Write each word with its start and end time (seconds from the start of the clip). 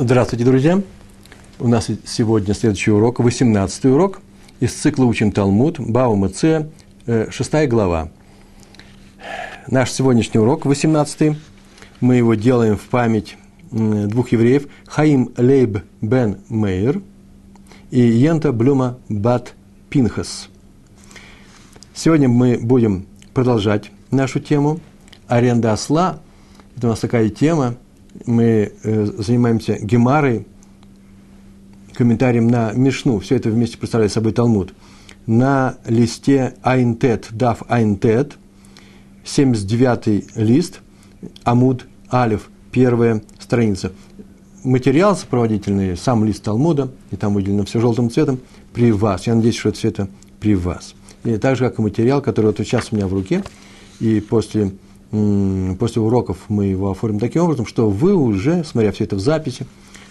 Здравствуйте, 0.00 0.44
друзья! 0.44 0.80
У 1.58 1.66
нас 1.66 1.90
сегодня 2.06 2.54
следующий 2.54 2.92
урок, 2.92 3.18
18 3.18 3.86
урок 3.86 4.20
из 4.60 4.72
цикла 4.72 5.06
«Учим 5.06 5.32
Талмуд», 5.32 5.80
Бава 5.80 6.14
Мце, 6.14 6.68
6 7.04 7.68
глава. 7.68 8.08
Наш 9.66 9.90
сегодняшний 9.90 10.38
урок, 10.38 10.66
18 10.66 11.36
мы 12.00 12.14
его 12.14 12.34
делаем 12.34 12.76
в 12.76 12.82
память 12.82 13.36
двух 13.72 14.30
евреев, 14.30 14.68
Хаим 14.86 15.32
Лейб 15.36 15.78
бен 16.00 16.38
Мейер 16.48 17.02
и 17.90 18.00
Йента 18.00 18.52
Блюма 18.52 18.98
Бат 19.08 19.54
Пинхас. 19.90 20.48
Сегодня 21.92 22.28
мы 22.28 22.56
будем 22.56 23.04
продолжать 23.34 23.90
нашу 24.12 24.38
тему 24.38 24.78
аренда 25.26 25.72
осла. 25.72 26.20
Это 26.76 26.86
у 26.86 26.90
нас 26.90 27.00
такая 27.00 27.30
тема– 27.30 27.74
мы 28.26 28.72
э, 28.82 29.04
занимаемся 29.18 29.78
гемарой, 29.80 30.46
комментарием 31.94 32.48
на 32.48 32.72
Мишну, 32.72 33.18
все 33.18 33.36
это 33.36 33.50
вместе 33.50 33.76
представляет 33.78 34.12
собой 34.12 34.32
Талмуд, 34.32 34.72
на 35.26 35.76
листе 35.86 36.54
Айнтет, 36.62 37.28
Дав 37.30 37.62
Айнтет, 37.68 38.36
79-й 39.24 40.26
лист, 40.36 40.80
Амуд 41.44 41.86
Алиф, 42.12 42.50
первая 42.70 43.22
страница. 43.38 43.92
Материал 44.64 45.16
сопроводительный, 45.16 45.96
сам 45.96 46.24
лист 46.24 46.42
Талмуда, 46.42 46.90
и 47.10 47.16
там 47.16 47.34
выделено 47.34 47.64
все 47.64 47.80
желтым 47.80 48.10
цветом, 48.10 48.40
при 48.72 48.92
вас. 48.92 49.26
Я 49.26 49.34
надеюсь, 49.34 49.56
что 49.56 49.68
это 49.68 49.78
все 49.78 49.88
это 49.88 50.08
при 50.40 50.54
вас. 50.54 50.94
И 51.24 51.36
так 51.36 51.56
же, 51.56 51.64
как 51.68 51.78
и 51.78 51.82
материал, 51.82 52.22
который 52.22 52.46
вот 52.46 52.58
сейчас 52.58 52.88
у 52.92 52.96
меня 52.96 53.06
в 53.06 53.12
руке, 53.12 53.42
и 54.00 54.20
после 54.20 54.72
после 55.10 56.02
уроков 56.02 56.38
мы 56.48 56.66
его 56.66 56.90
оформим 56.90 57.18
таким 57.18 57.42
образом, 57.42 57.66
что 57.66 57.88
вы 57.88 58.14
уже, 58.14 58.62
смотря 58.64 58.92
все 58.92 59.04
это 59.04 59.16
в 59.16 59.20
записи, 59.20 59.66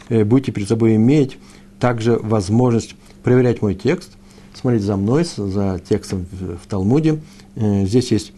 э, 0.09 0.23
будете 0.23 0.51
перед 0.51 0.67
собой 0.67 0.95
иметь 0.95 1.37
также 1.79 2.17
возможность 2.17 2.95
проверять 3.23 3.61
мой 3.61 3.75
текст, 3.75 4.11
смотреть 4.55 4.81
за 4.81 4.97
мной, 4.97 5.23
за 5.23 5.79
текстом 5.87 6.25
в 6.31 6.67
Талмуде. 6.67 7.19
Э, 7.55 7.85
здесь 7.85 8.11
есть 8.11 8.33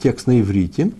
текст 0.00 0.28
на 0.28 0.40
иврите 0.40 0.92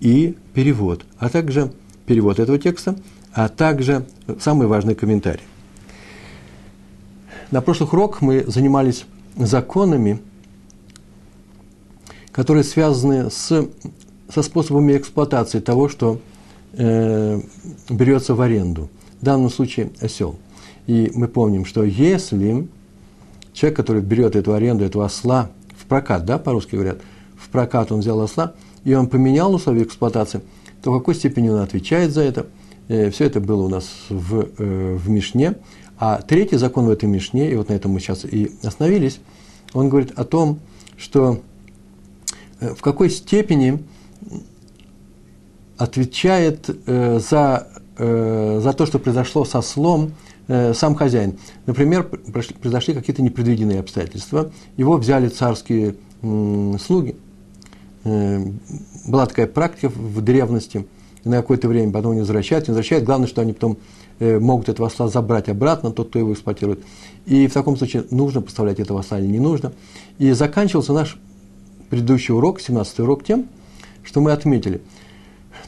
и 0.00 0.34
перевод, 0.54 1.04
а 1.18 1.28
также 1.28 1.72
перевод 2.06 2.38
этого 2.38 2.58
текста, 2.58 2.96
а 3.34 3.48
также 3.48 4.06
самый 4.40 4.66
важный 4.66 4.94
комментарий. 4.94 5.42
На 7.50 7.60
прошлых 7.60 7.92
уроках 7.92 8.22
мы 8.22 8.44
занимались 8.46 9.04
законами, 9.36 10.20
которые 12.32 12.64
связаны 12.64 13.30
с 13.30 13.68
со 14.32 14.42
способами 14.42 14.96
эксплуатации 14.96 15.60
того, 15.60 15.88
что 15.88 16.20
э, 16.72 17.40
берется 17.88 18.34
в 18.34 18.40
аренду. 18.40 18.88
В 19.20 19.24
данном 19.24 19.50
случае 19.50 19.90
осел. 20.00 20.36
И 20.86 21.10
мы 21.14 21.28
помним, 21.28 21.64
что 21.64 21.82
если 21.84 22.68
человек, 23.52 23.76
который 23.76 24.02
берет 24.02 24.36
эту 24.36 24.54
аренду, 24.54 24.84
этого 24.84 25.06
осла 25.06 25.50
в 25.76 25.86
прокат, 25.86 26.24
да, 26.24 26.38
по-русски 26.38 26.76
говорят, 26.76 26.98
в 27.36 27.48
прокат 27.48 27.92
он 27.92 28.00
взял 28.00 28.20
осла, 28.20 28.54
и 28.84 28.94
он 28.94 29.08
поменял 29.08 29.54
условия 29.54 29.82
эксплуатации, 29.82 30.40
то 30.82 30.92
в 30.92 30.98
какой 30.98 31.14
степени 31.14 31.48
он 31.48 31.60
отвечает 31.60 32.12
за 32.12 32.22
это? 32.22 32.46
Э, 32.88 33.10
все 33.10 33.24
это 33.24 33.40
было 33.40 33.62
у 33.62 33.68
нас 33.68 33.90
в, 34.08 34.48
э, 34.58 34.94
в 34.96 35.08
Мишне. 35.08 35.56
А 35.98 36.22
третий 36.22 36.56
закон 36.56 36.86
в 36.86 36.90
этой 36.90 37.08
Мишне, 37.08 37.50
и 37.50 37.56
вот 37.56 37.68
на 37.68 37.74
этом 37.74 37.92
мы 37.92 38.00
сейчас 38.00 38.24
и 38.24 38.52
остановились, 38.62 39.18
он 39.72 39.88
говорит 39.88 40.12
о 40.16 40.24
том, 40.24 40.60
что 40.96 41.40
э, 42.60 42.74
в 42.74 42.80
какой 42.80 43.10
степени 43.10 43.82
отвечает 45.78 46.68
э, 46.86 47.20
за, 47.20 47.68
э, 47.96 48.60
за 48.62 48.72
то, 48.72 48.84
что 48.84 48.98
произошло 48.98 49.44
со 49.44 49.62
слом 49.62 50.12
э, 50.48 50.74
сам 50.74 50.96
хозяин. 50.96 51.38
Например, 51.66 52.02
произошли 52.02 52.94
какие-то 52.94 53.22
непредвиденные 53.22 53.80
обстоятельства, 53.80 54.50
его 54.76 54.96
взяли 54.96 55.28
царские 55.28 55.94
э, 56.22 56.74
слуги. 56.84 57.16
Э, 58.04 58.44
была 59.06 59.26
такая 59.26 59.46
практика 59.46 59.88
в 59.88 60.20
древности, 60.20 60.84
на 61.24 61.36
какое-то 61.36 61.68
время 61.68 61.92
потом 61.92 62.14
не 62.14 62.20
возвращают, 62.20 62.66
не 62.66 62.72
возвращают. 62.72 63.04
Главное, 63.04 63.28
что 63.28 63.40
они 63.40 63.52
потом 63.52 63.78
э, 64.18 64.38
могут 64.40 64.68
этого 64.68 64.88
осла 64.88 65.06
забрать 65.08 65.48
обратно, 65.48 65.92
тот, 65.92 66.08
кто 66.08 66.18
его 66.18 66.32
эксплуатирует. 66.32 66.84
И 67.24 67.46
в 67.46 67.52
таком 67.52 67.76
случае 67.76 68.04
нужно 68.10 68.40
поставлять 68.40 68.80
этого 68.80 69.00
осла 69.00 69.20
или 69.20 69.26
не 69.26 69.38
нужно. 69.38 69.72
И 70.18 70.32
заканчивался 70.32 70.92
наш 70.92 71.18
предыдущий 71.88 72.34
урок, 72.34 72.60
17 72.60 73.00
урок, 73.00 73.22
тем, 73.22 73.46
что 74.02 74.20
мы 74.20 74.32
отметили– 74.32 74.80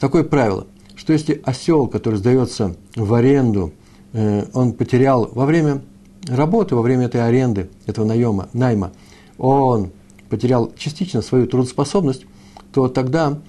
такое 0.01 0.23
правило, 0.23 0.67
что 0.95 1.13
если 1.13 1.41
осел, 1.45 1.87
который 1.87 2.15
сдается 2.15 2.75
в 2.95 3.13
аренду, 3.13 3.71
э, 4.11 4.45
он 4.51 4.73
потерял 4.73 5.29
во 5.31 5.45
время 5.45 5.81
работы, 6.27 6.75
во 6.75 6.81
время 6.81 7.05
этой 7.05 7.25
аренды, 7.25 7.69
этого 7.85 8.05
наема, 8.05 8.49
найма, 8.51 8.91
он 9.37 9.91
потерял 10.27 10.71
частично 10.75 11.21
свою 11.21 11.45
трудоспособность, 11.45 12.25
то 12.73 12.87
тогда 12.87 13.39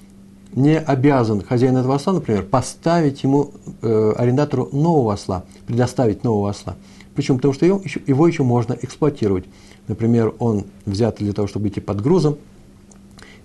не 0.54 0.78
обязан 0.78 1.42
хозяин 1.42 1.76
этого 1.78 1.94
осла, 1.94 2.12
например, 2.12 2.44
поставить 2.44 3.22
ему, 3.22 3.52
э, 3.80 4.12
арендатору, 4.18 4.68
нового 4.72 5.14
осла, 5.14 5.44
предоставить 5.66 6.22
нового 6.22 6.50
осла. 6.50 6.76
Почему? 7.14 7.38
Потому 7.38 7.54
что 7.54 7.64
его 7.64 7.80
еще, 7.82 8.00
его 8.06 8.26
еще 8.26 8.42
можно 8.42 8.76
эксплуатировать. 8.80 9.44
Например, 9.88 10.34
он 10.38 10.64
взят 10.84 11.16
для 11.18 11.32
того, 11.32 11.48
чтобы 11.48 11.68
идти 11.68 11.80
под 11.80 12.02
грузом, 12.02 12.36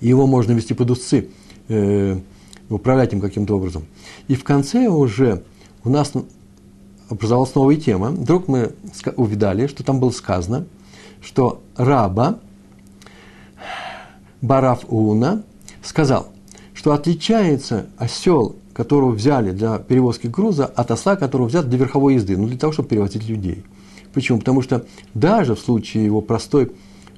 и 0.01 0.09
его 0.09 0.28
можно 0.28 0.51
вести 0.51 0.74
под 0.74 0.91
узцы. 0.91 1.29
Э, 1.69 2.19
управлять 2.69 3.13
им 3.13 3.22
каким-то 3.22 3.55
образом. 3.55 3.85
И 4.28 4.35
в 4.35 4.44
конце 4.44 4.88
уже 4.88 5.44
у 5.83 5.89
нас 5.89 6.13
образовалась 7.09 7.55
новая 7.55 7.78
тема. 7.78 8.09
Вдруг 8.09 8.47
мы 8.47 8.73
увидали, 9.16 9.67
что 9.67 9.83
там 9.83 10.00
было 10.00 10.11
сказано, 10.11 10.66
что 11.22 11.61
раба 11.75 12.39
Бараф 14.41 14.85
Уна 14.88 15.44
сказал, 15.81 16.27
что 16.73 16.91
отличается 16.91 17.88
осел, 17.97 18.56
которого 18.73 19.11
взяли 19.11 19.51
для 19.51 19.79
перевозки 19.79 20.27
груза, 20.27 20.66
от 20.66 20.91
осла, 20.91 21.16
которого 21.16 21.47
взят 21.47 21.69
для 21.69 21.79
верховой 21.79 22.16
езды, 22.16 22.38
ну, 22.38 22.47
для 22.47 22.57
того, 22.57 22.73
чтобы 22.73 22.89
перевозить 22.89 23.27
людей. 23.27 23.63
Почему? 24.13 24.39
Потому 24.39 24.61
что 24.61 24.85
даже 25.13 25.56
в 25.56 25.59
случае 25.59 26.06
его 26.06 26.22
простой 26.22 26.72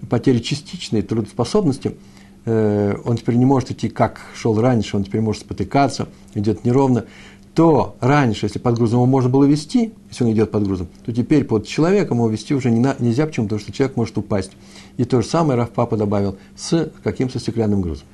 потери 0.09 0.39
частичной 0.39 1.01
трудоспособности– 1.01 1.95
Э, 2.45 2.95
он 3.05 3.17
теперь 3.17 3.35
не 3.35 3.45
может 3.45 3.71
идти, 3.71 3.89
как 3.89 4.21
шел 4.35 4.59
раньше, 4.59 4.97
он 4.97 5.03
теперь 5.03 5.21
может 5.21 5.41
спотыкаться, 5.41 6.07
идет 6.33 6.63
неровно, 6.65 7.05
то 7.53 7.97
раньше, 7.99 8.45
если 8.45 8.59
под 8.59 8.77
грузом 8.77 8.99
его 8.99 9.05
можно 9.05 9.29
было 9.29 9.43
вести, 9.43 9.91
если 10.09 10.23
он 10.23 10.31
идет 10.31 10.51
под 10.51 10.63
грузом, 10.63 10.87
то 11.05 11.11
теперь 11.11 11.43
под 11.43 11.67
человеком 11.67 12.17
его 12.17 12.29
вести 12.29 12.53
уже 12.53 12.71
не 12.71 12.79
на, 12.79 12.95
нельзя, 12.99 13.25
почему? 13.25 13.47
Потому 13.47 13.59
что 13.59 13.71
человек 13.71 13.97
может 13.97 14.17
упасть. 14.17 14.51
И 14.97 15.03
то 15.03 15.21
же 15.21 15.27
самое 15.27 15.57
Раф 15.57 15.71
Папа 15.71 15.97
добавил 15.97 16.37
с 16.55 16.91
каким-то 17.03 17.39
стеклянным 17.39 17.81
грузом. 17.81 18.05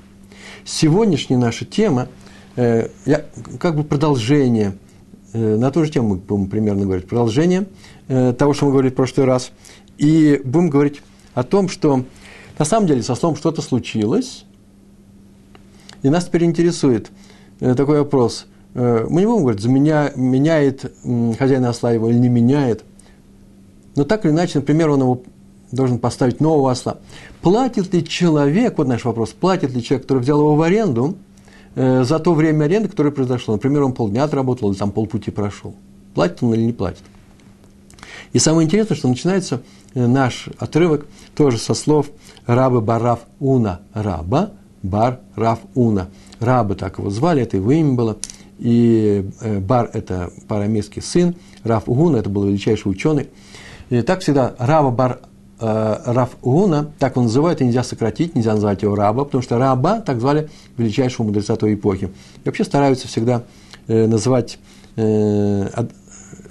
Сегодняшняя 0.64 1.38
наша 1.38 1.66
тема, 1.66 2.08
э, 2.56 2.90
я, 3.06 3.26
как 3.60 3.76
бы 3.76 3.84
продолжение, 3.84 4.78
э, 5.34 5.58
на 5.58 5.70
ту 5.70 5.86
же 5.86 5.92
тему 5.92 6.10
мы 6.10 6.16
будем 6.16 6.48
примерно 6.48 6.86
говорить, 6.86 7.08
продолжение 7.08 7.68
э, 8.08 8.34
того, 8.34 8.54
что 8.54 8.66
мы 8.66 8.72
говорили 8.72 8.92
в 8.92 8.96
прошлый 8.96 9.28
раз, 9.28 9.52
и 9.98 10.42
будем 10.44 10.70
говорить 10.70 11.02
о 11.36 11.44
том, 11.44 11.70
что 11.70 12.04
на 12.58 12.66
самом 12.66 12.88
деле 12.88 13.04
со 13.04 13.16
словом 13.16 13.38
что-то 13.38 13.62
случилось, 13.62 14.46
и 16.06 16.10
нас 16.10 16.26
теперь 16.26 16.44
интересует 16.44 17.10
э, 17.60 17.74
такой 17.74 18.00
вопрос. 18.00 18.46
Э, 18.76 19.08
мы 19.10 19.22
не 19.22 19.28
будем 19.28 19.42
говорить, 19.42 19.62
заменя, 19.62 20.12
меняет 20.16 20.94
хозяин 21.38 21.66
осла 21.66 21.92
его 21.92 22.10
или 22.10 22.18
не 22.18 22.30
меняет. 22.30 22.84
Но 23.96 24.04
так 24.04 24.26
или 24.26 24.32
иначе, 24.32 24.60
например, 24.60 24.92
он 24.92 25.02
его 25.02 25.24
должен 25.72 25.98
поставить 25.98 26.40
нового 26.40 26.72
осла. 26.72 26.98
Платит 27.42 27.94
ли 27.94 28.06
человек, 28.08 28.78
вот 28.78 28.88
наш 28.88 29.04
вопрос, 29.04 29.32
платит 29.32 29.74
ли 29.74 29.84
человек, 29.84 30.04
который 30.04 30.20
взял 30.20 30.40
его 30.40 30.56
в 30.56 30.62
аренду, 30.62 31.18
э, 31.76 32.04
за 32.04 32.20
то 32.20 32.34
время 32.34 32.66
аренды, 32.66 32.88
которое 32.88 33.12
произошло? 33.12 33.56
Например, 33.56 33.84
он 33.84 33.94
полдня 33.94 34.24
отработал 34.24 34.70
или 34.70 34.78
там 34.78 34.92
полпути 34.92 35.32
прошел. 35.32 35.74
Платит 36.14 36.44
он 36.44 36.54
или 36.54 36.64
не 36.64 36.74
платит? 36.74 37.04
И 38.32 38.40
самое 38.40 38.66
интересное, 38.66 38.96
что 38.96 39.08
начинается 39.08 39.62
наш 39.96 40.50
отрывок 40.60 41.08
тоже 41.36 41.58
со 41.58 41.74
слов 41.74 42.12
Раба 42.48 42.82
Барав 42.82 43.20
Уна. 43.40 43.82
Раба 43.94 44.52
Бар 44.86 45.20
Рав 45.36 45.60
Уна. 45.74 46.08
Раба 46.40 46.76
так 46.76 47.00
его 47.00 47.10
звали, 47.10 47.42
это 47.42 47.58
его 47.58 47.72
имя 47.72 47.94
было. 47.94 48.18
И 48.60 49.30
э, 49.42 49.60
Бар– 49.60 49.90
это 49.94 50.32
парамейский 50.48 51.02
сын, 51.02 51.36
Рав 51.64 51.84
Уна– 51.88 52.18
это 52.18 52.30
был 52.30 52.46
величайший 52.46 52.90
ученый. 52.90 53.28
И 53.90 54.02
так 54.02 54.22
всегда 54.22 54.56
Раба 54.58 54.92
Бар 54.92 55.20
э, 55.60 55.98
Рав 56.06 56.38
Уна, 56.42 56.92
так 57.00 57.18
он 57.18 57.24
называют, 57.24 57.62
и 57.62 57.66
нельзя 57.66 57.84
сократить, 57.84 58.36
нельзя 58.36 58.54
назвать 58.54 58.84
его 58.84 58.96
Раба, 58.96 59.26
потому 59.26 59.42
что 59.42 59.58
Раба 59.58 60.00
так 60.00 60.20
звали 60.20 60.50
величайшего 60.78 61.26
мудреца 61.26 61.56
той 61.56 61.74
эпохи. 61.74 62.12
И 62.44 62.46
вообще 62.46 62.64
стараются 62.64 63.08
всегда 63.08 63.44
э, 63.88 64.08
называть 64.08 64.60
э, 64.96 65.86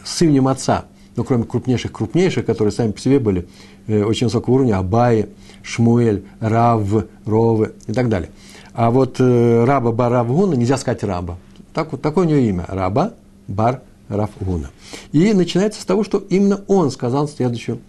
с 0.04 0.22
именем 0.22 0.48
отца, 0.48 0.84
но 1.16 1.24
кроме 1.24 1.44
крупнейших, 1.44 1.92
крупнейших, 1.92 2.44
которые 2.44 2.72
сами 2.72 2.92
по 2.92 3.00
себе 3.00 3.18
были 3.18 3.48
очень 3.88 4.26
высокого 4.26 4.54
уровня, 4.54 4.78
Абаи, 4.78 5.28
Шмуэль, 5.62 6.24
Рав, 6.40 6.82
Ровы 7.24 7.72
и 7.86 7.92
так 7.92 8.08
далее. 8.08 8.30
А 8.72 8.90
вот 8.90 9.16
э, 9.20 9.64
раба 9.64 9.92
Баравгуна 9.92 10.54
нельзя 10.54 10.76
сказать 10.76 11.04
раба. 11.04 11.38
Так, 11.72 11.92
вот, 11.92 12.02
такое 12.02 12.26
у 12.26 12.28
него 12.28 12.40
имя. 12.40 12.64
Раба 12.68 13.14
Бар 13.46 13.82
Раф 14.08 14.30
Гуна. 14.40 14.70
И 15.12 15.32
начинается 15.32 15.80
с 15.80 15.84
того, 15.84 16.04
что 16.04 16.18
именно 16.18 16.62
он 16.66 16.90
сказал 16.90 17.28
следующую, 17.28 17.80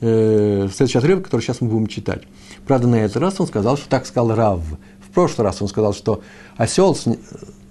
э, 0.00 0.68
следующий 0.72 0.98
отрывок, 0.98 1.24
который 1.24 1.42
сейчас 1.42 1.60
мы 1.60 1.68
будем 1.68 1.86
читать. 1.86 2.22
Правда, 2.66 2.86
на 2.86 2.96
этот 2.96 3.16
раз 3.16 3.40
он 3.40 3.46
сказал, 3.46 3.76
что 3.76 3.88
так 3.88 4.06
сказал 4.06 4.34
Рав. 4.34 4.60
В 4.60 5.10
прошлый 5.14 5.44
раз 5.44 5.60
он 5.62 5.68
сказал, 5.68 5.94
что 5.94 6.22
осел, 6.56 6.96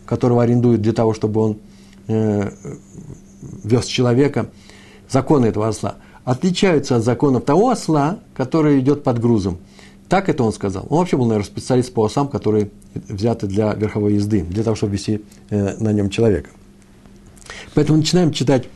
которого 0.05 0.43
арендуют 0.43 0.81
для 0.81 0.93
того, 0.93 1.13
чтобы 1.13 1.41
он 1.41 1.57
э, 2.07 2.51
вез 3.63 3.85
человека, 3.85 4.49
законы 5.09 5.47
этого 5.47 5.67
осла, 5.67 5.95
отличаются 6.25 6.95
от 6.95 7.03
законов 7.03 7.43
того 7.43 7.69
осла, 7.69 8.19
который 8.33 8.79
идет 8.79 9.03
под 9.03 9.19
грузом. 9.19 9.57
Так 10.09 10.29
это 10.29 10.43
он 10.43 10.53
сказал. 10.53 10.85
Он 10.89 10.99
вообще 10.99 11.17
был, 11.17 11.25
наверное, 11.25 11.47
специалист 11.47 11.93
по 11.93 12.03
осам, 12.03 12.27
которые 12.27 12.69
взяты 12.93 13.47
для 13.47 13.73
верховой 13.73 14.13
езды, 14.15 14.41
для 14.43 14.63
того, 14.63 14.75
чтобы 14.75 14.93
вести 14.93 15.21
э, 15.49 15.75
на 15.79 15.91
нем 15.91 16.09
человека. 16.09 16.49
Поэтому 17.73 17.97
начинаем 17.97 18.31
читать 18.31 18.67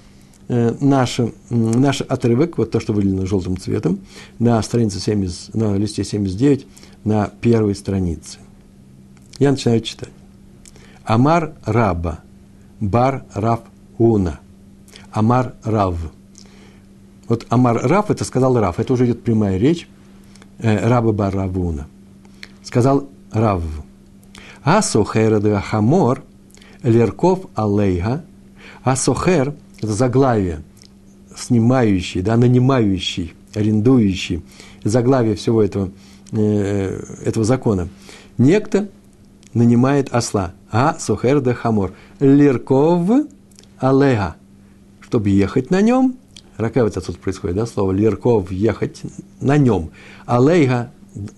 э, 0.48 0.76
наш, 0.80 1.20
наш 1.50 2.02
отрывок, 2.02 2.58
вот 2.58 2.72
то, 2.72 2.80
что 2.80 2.94
выделено 2.94 3.26
желтым 3.26 3.58
цветом, 3.58 4.00
на 4.40 4.62
странице 4.64 5.00
70, 5.00 5.54
на 5.54 5.78
листе 5.78 6.04
79, 6.04 6.66
на 7.04 7.32
первой 7.42 7.76
странице. 7.76 8.40
Я 9.40 9.52
начинаю 9.52 9.82
читать. 9.82 10.10
אמר 11.04 11.54
רבה 11.66 12.20
בר 12.80 13.26
רב 13.34 13.62
הונא. 13.98 14.40
אמר 15.12 15.54
רב. 15.64 15.98
Вот 17.28 17.46
אמר 17.50 17.78
רב, 17.84 18.10
это 18.10 18.24
сказал 18.24 18.60
Рав, 18.60 18.80
это 18.80 18.94
уже 18.94 19.06
идет 19.06 19.24
прямая 19.24 19.58
речь 19.58 19.88
э, 20.60 20.88
Раба 20.88 21.12
Бар 21.12 21.36
Рав 21.36 21.58
Уна. 21.58 21.88
Сказал 22.64 23.10
Рав. 23.32 23.64
השוכר 24.64 25.42
את 25.42 25.56
החמור, 25.60 26.24
לרכוב 26.84 27.46
עליה, 27.56 28.24
השוכר– 28.84 29.54
это 29.82 29.94
заглавие, 29.94 30.64
снимающий, 31.36 32.22
да, 32.22 32.38
нанимающий, 32.38 33.34
арендующий, 33.54 34.44
заглавие 34.84 35.36
всего 35.36 35.62
этого, 35.62 35.92
э, 36.32 37.00
этого 37.26 37.46
закона. 37.46 37.90
Некто 38.38 38.90
нанимает 39.54 40.10
осла, 40.14 40.54
השוכר 40.72 41.42
את 41.42 41.54
החמור, 41.54 41.94
לרכוב 42.20 43.10
עליה, 43.78 44.36
чтобы 45.02 45.30
ехать 45.30 45.70
на 45.70 45.82
нем, 45.82 46.16
רכבת 46.58 46.98
отсюда 46.98 47.18
происходит, 47.20 47.56
да, 47.56 47.66
слово 47.66 47.92
לרכוב, 47.92 48.52
ехать 48.52 49.02
на 49.40 49.58
нем, 49.58 49.92
עליה 50.26 50.92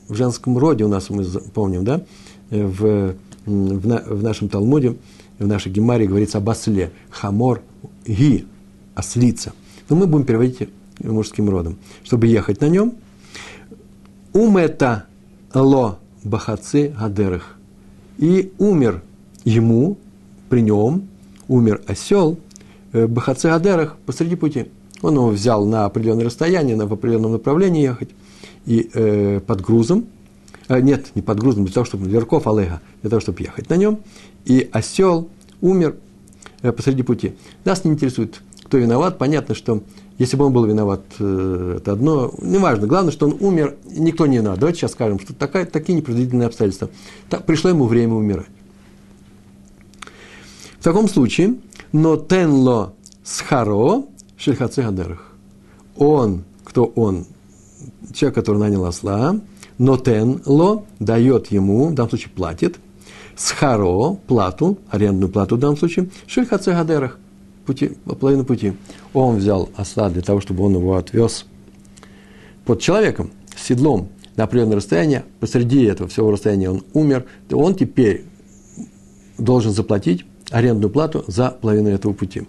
в 0.08 0.16
женском 0.16 0.58
роде 0.58 0.84
у 0.84 0.88
нас, 0.88 1.10
мы 1.10 1.24
помним, 1.54 1.84
да, 1.84 2.02
в, 2.50 3.16
в, 3.46 4.16
в 4.16 4.24
нашем 4.24 4.50
Талмуде, 4.50 4.98
в 5.38 5.48
нашей 5.48 5.72
Гемаре 5.72 6.08
говорится 6.08 6.40
об 6.40 6.50
осле, 6.50 6.92
хамор 7.10 7.62
ги, 8.06 8.46
ослица. 8.96 9.54
Но 9.88 9.96
мы 9.96 10.08
будем 10.08 10.26
переводить 10.26 10.70
мужским 11.00 11.50
родом, 11.50 11.78
чтобы 12.04 12.28
ехать 12.28 12.62
на 12.62 12.68
нем. 12.68 12.96
Умета 14.34 15.06
ло 15.54 16.00
бахацы 16.24 16.94
гадерах 17.00 17.56
и 18.18 18.52
умер 18.58 19.02
ему, 19.46 19.98
при 20.50 20.62
нем, 20.62 21.08
умер 21.48 21.82
осел, 21.88 22.38
э, 22.92 23.08
Бахаце 23.08 23.48
Адерах 23.48 23.98
посреди 24.06 24.36
пути. 24.36 24.68
Он 25.02 25.16
его 25.16 25.28
взял 25.30 25.66
на 25.66 25.86
определенное 25.86 26.26
расстояние, 26.26 26.76
на, 26.76 26.86
в 26.86 26.94
определенном 26.94 27.34
направлении 27.34 27.84
ехать, 27.84 28.10
и 28.66 28.90
э, 28.94 29.40
под 29.40 29.62
грузом, 29.62 30.08
э, 30.68 30.80
нет, 30.82 31.08
не 31.16 31.22
под 31.22 31.40
грузом, 31.40 31.66
для 31.66 31.74
того, 31.74 31.86
чтобы 31.86 32.08
Верков 32.08 32.48
Алега, 32.48 32.82
для 33.02 33.10
того, 33.10 33.20
чтобы 33.20 33.42
ехать 33.42 33.70
на 33.70 33.76
нем, 33.76 34.00
и 34.46 34.70
осел 34.72 35.30
умер 35.62 35.96
э, 36.62 36.72
посреди 36.72 37.04
пути. 37.04 37.34
Нас 37.66 37.84
не 37.86 37.92
интересует, 37.92 38.42
кто 38.64 38.78
виноват. 38.78 39.18
Понятно, 39.18 39.56
что 39.56 39.82
если 40.18 40.36
бы 40.36 40.46
он 40.46 40.54
был 40.54 40.66
виноват, 40.66 41.02
э, 41.20 41.76
это 41.78 41.94
одно, 41.94 42.34
неважно. 42.42 42.88
Главное, 42.88 43.12
что 43.12 43.28
он 43.28 43.38
умер, 43.40 43.78
никто 43.86 44.28
не 44.28 44.38
виноват. 44.38 44.60
Давайте 44.60 44.82
сейчас 44.82 44.92
скажем, 44.92 45.20
что 45.20 45.34
такая, 45.34 45.66
такие 45.66 45.98
непредвиденные 45.98 46.48
обстоятельства. 46.48 46.90
Так, 47.30 47.46
пришло 47.46 47.70
ему 47.70 47.86
время 47.86 48.16
умирать. 48.16 48.48
В 50.80 50.84
таком 50.84 51.08
случае, 51.10 51.56
но 51.92 52.16
тенло 52.16 52.94
схаро 53.24 54.06
шельхаце 54.40 54.82
гадерах. 54.82 55.32
Он, 55.98 56.44
кто 56.64 56.86
он, 56.86 57.26
человек, 58.14 58.36
который 58.36 58.58
нанял 58.58 58.86
осла, 58.86 59.40
но 59.78 59.98
тенло 59.98 60.86
дает 61.00 61.48
ему, 61.48 61.90
в 61.90 61.94
данном 61.94 62.10
случае 62.10 62.32
платит, 62.32 62.80
схаро, 63.36 64.16
плату, 64.28 64.80
арендную 64.90 65.32
плату 65.32 65.58
в 65.58 65.60
данном 65.60 65.78
случае, 65.78 66.10
шельхаце 66.26 66.72
гадерах– 66.72 67.20
пути, 67.70 67.92
половину 68.20 68.46
пути. 68.46 68.74
Он 69.14 69.38
взял 69.38 69.70
осла 69.76 70.10
для 70.10 70.24
того, 70.24 70.42
чтобы 70.42 70.66
он 70.66 70.74
его 70.74 70.98
отвез 70.98 71.46
под 72.66 72.82
человеком, 72.82 73.30
с 73.56 73.68
седлом 73.68 74.10
на 74.36 74.46
определенное 74.46 74.78
расстояние. 74.78 75.24
Посреди 75.40 75.84
этого 75.84 76.10
всего 76.10 76.32
расстояния 76.32 76.72
он 76.72 76.84
умер. 76.94 77.26
То 77.48 77.60
он 77.60 77.76
теперь 77.76 78.26
должен 79.38 79.72
заплатить 79.72 80.26
арендную 80.50 80.90
плату 80.90 81.24
за 81.28 81.52
половину 81.52 81.90
этого 81.90 82.14
пути. 82.14 82.48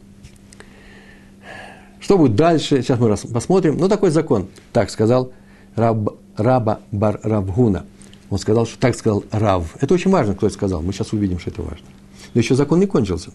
Что 2.10 2.18
будет 2.18 2.34
дальше, 2.34 2.82
сейчас 2.82 2.98
мы 2.98 3.16
посмотрим. 3.32 3.76
Ну, 3.78 3.88
такой 3.88 4.10
закон. 4.10 4.48
Так 4.72 4.90
сказал 4.90 5.30
Раб, 5.76 6.16
Раба 6.36 6.80
Бар 6.90 7.20
Равгуна. 7.22 7.84
Он 8.30 8.38
сказал, 8.40 8.66
что 8.66 8.80
так 8.80 8.96
сказал 8.96 9.22
Рав. 9.30 9.76
Это 9.80 9.94
очень 9.94 10.10
важно, 10.10 10.34
кто 10.34 10.48
это 10.48 10.54
сказал. 10.56 10.82
Мы 10.82 10.92
сейчас 10.92 11.12
увидим, 11.12 11.38
что 11.38 11.50
это 11.50 11.62
важно. 11.62 11.86
Но 12.34 12.40
еще 12.40 12.56
закон 12.56 12.80
не 12.80 12.86
кончился. 12.86 13.30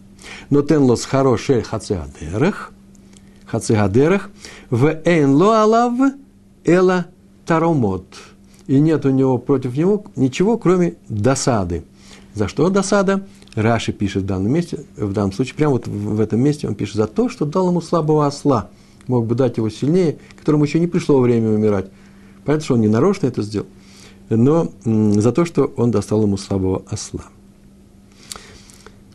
Но 0.50 0.62
тенлос 0.62 1.06
хороший 1.06 1.62
хацеадерах, 1.62 2.74
хацеадерах, 3.45 4.30
в 4.69 5.00
эйнло 5.06 5.63
алав 5.63 6.12
эла 6.66 7.06
таромот. 7.45 8.07
И 8.68 8.81
нет 8.81 9.06
у 9.06 9.10
него 9.10 9.38
против 9.38 9.78
него 9.78 10.04
ничего, 10.18 10.57
кроме 10.57 10.95
досады. 11.07 11.86
За 12.33 12.50
что 12.50 12.69
досада? 12.69 13.25
Раши 13.56 13.94
пишет 13.94 14.24
в 14.24 14.25
данном 14.25 14.52
месте, 14.52 14.86
в 14.98 15.13
данном 15.13 15.31
случае, 15.31 15.56
прямо 15.56 15.74
вот 15.74 15.88
в 15.88 16.19
этом 16.19 16.42
месте 16.42 16.68
он 16.68 16.75
пишет 16.75 16.96
за 16.96 17.07
то, 17.07 17.30
что 17.30 17.46
дал 17.46 17.69
ему 17.69 17.81
слабого 17.81 18.28
осла. 18.28 18.69
Мог 19.07 19.25
бы 19.25 19.36
дать 19.36 19.57
его 19.57 19.69
сильнее, 19.69 20.18
которому 20.38 20.66
еще 20.66 20.80
не 20.80 20.88
пришло 20.88 21.19
время 21.19 21.50
умирать. 21.50 21.90
Понятно, 22.44 22.66
что 22.66 22.74
он 22.74 22.81
не 22.81 22.88
нарочно 22.88 23.28
это 23.28 23.42
сделал, 23.42 23.68
но 24.30 24.72
за 24.84 25.31
то, 25.31 25.46
что 25.46 25.72
он 25.78 25.92
достал 25.92 26.24
ему 26.24 26.38
слабого 26.38 26.84
осла. 26.90 27.24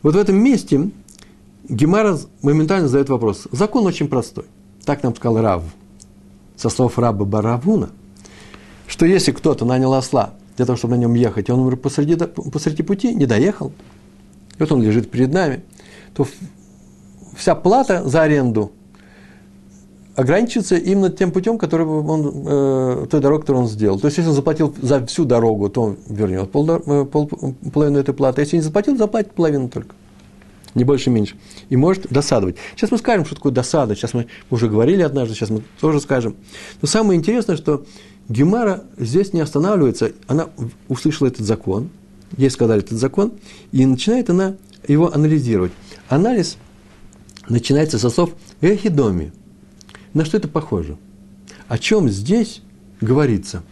Вот 0.01 0.15
в 0.15 0.17
этом 0.17 0.37
месте 0.37 0.89
Гемара 1.69 2.17
моментально 2.41 2.87
задает 2.87 3.09
вопрос. 3.09 3.47
Закон 3.51 3.85
очень 3.85 4.07
простой. 4.07 4.45
Так 4.85 5.03
нам 5.03 5.15
сказал 5.15 5.41
Рав, 5.41 5.63
со 6.55 6.69
слов 6.69 6.97
раба 6.97 7.25
Баравуна, 7.25 7.89
что 8.87 9.05
если 9.05 9.31
кто-то 9.31 9.65
нанял 9.65 9.93
осла 9.93 10.33
для 10.57 10.65
того, 10.65 10.77
чтобы 10.77 10.95
на 10.95 10.99
нем 10.99 11.13
ехать, 11.13 11.49
и 11.49 11.51
он 11.51 11.59
умер 11.59 11.77
посреди, 11.77 12.15
посреди 12.15 12.81
пути, 12.81 13.13
не 13.13 13.25
доехал, 13.25 13.71
и 14.61 14.63
вот 14.63 14.71
он 14.71 14.83
лежит 14.83 15.09
перед 15.09 15.33
нами, 15.33 15.63
то 16.13 16.27
вся 17.35 17.55
плата 17.55 18.07
за 18.07 18.21
аренду 18.21 18.71
ограничится 20.15 20.75
именно 20.75 21.09
тем 21.09 21.31
путем, 21.31 21.57
который 21.57 21.87
он, 21.87 22.43
э, 22.45 23.07
той 23.09 23.21
дорогой, 23.21 23.41
которую 23.41 23.63
он 23.63 23.69
сделал. 23.69 23.99
То 23.99 24.05
есть, 24.05 24.17
если 24.17 24.29
он 24.29 24.35
заплатил 24.35 24.71
за 24.79 25.03
всю 25.07 25.25
дорогу, 25.25 25.69
то 25.69 25.81
он 25.81 25.97
вернет 26.07 26.51
пол, 26.51 26.69
э, 26.69 27.05
пол, 27.05 27.27
половину 27.73 27.97
этой 27.97 28.13
платы. 28.13 28.41
Если 28.41 28.57
не 28.57 28.61
заплатил, 28.61 28.95
заплатит 28.97 29.31
половину 29.31 29.67
только. 29.67 29.95
Не 30.75 30.83
больше, 30.83 31.09
меньше. 31.09 31.35
И 31.69 31.75
может 31.75 32.07
досадовать. 32.11 32.57
Сейчас 32.75 32.91
мы 32.91 32.99
скажем, 32.99 33.25
что 33.25 33.33
такое 33.33 33.51
досада. 33.51 33.95
Сейчас 33.95 34.13
мы 34.13 34.27
уже 34.51 34.69
говорили 34.69 35.01
однажды, 35.01 35.33
сейчас 35.33 35.49
мы 35.49 35.63
тоже 35.79 35.99
скажем. 35.99 36.35
Но 36.83 36.87
самое 36.87 37.17
интересное, 37.17 37.57
что 37.57 37.83
Гемара 38.29 38.83
здесь 38.97 39.33
не 39.33 39.41
останавливается. 39.41 40.11
Она 40.27 40.49
услышала 40.87 41.29
этот 41.29 41.47
закон, 41.47 41.89
ей 42.37 42.49
сказали 42.49 42.81
этот 42.81 42.97
закон, 42.97 43.33
и 43.71 43.85
начинает 43.85 44.29
она 44.29 44.55
его 44.87 45.13
анализировать. 45.13 45.71
Анализ 46.09 46.57
начинается 47.47 47.99
со 47.99 48.09
слов 48.09 48.31
«эхидоми», 48.61 49.31
на 50.13 50.25
что 50.25 50.37
это 50.37 50.47
похоже? 50.47 50.97
О 51.67 51.77
чем 51.77 52.09
здесь 52.09 52.61
говорится? 52.99 53.63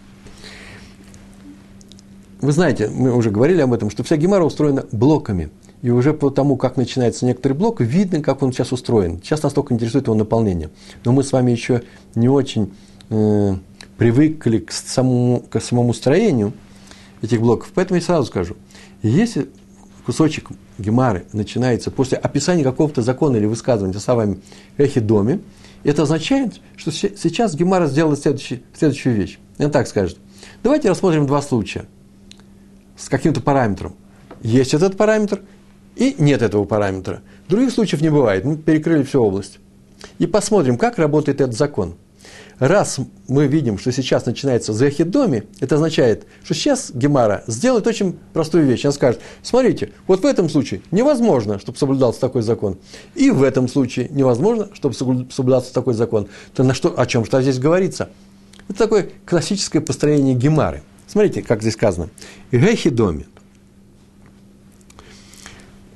Вы 2.39 2.53
знаете, 2.53 2.87
мы 2.87 3.13
уже 3.13 3.29
говорили 3.29 3.61
об 3.61 3.73
этом, 3.73 3.89
что 3.89 4.03
вся 4.03 4.15
гемара 4.15 4.45
устроена 4.45 4.85
блоками. 4.93 5.49
И 5.81 5.89
уже 5.89 6.13
по 6.13 6.29
тому, 6.29 6.55
как 6.55 6.77
начинается 6.77 7.25
некоторый 7.25 7.53
блок, 7.53 7.81
видно, 7.81 8.21
как 8.21 8.41
он 8.41 8.53
сейчас 8.53 8.71
устроен. 8.71 9.21
Сейчас 9.21 9.43
нас 9.43 9.53
только 9.53 9.73
интересует 9.73 10.07
его 10.07 10.15
наполнение. 10.15 10.69
Но 11.03 11.11
мы 11.11 11.23
с 11.23 11.31
вами 11.31 11.51
еще 11.51 11.83
не 12.15 12.29
очень 12.29 12.73
э, 13.09 13.55
привыкли 13.97 14.59
к 14.59 14.71
самому, 14.71 15.41
к 15.41 15.59
самому 15.61 15.93
строению 15.93 16.53
этих 17.21 17.41
блоков. 17.41 17.71
Поэтому 17.73 17.99
я 17.99 18.05
сразу 18.05 18.27
скажу, 18.27 18.55
если 19.01 19.49
кусочек 20.05 20.49
гемары 20.77 21.25
начинается 21.33 21.91
после 21.91 22.17
описания 22.17 22.63
какого-то 22.63 23.01
закона 23.01 23.37
или 23.37 23.45
высказывания 23.45 23.97
словами 23.99 24.39
«эхи 24.77 24.99
доме», 24.99 25.41
это 25.83 26.03
означает, 26.03 26.59
что 26.75 26.91
сейчас 26.91 27.55
Гемара 27.55 27.87
следующий, 27.87 28.63
следующую 28.73 29.15
вещь. 29.15 29.39
Он 29.59 29.71
так 29.71 29.87
скажет. 29.87 30.17
Давайте 30.63 30.89
рассмотрим 30.89 31.25
два 31.25 31.41
случая 31.41 31.85
с 32.97 33.07
каким-то 33.07 33.41
параметром. 33.41 33.95
Есть 34.41 34.73
этот 34.73 34.97
параметр, 34.97 35.41
и 35.95 36.15
нет 36.17 36.41
этого 36.41 36.65
параметра. 36.65 37.21
Других 37.47 37.71
случаев 37.71 38.01
не 38.01 38.09
бывает. 38.09 38.45
Мы 38.45 38.57
перекрыли 38.57 39.03
всю 39.03 39.21
область. 39.21 39.59
И 40.17 40.27
посмотрим, 40.27 40.77
как 40.77 40.97
работает 40.97 41.41
этот 41.41 41.55
закон. 41.55 41.95
Раз 42.59 42.99
мы 43.29 43.47
видим, 43.47 43.77
что 43.77 43.91
сейчас 43.93 44.25
начинается 44.25 44.73
захидоми, 44.73 45.45
это 45.61 45.75
означает, 45.75 46.25
что 46.43 46.53
сейчас 46.53 46.91
Гемара 46.93 47.43
сделает 47.47 47.87
очень 47.87 48.19
простую 48.33 48.65
вещь. 48.65 48.83
Она 48.83 48.91
скажет, 48.91 49.21
смотрите, 49.41 49.93
вот 50.07 50.21
в 50.21 50.25
этом 50.25 50.49
случае 50.49 50.81
невозможно, 50.91 51.57
чтобы 51.57 51.77
соблюдался 51.77 52.19
такой 52.19 52.41
закон. 52.41 52.77
И 53.15 53.31
в 53.31 53.43
этом 53.43 53.69
случае 53.69 54.09
невозможно, 54.09 54.69
чтобы 54.73 54.93
соблюдался 54.93 55.73
такой 55.73 55.93
закон. 55.93 56.27
То 56.53 56.63
на 56.63 56.73
что, 56.73 56.99
о 56.99 57.05
чем 57.05 57.23
что 57.23 57.41
здесь 57.41 57.59
говорится? 57.59 58.09
Это 58.67 58.77
такое 58.77 59.09
классическое 59.25 59.81
построение 59.81 60.35
Гемары. 60.35 60.83
Смотрите, 61.07 61.41
как 61.41 61.61
здесь 61.61 61.73
сказано. 61.73 62.09
Гехидоми. 62.51 63.25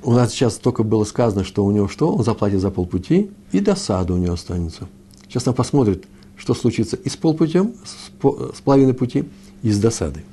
У 0.02 0.14
нас 0.14 0.32
сейчас 0.32 0.56
только 0.56 0.84
было 0.84 1.04
сказано, 1.04 1.44
что 1.44 1.66
у 1.66 1.72
него 1.72 1.90
что? 1.90 2.14
Он 2.14 2.24
заплатит 2.24 2.62
за 2.62 2.72
полпути, 2.72 3.32
и 3.52 3.60
досада 3.60 4.14
у 4.14 4.18
него 4.18 4.34
останется. 4.34 4.88
Сейчас 5.28 5.48
он 5.48 5.54
посмотрит, 5.54 6.06
что 6.38 6.54
случится 6.54 6.96
и 6.96 7.10
с 7.10 7.16
полпутем, 7.16 7.74
с 8.22 8.62
половиной 8.62 8.94
пути, 8.94 9.26
и 9.62 9.72
с 9.72 9.80
досадой. 9.80 10.24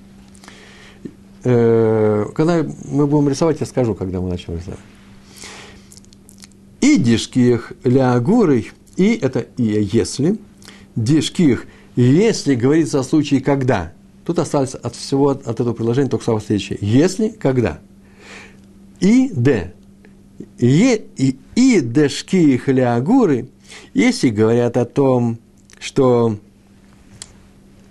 Э, 1.44 2.26
когда 2.34 2.66
мы 2.84 3.06
будем 3.06 3.28
рисовать, 3.28 3.60
я 3.60 3.66
скажу, 3.66 3.94
когда 3.94 4.20
мы 4.20 4.28
начнем 4.28 4.56
рисовать. 4.56 4.80
И 6.80 6.96
дишких 6.96 7.72
лягурой, 7.84 8.70
и 8.96 9.14
это 9.14 9.46
и 9.56 9.88
если, 9.92 10.38
дишких, 10.96 11.66
если 11.96 12.54
говорится 12.54 13.00
о 13.00 13.04
случае 13.04 13.40
когда, 13.40 13.92
тут 14.24 14.38
осталось 14.38 14.74
от 14.74 14.94
всего, 14.94 15.30
от 15.30 15.46
этого 15.46 15.72
предложения 15.72 16.08
только 16.08 16.24
слова 16.24 16.40
следующее. 16.40 16.78
Если, 16.80 17.28
когда. 17.28 17.80
И 19.00 19.30
д. 19.30 19.74
И, 20.58 21.06
и, 21.16 21.38
и 21.54 21.80
дешких 21.80 22.68
лягуры, 22.68 23.48
если 23.92 24.30
говорят 24.30 24.76
о 24.76 24.84
том, 24.84 25.38
что 25.80 26.38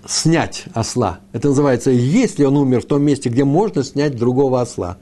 снять 0.07 0.65
осла. 0.73 1.19
Это 1.33 1.49
называется, 1.49 1.91
если 1.91 2.45
он 2.45 2.55
умер 2.55 2.81
в 2.81 2.85
том 2.85 3.03
месте, 3.03 3.29
где 3.29 3.43
можно 3.43 3.83
снять 3.83 4.15
другого 4.15 4.61
осла. 4.61 4.97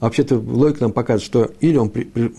Вообще-то 0.00 0.36
логика 0.36 0.82
нам 0.82 0.92
показывает, 0.92 1.22
что 1.22 1.50
или 1.60 1.76
он 1.76 1.88
при, 1.88 2.04
при, 2.04 2.34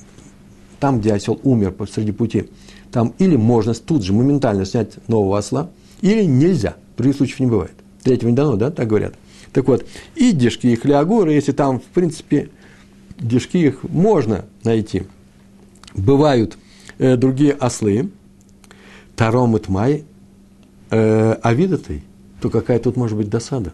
там, 0.79 0.99
где 0.99 1.13
осел 1.13 1.39
умер 1.43 1.71
посреди 1.71 2.11
пути, 2.11 2.49
там 2.91 3.13
или 3.17 3.35
можно 3.35 3.73
тут 3.73 4.03
же 4.03 4.13
моментально 4.13 4.65
снять 4.65 4.97
нового 5.07 5.39
осла, 5.39 5.69
или 6.01 6.23
нельзя. 6.23 6.75
Других 6.97 7.17
случаев 7.17 7.39
не 7.39 7.47
бывает. 7.47 7.73
Третьего 8.03 8.29
не 8.29 8.35
дано, 8.35 8.55
да, 8.55 8.71
так 8.71 8.87
говорят. 8.87 9.15
Так 9.51 9.67
вот, 9.67 9.85
и 10.15 10.31
дешки 10.31 10.67
их 10.67 10.85
леагуры, 10.85 11.33
если 11.33 11.51
там, 11.51 11.79
в 11.79 11.83
принципе, 11.85 12.49
дешки 13.17 13.57
их 13.57 13.83
можно 13.83 14.45
найти. 14.63 15.03
Бывают 15.95 16.57
э, 16.97 17.17
другие 17.17 17.53
ослы, 17.53 18.09
Таром 19.19 19.57
и 19.57 19.59
Тмай, 19.59 20.05
э, 20.91 21.35
Авидатой, 21.43 22.03
то 22.39 22.49
какая 22.49 22.79
тут 22.79 22.95
может 22.95 23.17
быть 23.17 23.29
досада? 23.29 23.73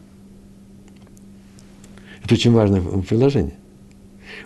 Это 2.23 2.33
очень 2.33 2.51
важное 2.51 2.81
предложение. 2.81 3.53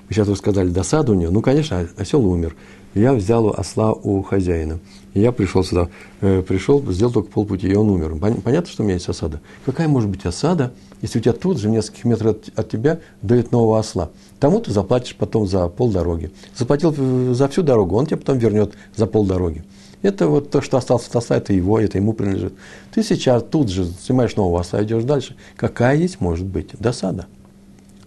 Мы 0.09 0.13
сейчас 0.13 0.27
уже 0.27 0.37
сказали 0.37 0.67
досаду 0.67 1.13
у 1.13 1.15
нее. 1.15 1.29
Ну, 1.29 1.41
конечно, 1.41 1.87
осел 1.95 2.25
умер. 2.25 2.53
Я 2.95 3.13
взял 3.13 3.47
осла 3.51 3.93
у 3.93 4.21
хозяина. 4.23 4.79
Я 5.13 5.31
пришел 5.31 5.63
сюда, 5.63 5.87
э, 6.19 6.41
пришел, 6.45 6.83
сделал 6.91 7.13
только 7.13 7.31
полпути, 7.31 7.69
и 7.69 7.75
он 7.75 7.89
умер. 7.89 8.17
Понятно, 8.43 8.69
что 8.69 8.83
у 8.83 8.85
меня 8.85 8.95
есть 8.95 9.07
осада? 9.07 9.39
Какая 9.65 9.87
может 9.87 10.09
быть 10.09 10.25
осада, 10.25 10.73
если 11.01 11.19
у 11.19 11.21
тебя 11.21 11.31
тут 11.31 11.59
же, 11.59 11.69
в 11.69 11.71
нескольких 11.71 12.03
метрах 12.03 12.35
от, 12.35 12.59
от 12.59 12.69
тебя, 12.69 12.99
дают 13.21 13.53
нового 13.53 13.79
осла? 13.79 14.09
Тому 14.41 14.59
ты 14.59 14.71
заплатишь 14.71 15.15
потом 15.15 15.47
за 15.47 15.69
полдороги. 15.69 16.31
Заплатил 16.57 16.93
э, 16.97 17.33
за 17.33 17.47
всю 17.47 17.61
дорогу, 17.61 17.95
он 17.95 18.05
тебе 18.05 18.17
потом 18.17 18.37
вернет 18.37 18.73
за 18.97 19.05
полдороги. 19.05 19.63
Это 20.01 20.27
вот 20.27 20.49
то, 20.49 20.61
что 20.61 20.77
осталось 20.77 21.07
от 21.07 21.15
осла, 21.15 21.37
это 21.37 21.51
его, 21.51 21.79
это 21.79 21.97
ему 21.97 22.13
принадлежит. 22.13 22.53
Ты 22.93 23.03
сейчас 23.03 23.43
тут 23.43 23.69
же 23.69 23.85
снимаешь 23.85 24.35
нового 24.35 24.61
осла, 24.61 24.81
идешь 24.81 25.03
дальше. 25.03 25.35
Какая 25.57 25.97
есть 25.97 26.21
может 26.21 26.45
быть 26.45 26.69
досада? 26.79 27.27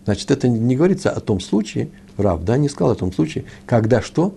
Значит, 0.04 0.30
это 0.30 0.49
не 0.49 0.75
говорится 0.75 1.11
о 1.11 1.20
том 1.20 1.38
случае, 1.38 1.90
Рав, 2.16 2.44
да, 2.44 2.56
не 2.56 2.68
сказал 2.68 2.92
о 2.92 2.96
том 2.96 3.12
случае, 3.12 3.44
когда 3.66 4.00
что? 4.00 4.34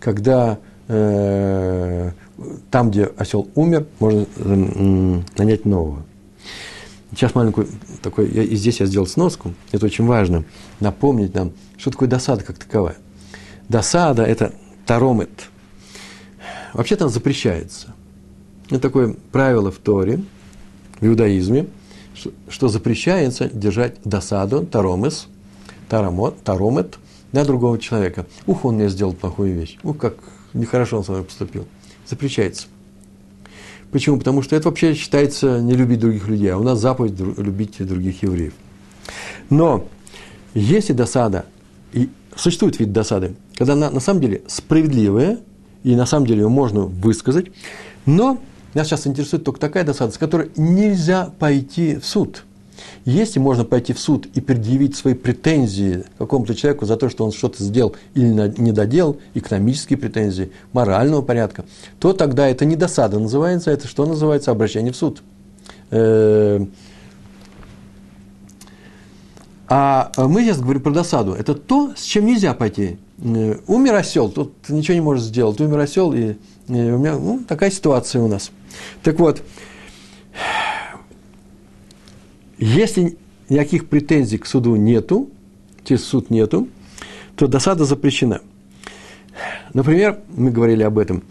Когда 0.00 0.58
э, 0.88 2.10
там, 2.70 2.90
где 2.90 3.04
осел 3.16 3.48
умер, 3.54 3.86
можно 4.00 4.26
э, 4.36 5.20
нанять 5.38 5.64
нового. 5.64 6.02
Сейчас 7.12 7.34
маленькую 7.34 7.68
такой, 8.02 8.30
я, 8.30 8.42
и 8.42 8.56
здесь 8.56 8.80
я 8.80 8.86
сделал 8.86 9.06
сноску, 9.06 9.54
это 9.70 9.86
очень 9.86 10.06
важно, 10.06 10.44
напомнить 10.80 11.34
нам, 11.34 11.52
что 11.78 11.90
такое 11.90 12.08
досада 12.08 12.42
как 12.42 12.58
таковая. 12.58 12.96
Досада– 13.68 14.22
это 14.24 14.52
таромет– 14.86 15.30
Вообще 16.76 16.96
там 16.96 17.08
запрещается. 17.08 17.94
Это 18.66 18.80
такое 18.80 19.16
правило 19.32 19.72
в 19.72 19.78
Торе, 19.78 20.20
в 21.00 21.06
иудаизме, 21.06 21.68
что, 22.50 22.68
запрещается 22.68 23.48
держать 23.48 23.96
досаду, 24.04 24.66
таромес, 24.66 25.28
тарамот, 25.88 26.42
таромет 26.42 26.98
на 27.32 27.46
другого 27.46 27.78
человека. 27.78 28.26
Ух, 28.46 28.66
он 28.66 28.74
мне 28.74 28.90
сделал 28.90 29.14
плохую 29.14 29.54
вещь. 29.54 29.78
Ух, 29.84 29.96
как 29.96 30.16
нехорошо 30.52 30.98
он 30.98 31.04
со 31.04 31.12
мной 31.12 31.24
поступил. 31.24 31.66
Запрещается. 32.06 32.66
Почему? 33.90 34.18
Потому 34.18 34.42
что 34.42 34.54
это 34.54 34.68
вообще 34.68 34.92
считается 34.92 35.62
не 35.62 35.72
любить 35.72 36.00
других 36.00 36.28
людей, 36.28 36.52
а 36.52 36.58
у 36.58 36.62
нас 36.62 36.78
заповедь 36.78 37.18
любить 37.18 37.78
других 37.86 38.22
евреев. 38.22 38.52
Но 39.48 39.88
если 40.52 40.92
досада, 40.92 41.46
и 41.94 42.10
существует 42.34 42.78
вид 42.78 42.92
досады, 42.92 43.34
когда 43.54 43.72
она 43.72 43.90
на 43.90 44.00
самом 44.00 44.20
деле 44.20 44.42
справедливая– 44.46 45.40
и 45.86 45.94
на 45.94 46.04
самом 46.04 46.26
деле 46.26 46.40
ее 46.42 46.48
можно 46.48 46.80
высказать, 46.80 47.46
но 48.06 48.38
нас 48.74 48.88
сейчас 48.88 49.06
интересует 49.06 49.44
только 49.44 49.60
такая 49.60 49.84
досада, 49.84 50.12
с 50.12 50.18
которой 50.18 50.50
нельзя 50.56 51.30
пойти 51.38 51.94
в 51.94 52.04
суд. 52.04 52.42
Если 53.04 53.38
можно 53.38 53.64
пойти 53.64 53.92
в 53.92 54.00
суд 54.00 54.26
и 54.34 54.40
предъявить 54.40 54.96
свои 54.96 55.14
претензии 55.14 56.02
какому-то 56.18 56.56
человеку 56.56 56.86
за 56.86 56.96
то, 56.96 57.08
что 57.08 57.24
он 57.24 57.30
что-то 57.30 57.62
сделал 57.62 57.94
или 58.14 58.52
не 58.60 58.72
доделал, 58.72 59.18
экономические 59.34 59.96
претензии, 59.96 60.50
морального 60.72 61.22
порядка, 61.22 61.64
то 62.00 62.12
тогда 62.12 62.48
это 62.48 62.64
не 62.64 62.74
досада 62.74 63.20
называется, 63.20 63.70
это 63.70 63.86
что 63.86 64.06
называется 64.06 64.50
обращение 64.50 64.92
в 64.92 64.96
суд. 64.96 65.22
А 69.68 70.10
мы 70.18 70.42
сейчас 70.42 70.58
говорим 70.58 70.82
про 70.82 70.90
досаду. 70.90 71.32
Это 71.32 71.54
то, 71.54 71.92
с 71.96 72.02
чем 72.02 72.26
нельзя 72.26 72.54
пойти 72.54 72.98
умер 73.18 73.94
осел, 73.94 74.30
тут 74.30 74.52
ничего 74.68 74.94
не 74.94 75.00
можешь 75.00 75.24
сделать. 75.24 75.60
Умер 75.60 75.78
осел, 75.78 76.12
и, 76.12 76.36
и 76.68 76.72
у 76.72 76.98
меня 76.98 77.16
ну, 77.16 77.42
такая 77.46 77.70
ситуация 77.70 78.22
у 78.22 78.28
нас. 78.28 78.50
Так 79.02 79.18
вот, 79.18 79.42
если 82.58 83.16
никаких 83.48 83.88
претензий 83.88 84.38
к 84.38 84.46
суду 84.46 84.76
нету, 84.76 85.30
через 85.84 86.04
суд 86.04 86.30
нету, 86.30 86.68
то 87.36 87.46
досада 87.46 87.84
запрещена. 87.84 88.40
Например, 89.72 90.20
мы 90.28 90.50
говорили 90.50 90.82
об 90.82 90.98
этом, 90.98 91.22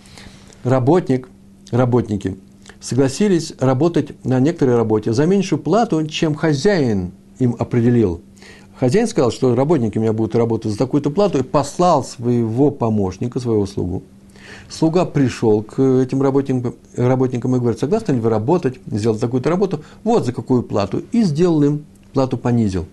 работник, 0.63 1.29
работники 1.71 2.37
согласились 2.79 3.53
работать 3.59 4.23
на 4.23 4.39
некоторой 4.39 4.75
работе 4.75 5.11
за 5.11 5.25
меньшую 5.25 5.59
плату, 5.59 6.05
чем 6.07 6.35
хозяин 6.35 7.11
им 7.39 7.55
определил– 7.57 8.21
Хозяин 8.79 9.07
сказал, 9.07 9.31
что 9.31 9.55
работники 9.55 9.97
у 9.97 10.01
меня 10.01 10.11
будут 10.11 10.35
работать 10.35 10.71
за 10.71 10.77
такую-то 10.77 11.09
плату, 11.09 11.39
и 11.39 11.43
послал 11.43 12.03
своего 12.03 12.71
помощника, 12.71 13.39
своего 13.39 13.65
слугу. 13.65 14.03
Слуга 14.69 15.05
пришел 15.05 15.63
к 15.63 15.79
этим 15.79 16.21
работникам, 16.21 16.75
работникам 16.95 17.55
и 17.55 17.59
говорит, 17.59 17.79
согласны 17.79 18.13
ли 18.13 18.19
вы 18.19 18.29
работать, 18.29 18.79
сделать 18.87 19.21
такую-то 19.21 19.49
работу, 19.49 19.83
вот 20.03 20.25
за 20.25 20.33
какую 20.33 20.63
плату, 20.63 21.03
и 21.11 21.23
сделал 21.23 21.63
им, 21.63 21.85
плату 22.13 22.37
понизил. 22.37 22.85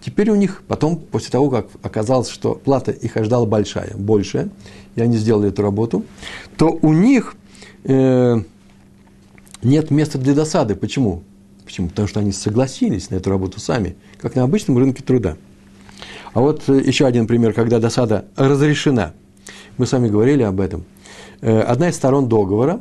Теперь 0.00 0.30
у 0.30 0.36
них, 0.36 0.62
потом, 0.68 0.96
после 0.96 1.30
того, 1.30 1.50
как 1.50 1.66
оказалось, 1.82 2.28
что 2.28 2.54
плата 2.54 2.92
их 2.92 3.16
ожидала 3.16 3.46
большая, 3.46 3.94
большая, 3.96 4.50
и 4.94 5.00
они 5.00 5.16
сделали 5.16 5.48
эту 5.48 5.62
работу, 5.62 6.04
то 6.56 6.78
у 6.80 6.92
них 6.92 7.34
э, 7.84 8.36
нет 9.62 9.90
места 9.90 10.18
для 10.18 10.34
досады. 10.34 10.76
Почему? 10.76 11.22
Почему? 11.66 11.88
Потому 11.88 12.06
что 12.06 12.20
они 12.20 12.30
согласились 12.30 13.10
на 13.10 13.16
эту 13.16 13.28
работу 13.28 13.58
сами, 13.58 13.96
как 14.18 14.36
на 14.36 14.44
обычном 14.44 14.78
рынке 14.78 15.02
труда. 15.02 15.36
А 16.32 16.40
вот 16.40 16.62
э, 16.68 16.80
еще 16.80 17.06
один 17.06 17.26
пример, 17.26 17.52
когда 17.52 17.80
досада 17.80 18.26
разрешена. 18.36 19.12
Мы 19.76 19.86
с 19.86 19.92
вами 19.92 20.08
говорили 20.08 20.44
об 20.44 20.60
этом. 20.60 20.84
Э, 21.40 21.62
одна 21.62 21.88
из 21.88 21.96
сторон 21.96 22.28
договора, 22.28 22.80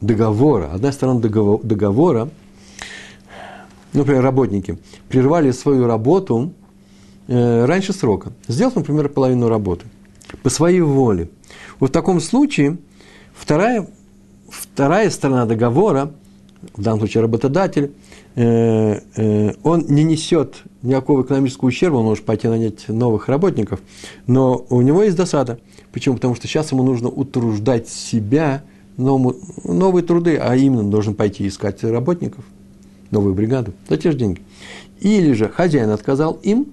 договора, 0.00 0.72
одна 0.72 0.88
из 0.88 0.94
сторон 0.94 1.20
договора, 1.20 2.30
например, 3.92 4.22
работники, 4.22 4.76
прервали 5.08 5.52
свою 5.52 5.86
работу 5.86 6.52
э, 7.28 7.64
раньше 7.64 7.92
срока, 7.92 8.32
сделав, 8.48 8.74
например, 8.74 9.08
половину 9.08 9.48
работы 9.48 9.86
по 10.42 10.50
своей 10.50 10.80
воле. 10.80 11.30
Вот 11.78 11.90
в 11.90 11.92
таком 11.92 12.20
случае 12.20 12.78
вторая, 13.36 13.86
вторая 14.48 15.10
сторона 15.10 15.46
договора– 15.46 16.12
в 16.74 16.82
данном 16.82 17.00
случае 17.00 17.22
работодатель, 17.22 17.92
э, 18.34 19.00
э, 19.16 19.52
он 19.62 19.86
не 19.88 20.04
несет 20.04 20.62
никакого 20.82 21.22
экономического 21.22 21.68
ущерба, 21.68 21.96
он 21.96 22.04
может 22.04 22.24
пойти 22.24 22.48
нанять 22.48 22.88
новых 22.88 23.28
работников, 23.28 23.80
но 24.26 24.64
у 24.70 24.80
него 24.82 25.02
есть 25.02 25.16
досада. 25.16 25.58
Почему? 25.92 26.16
Потому 26.16 26.34
что 26.34 26.46
сейчас 26.46 26.72
ему 26.72 26.82
нужно 26.82 27.08
утруждать 27.08 27.88
себя, 27.88 28.62
новому, 28.96 29.36
новые 29.64 30.04
труды, 30.04 30.36
а 30.36 30.54
именно 30.56 30.90
должен 30.90 31.14
пойти 31.14 31.46
искать 31.46 31.82
работников, 31.84 32.44
новую 33.10 33.34
бригаду, 33.34 33.72
за 33.88 33.96
те 33.96 34.10
же 34.10 34.18
деньги. 34.18 34.40
Или 35.00 35.32
же 35.32 35.48
хозяин 35.48 35.90
отказал 35.90 36.38
им, 36.42 36.66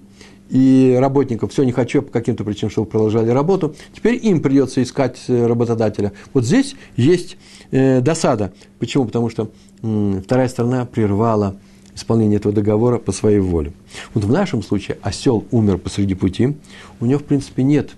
и 0.51 0.97
работников, 0.99 1.53
все, 1.53 1.63
не 1.63 1.71
хочу 1.71 2.01
по 2.01 2.11
каким-то 2.11 2.43
причинам, 2.43 2.71
чтобы 2.71 2.87
продолжали 2.87 3.29
работу, 3.29 3.73
теперь 3.95 4.19
им 4.21 4.41
придется 4.41 4.83
искать 4.83 5.17
э, 5.29 5.47
работодателя. 5.47 6.11
Вот 6.33 6.43
здесь 6.43 6.75
есть 6.97 7.37
э, 7.71 8.01
досада. 8.01 8.53
Почему? 8.79 9.05
Потому 9.05 9.29
что 9.29 9.51
э, 9.81 10.21
вторая 10.23 10.47
сторона 10.47 10.85
прервала 10.85 11.55
исполнение 11.95 12.37
этого 12.37 12.53
договора 12.53 12.97
по 12.97 13.11
своей 13.11 13.39
воле. 13.39 13.73
Вот 14.13 14.23
в 14.23 14.31
нашем 14.31 14.63
случае 14.63 14.97
осел 15.01 15.45
умер 15.51 15.77
посреди 15.77 16.15
пути, 16.15 16.55
у 16.99 17.05
него, 17.05 17.19
в 17.19 17.23
принципе, 17.23 17.63
нет 17.63 17.91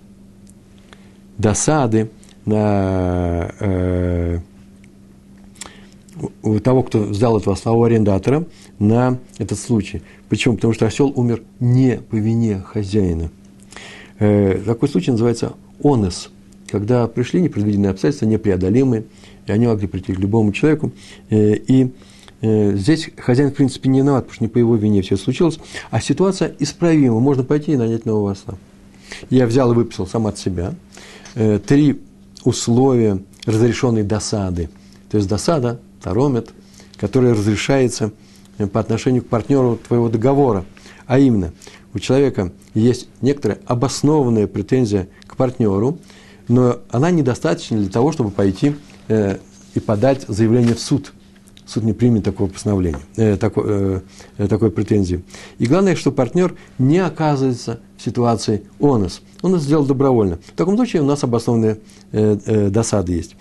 досады 1.38 2.10
на 2.46 3.52
э, 3.60 4.40
у 6.42 6.60
того, 6.60 6.84
кто 6.84 7.00
взял 7.00 7.38
этого 7.38 7.56
самого 7.56 7.88
арендатора 7.88 8.46
на 8.80 9.20
этот 9.38 9.60
случай. 9.60 10.02
Почему? 10.30 10.56
Потому 10.56 10.74
что 10.74 10.86
осел 10.86 11.12
умер 11.16 11.44
не 11.60 11.98
по 11.98 12.16
вине 12.16 12.60
хозяина. 12.60 13.30
Э, 14.20 14.62
такой 14.66 14.90
случай 14.90 15.12
называется 15.12 15.54
онес, 15.84 16.30
когда 16.74 17.08
пришли 17.08 17.40
непредвиденные 17.40 17.92
обстоятельства, 17.92 18.26
непреодолимые, 18.26 19.04
и 19.46 19.52
они 19.52 19.68
могли 19.68 19.86
прийти 19.88 20.12
к 20.12 20.18
любому 20.18 20.52
человеку. 20.52 20.92
Э, 21.30 21.54
и 21.54 21.94
э, 22.42 22.76
здесь 22.76 23.12
хозяин, 23.16 23.52
в 23.52 23.54
принципе, 23.54 23.90
не 23.90 24.00
виноват, 24.00 24.24
потому 24.24 24.34
что 24.34 24.44
не 24.44 24.48
по 24.48 24.58
его 24.58 24.76
вине 24.76 25.04
все 25.04 25.16
случилось, 25.16 25.60
а 25.92 26.02
ситуация 26.02 26.56
исправима, 26.58 27.20
можно 27.20 27.44
пойти 27.44 27.74
и 27.74 27.78
нанять 27.78 28.08
нового 28.08 28.32
осла. 28.32 28.56
Я 29.30 29.46
взял 29.46 29.72
и 29.72 29.76
выписал 29.76 30.08
сам 30.08 30.26
от 30.26 30.40
себя 30.40 30.74
э, 31.36 31.60
три 31.60 32.02
условия 32.44 33.20
разрешенной 33.46 34.02
досады. 34.02 34.72
То 35.12 35.18
есть 35.18 35.30
досада 35.30 35.80
таромет, 36.02 36.50
который 36.98 37.34
разрешается 37.34 38.14
по 38.72 38.80
отношению 38.80 39.22
к 39.22 39.28
партнеру 39.28 39.78
твоего 39.88 40.10
договора. 40.10 40.66
А 41.06 41.20
именно, 41.20 41.54
у 41.94 42.00
человека 42.00 42.52
есть 42.74 43.10
некоторая 43.22 43.60
обоснованная 43.68 44.48
претензия 44.48 45.08
к 45.28 45.36
партнеру, 45.36 46.00
но 46.48 46.80
она 46.90 47.12
недостаточна 47.12 47.78
для 47.78 47.90
того, 47.90 48.12
чтобы 48.12 48.32
пойти 48.32 48.76
э, 49.08 49.38
и 49.74 49.80
подать 49.80 50.26
заявление 50.28 50.76
в 50.76 50.80
суд. 50.80 51.14
Суд 51.66 51.84
не 51.84 51.94
примет 51.94 52.26
такого 52.26 52.50
постановления, 52.50 53.00
э, 53.16 53.38
такой, 53.38 53.64
э, 53.68 54.02
э 54.38 54.48
такой 54.48 54.70
претензии. 54.70 55.24
И 55.60 55.66
главное, 55.66 55.96
что 55.96 56.12
партнер 56.12 56.56
не 56.78 57.00
оказывается 57.00 57.80
в 57.98 58.02
ситуации 58.02 58.64
онос. 58.80 59.22
Он 59.42 59.56
это 59.56 59.64
сделал 59.64 59.86
добровольно. 59.86 60.40
В 60.46 60.58
таком 60.58 60.76
случае 60.76 61.02
у 61.02 61.06
нас 61.06 61.24
обоснованная 61.24 61.80
э, 62.12 62.38
э, 62.46 62.70
досада 62.70 63.14
есть. 63.14 63.36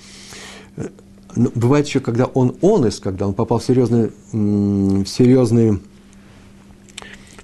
Но 1.35 1.45
ну, 1.45 1.53
бывает 1.55 1.87
еще, 1.87 2.01
когда 2.01 2.27
он 2.27 2.57
онес, 2.63 3.01
когда 3.01 3.27
он 3.27 3.35
попал 3.35 3.59
в 3.59 3.65
серьезную, 3.65 4.13
в 4.33 5.07
серьезную, 5.07 5.81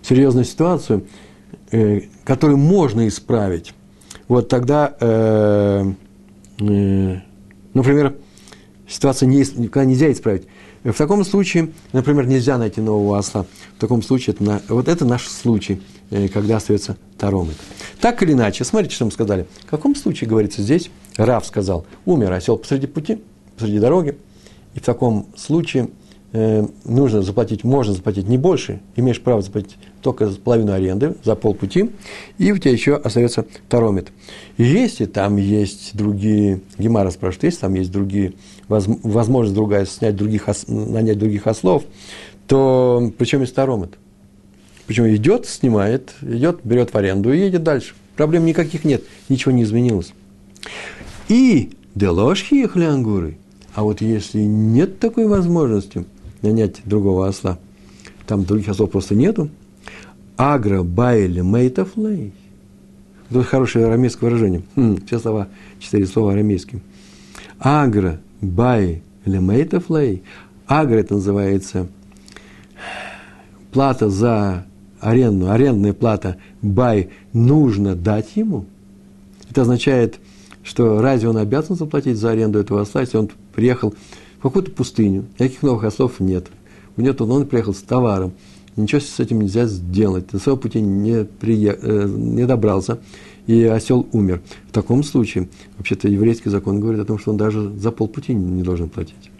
в 0.02 0.06
серьезную 0.06 0.44
ситуацию, 0.44 1.06
э, 1.72 2.02
которую 2.24 2.58
можно 2.58 3.08
исправить. 3.08 3.74
Вот 4.28 4.48
тогда, 4.48 4.94
э, 5.00 5.92
э, 6.60 7.16
например, 7.74 8.16
ситуация 8.86 9.26
не, 9.26 9.38
никогда 9.38 9.84
нельзя 9.84 10.12
исправить. 10.12 10.44
В 10.84 10.94
таком 10.94 11.24
случае, 11.24 11.72
например, 11.92 12.26
нельзя 12.26 12.56
найти 12.56 12.80
нового 12.80 13.18
осла. 13.18 13.46
В 13.76 13.80
таком 13.80 14.02
случае, 14.02 14.36
это, 14.38 14.62
вот 14.68 14.88
это 14.88 15.04
наш 15.04 15.26
случай, 15.26 15.82
э, 16.10 16.28
когда 16.28 16.58
остается 16.58 16.96
таромит. 17.16 17.56
Так 18.00 18.22
или 18.22 18.32
иначе, 18.32 18.64
смотрите, 18.64 18.94
что 18.94 19.06
мы 19.06 19.10
сказали. 19.10 19.46
В 19.62 19.66
каком 19.66 19.96
случае, 19.96 20.30
говорится 20.30 20.62
здесь, 20.62 20.90
Рав 21.16 21.44
сказал, 21.44 21.84
умер 22.04 22.32
осел 22.32 22.56
посреди 22.56 22.86
пути– 22.86 23.18
посреди 23.58 23.80
дороги, 23.80 24.16
и 24.74 24.80
в 24.80 24.82
таком 24.82 25.26
случае 25.36 25.88
нужно 26.32 27.22
заплатить, 27.22 27.64
можно 27.64 27.94
заплатить 27.94 28.28
не 28.28 28.36
больше, 28.36 28.80
имеешь 28.96 29.20
право 29.20 29.40
заплатить 29.40 29.78
только 30.02 30.28
половину 30.28 30.72
аренды 30.72 31.14
за 31.24 31.34
полпути, 31.34 31.90
и 32.36 32.52
у 32.52 32.58
тебя 32.58 32.72
еще 32.72 32.96
остается 32.96 33.46
таромет. 33.68 34.12
Если 34.58 35.06
там 35.06 35.36
есть 35.36 35.96
другие, 35.96 36.60
Гемара 36.76 37.10
спрашивает, 37.10 37.44
если 37.44 37.60
там 37.60 37.74
есть 37.74 37.90
другие, 37.90 38.34
возможность 38.68 39.54
другая 39.54 39.86
снять 39.86 40.16
других, 40.16 40.48
нанять 40.66 41.18
других 41.18 41.46
ослов, 41.46 41.84
то 42.46 43.12
причем 43.16 43.40
есть 43.40 43.54
таромет? 43.54 43.98
Причем 44.86 45.06
идет, 45.14 45.46
снимает, 45.46 46.14
идет, 46.22 46.60
берет 46.64 46.92
в 46.92 46.96
аренду 46.96 47.32
и 47.32 47.38
едет 47.38 47.62
дальше. 47.62 47.94
Проблем 48.16 48.46
никаких 48.46 48.84
нет, 48.84 49.02
ничего 49.28 49.52
не 49.52 49.62
изменилось. 49.62 50.12
И 51.28 51.70
деложки 51.94 52.54
их 52.54 52.76
лянгуры– 52.76 53.38
а 53.78 53.84
вот 53.84 54.00
если 54.00 54.40
нет 54.40 54.98
такой 54.98 55.28
возможности 55.28 56.04
нанять 56.42 56.82
другого 56.84 57.28
осла, 57.28 57.58
там 58.26 58.44
других 58.44 58.68
ослов 58.68 58.90
просто 58.90 59.14
нету, 59.14 59.50
агро 60.36 60.82
байли 60.82 61.40
мейтафлей. 61.40 62.32
Это 63.30 63.42
хорошее 63.42 63.86
арамейское 63.86 64.30
выражение. 64.30 64.62
Хм, 64.74 64.98
все 65.06 65.18
слова, 65.18 65.48
четыре 65.80 66.06
слова 66.06 66.32
арамейские. 66.32 66.80
Агро 67.58 68.20
бай 68.40 69.02
мейтафлей. 69.26 70.22
Агро 70.66 70.96
это 70.96 71.14
называется 71.14 71.88
плата 73.72 74.08
за 74.08 74.66
аренду, 75.00 75.50
арендная 75.50 75.92
плата 75.92 76.36
бай 76.62 77.10
нужно 77.32 77.94
дать 77.94 78.36
ему. 78.36 78.64
Это 79.50 79.62
означает, 79.62 80.18
что 80.62 81.00
разве 81.00 81.28
он 81.28 81.36
обязан 81.36 81.76
заплатить 81.76 82.16
за 82.16 82.30
аренду 82.30 82.58
этого 82.58 82.82
осла, 82.82 83.02
если 83.02 83.16
он 83.16 83.30
приехал 83.54 83.94
в 84.38 84.42
какую-то 84.42 84.70
пустыню, 84.70 85.26
никаких 85.38 85.62
новых 85.62 85.84
ослов 85.84 86.20
нет. 86.20 86.46
У 86.96 87.00
него 87.00 87.24
он 87.24 87.46
приехал 87.46 87.74
с 87.74 87.78
товаром, 87.78 88.32
ничего 88.76 89.00
с 89.00 89.20
этим 89.20 89.40
нельзя 89.40 89.66
сделать, 89.66 90.28
до 90.30 90.38
своего 90.38 90.58
пути 90.58 90.80
не, 90.80 91.24
прия... 91.24 91.76
Э, 91.80 92.06
не 92.08 92.46
добрался, 92.46 92.98
и 93.46 93.62
осел 93.64 94.06
умер. 94.12 94.42
В 94.68 94.72
таком 94.72 95.02
случае, 95.02 95.48
вообще-то, 95.76 96.08
еврейский 96.08 96.50
закон 96.50 96.80
говорит 96.80 97.00
о 97.00 97.04
том, 97.04 97.18
что 97.18 97.30
он 97.30 97.36
даже 97.36 97.70
за 97.76 97.90
полпути 97.90 98.34
не 98.34 98.62
должен 98.62 98.88
платить. 98.88 99.30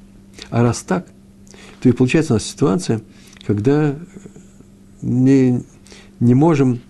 А 0.50 0.62
раз 0.62 0.82
так, 0.82 1.06
то 1.80 1.88
и 1.88 1.92
получается 1.92 2.32
у 2.32 2.37
нас 2.37 2.44
ситуация, 2.44 3.02
когда 3.46 3.96
не, 5.02 5.62
не 6.20 6.34
можем, 6.34 6.80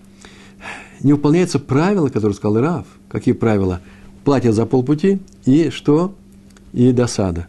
не 1.01 1.13
выполняется 1.13 1.59
правило, 1.59 2.09
которое 2.09 2.33
сказал 2.33 2.61
Раф. 2.61 2.87
Какие 3.09 3.33
правила? 3.33 3.81
Платят 4.23 4.55
за 4.55 4.65
полпути, 4.65 5.19
и 5.45 5.69
что? 5.69 6.15
и 6.73 6.91
досада. 6.91 7.47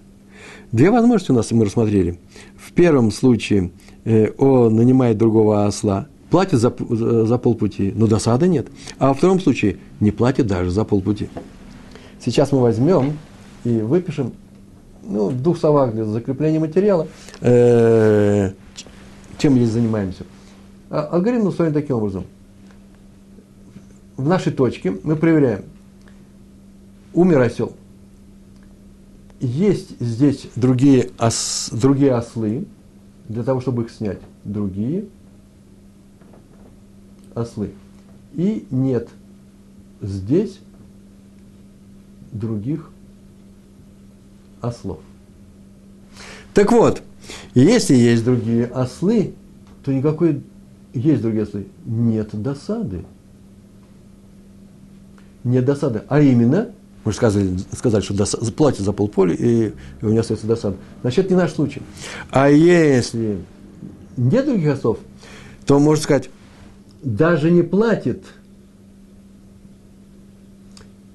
Две 0.72 0.90
возможности 0.90 1.32
у 1.32 1.34
нас 1.34 1.50
мы 1.50 1.64
рассмотрели. 1.64 2.18
В 2.56 2.72
первом 2.72 3.10
случае 3.10 3.72
э, 4.04 4.30
он 4.38 4.76
нанимает 4.76 5.18
другого 5.18 5.66
осла, 5.66 6.06
платит 6.30 6.60
за, 6.60 6.72
за, 6.78 7.38
полпути, 7.38 7.92
но 7.94 8.06
досады 8.06 8.46
нет. 8.46 8.68
А 8.98 9.08
во 9.08 9.14
втором 9.14 9.40
случае 9.40 9.78
не 9.98 10.12
платит 10.12 10.46
даже 10.46 10.70
за 10.70 10.84
полпути. 10.84 11.28
Сейчас 12.20 12.52
мы 12.52 12.60
возьмем 12.60 13.18
и 13.64 13.78
выпишем, 13.78 14.32
ну, 15.02 15.28
в 15.30 15.42
двух 15.42 15.58
словах 15.58 15.92
для 15.92 16.04
закрепления 16.04 16.60
материала, 16.60 17.08
э, 17.40 18.52
чем 19.38 19.56
здесь 19.56 19.70
занимаемся. 19.70 20.24
А, 20.88 21.08
алгоритм 21.12 21.48
устроен 21.48 21.72
таким 21.72 21.96
образом. 21.96 22.24
В 24.16 24.28
нашей 24.28 24.52
точке 24.52 24.94
мы 25.02 25.16
проверяем, 25.16 25.64
умер 27.12 27.40
осел, 27.40 27.72
есть 29.40 29.98
здесь 30.00 30.48
другие, 30.54 31.10
ос, 31.18 31.70
другие 31.72 32.14
ослы, 32.14 32.66
для 33.28 33.42
того, 33.42 33.60
чтобы 33.60 33.84
их 33.84 33.90
снять. 33.90 34.20
Другие 34.44 35.06
ослы. 37.34 37.72
И 38.34 38.66
нет 38.70 39.08
здесь 40.00 40.60
других 42.32 42.90
ослов. 44.60 45.00
Так 46.54 46.72
вот, 46.72 47.02
если 47.54 47.94
есть 47.94 48.24
другие 48.24 48.66
ослы, 48.66 49.34
то 49.84 49.92
никакой 49.92 50.42
есть 50.92 51.22
другие 51.22 51.44
ослы. 51.44 51.66
Нет 51.84 52.30
досады. 52.32 53.04
Нет 55.44 55.64
досады. 55.64 56.02
А 56.08 56.20
именно, 56.20 56.72
мы 57.04 57.12
же 57.12 57.16
сказали, 57.16 57.56
сказали 57.72 58.02
что 58.02 58.14
дос, 58.14 58.34
платит 58.56 58.80
за 58.80 58.92
полполя, 58.92 59.34
и, 59.34 59.68
и 59.68 60.04
у 60.04 60.08
него 60.08 60.20
остается 60.20 60.46
досада. 60.46 60.76
Значит, 61.02 61.26
это 61.26 61.34
не 61.34 61.40
наш 61.40 61.52
случай. 61.52 61.82
А 62.30 62.50
если 62.50 63.38
нет 64.16 64.44
других 64.44 64.74
ослов, 64.74 64.98
то 65.66 65.78
можно 65.78 66.02
сказать, 66.02 66.30
даже 67.02 67.50
не 67.50 67.62
платит. 67.62 68.24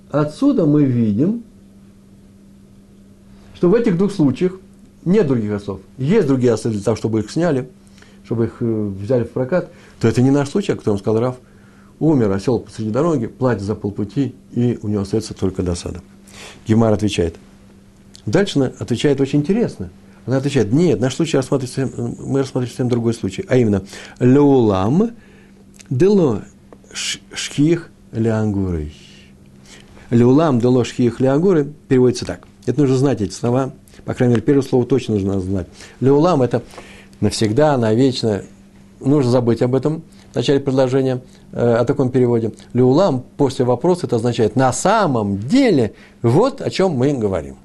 Отсюда 0.10 0.66
мы 0.66 0.86
видим, 0.86 1.44
что 3.54 3.70
в 3.70 3.76
этих 3.76 3.98
двух 3.98 4.12
случаях 4.12 4.60
нет 5.04 5.28
других 5.28 5.52
ослов, 5.52 5.82
есть 5.98 6.28
другие 6.28 6.54
ослы 6.54 6.72
для 6.72 6.82
того, 6.82 6.98
чтобы 6.98 7.20
их 7.20 7.30
сняли, 7.30 7.70
чтобы 8.24 8.46
их 8.46 8.58
э, 8.60 8.66
взяли 8.66 9.24
в 9.24 9.32
прокат, 9.32 9.70
то 10.00 10.08
это 10.08 10.22
не 10.22 10.32
наш 10.32 10.50
случай, 10.50 10.72
о 10.72 10.76
котором 10.76 10.98
сказал 10.98 11.20
Раф. 11.20 11.36
Умер 12.00 12.32
осел 12.32 12.60
посреди 12.60 12.90
дороги, 12.90 13.28
платит 13.28 13.62
за 13.64 13.76
полпути, 13.76 14.36
и 14.52 14.78
у 14.82 14.88
него 14.88 15.04
остается 15.04 15.34
только 15.34 15.64
досада. 15.64 16.02
Гемар 16.68 16.94
отвечает. 16.94 17.36
Дальше 18.26 18.60
она 18.60 18.72
отвечает 18.80 19.22
очень 19.22 19.40
интересно. 19.40 19.90
Она 20.26 20.38
отвечает, 20.38 20.74
нет, 20.74 21.00
наш 21.00 21.16
случай 21.16 21.38
рассматривается, 21.38 21.88
мы 21.96 22.40
рассматриваем 22.40 22.68
совсем 22.70 22.90
другой 22.90 23.14
случай, 23.14 23.46
а 23.48 23.58
именно, 23.58 23.84
леулам 24.20 25.12
дело 25.90 26.44
шхих 26.92 27.92
леангурой. 28.12 28.94
Леулам 30.10 30.60
дело 30.60 30.84
шхих 30.84 31.20
леангуры 31.20 31.72
переводится 31.88 32.26
так. 32.26 32.48
Это 32.66 32.82
нужно 32.82 32.98
знать 32.98 33.22
эти 33.22 33.34
слова, 33.34 33.74
по 34.04 34.14
крайней 34.16 34.36
мере, 34.36 34.46
первое 34.46 34.64
слово 34.64 34.86
точно 34.86 35.14
нужно 35.14 35.40
знать. 35.40 35.68
Леулам– 36.00 36.42
это 36.44 36.64
навсегда, 37.22 37.78
навечно, 37.78 38.44
нужно 39.06 39.32
забыть 39.32 39.62
об 39.62 39.76
этом 39.76 40.04
в 40.32 40.36
начале 40.36 40.60
предложения 40.60 41.22
э, 41.52 41.76
о 41.76 41.86
таком 41.86 42.10
переводе. 42.10 42.52
Леулам 42.74 43.24
после 43.38 43.66
вопроса 43.66 44.08
это 44.08 44.18
означает 44.18 44.56
на 44.56 44.72
самом 44.74 45.40
деле 45.40 45.94
вот 46.22 46.62
о 46.62 46.70
чем 46.70 46.92
мы 46.92 47.14
говорим. 47.14 47.58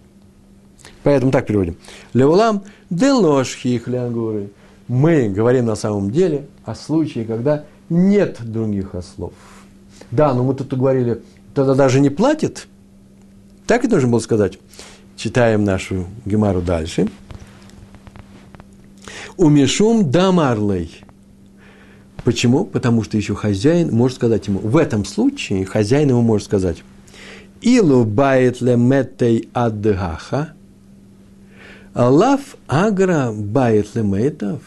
Поэтому 1.03 1.33
так 1.33 1.47
переводим. 1.47 1.77
Леулам 2.13 2.63
делошхих 2.91 3.89
лягуры. 3.89 4.51
Мы 4.89 5.29
говорим 5.29 5.67
на 5.67 5.77
самом 5.77 6.11
деле 6.11 6.47
о 6.65 6.75
случае, 6.75 7.25
когда 7.25 7.65
нет 7.89 8.39
других 8.41 8.95
ослов. 8.95 9.33
Да, 10.11 10.35
но 10.35 10.43
мы 10.43 10.55
тут 10.55 10.75
говорили, 10.77 11.23
тогда 11.55 11.75
даже 11.75 12.01
не 12.01 12.11
платит. 12.11 12.67
Так 13.67 13.85
и 13.85 13.89
должен 13.89 14.11
был 14.11 14.21
сказать. 14.21 14.59
Читаем 15.17 15.65
нашу 15.65 16.07
Гемару 16.25 16.61
дальше. 16.61 17.09
Умешум 19.37 20.11
дамарлей. 20.11 21.05
Почему? 22.25 22.65
Потому 22.65 23.03
что 23.03 23.17
еще 23.17 23.35
хозяин 23.35 23.95
может 23.95 24.17
сказать 24.17 24.47
ему, 24.47 24.59
в 24.61 24.77
этом 24.77 25.05
случае 25.05 25.65
хозяин 25.65 26.11
ему 26.11 26.23
может 26.23 26.47
сказать, 26.47 26.83
Илу 27.63 28.05
бает 28.05 28.61
леметей 28.61 29.49
адгаха, 29.53 30.55
Лав 31.95 32.57
агра 32.69 33.33
бает 33.33 33.95
лемейтов. 33.95 34.63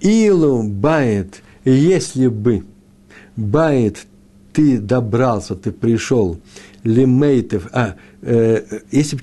Илу 0.00 0.62
бает, 0.62 1.42
если 1.64 2.28
бы 2.28 2.64
бает 3.36 4.06
ты 4.52 4.78
добрался, 4.78 5.54
ты 5.54 5.72
пришел, 5.72 6.38
лемейтов, 6.84 7.68
а, 7.72 7.94
э, 8.22 8.80
если 8.90 9.16
бы 9.16 9.22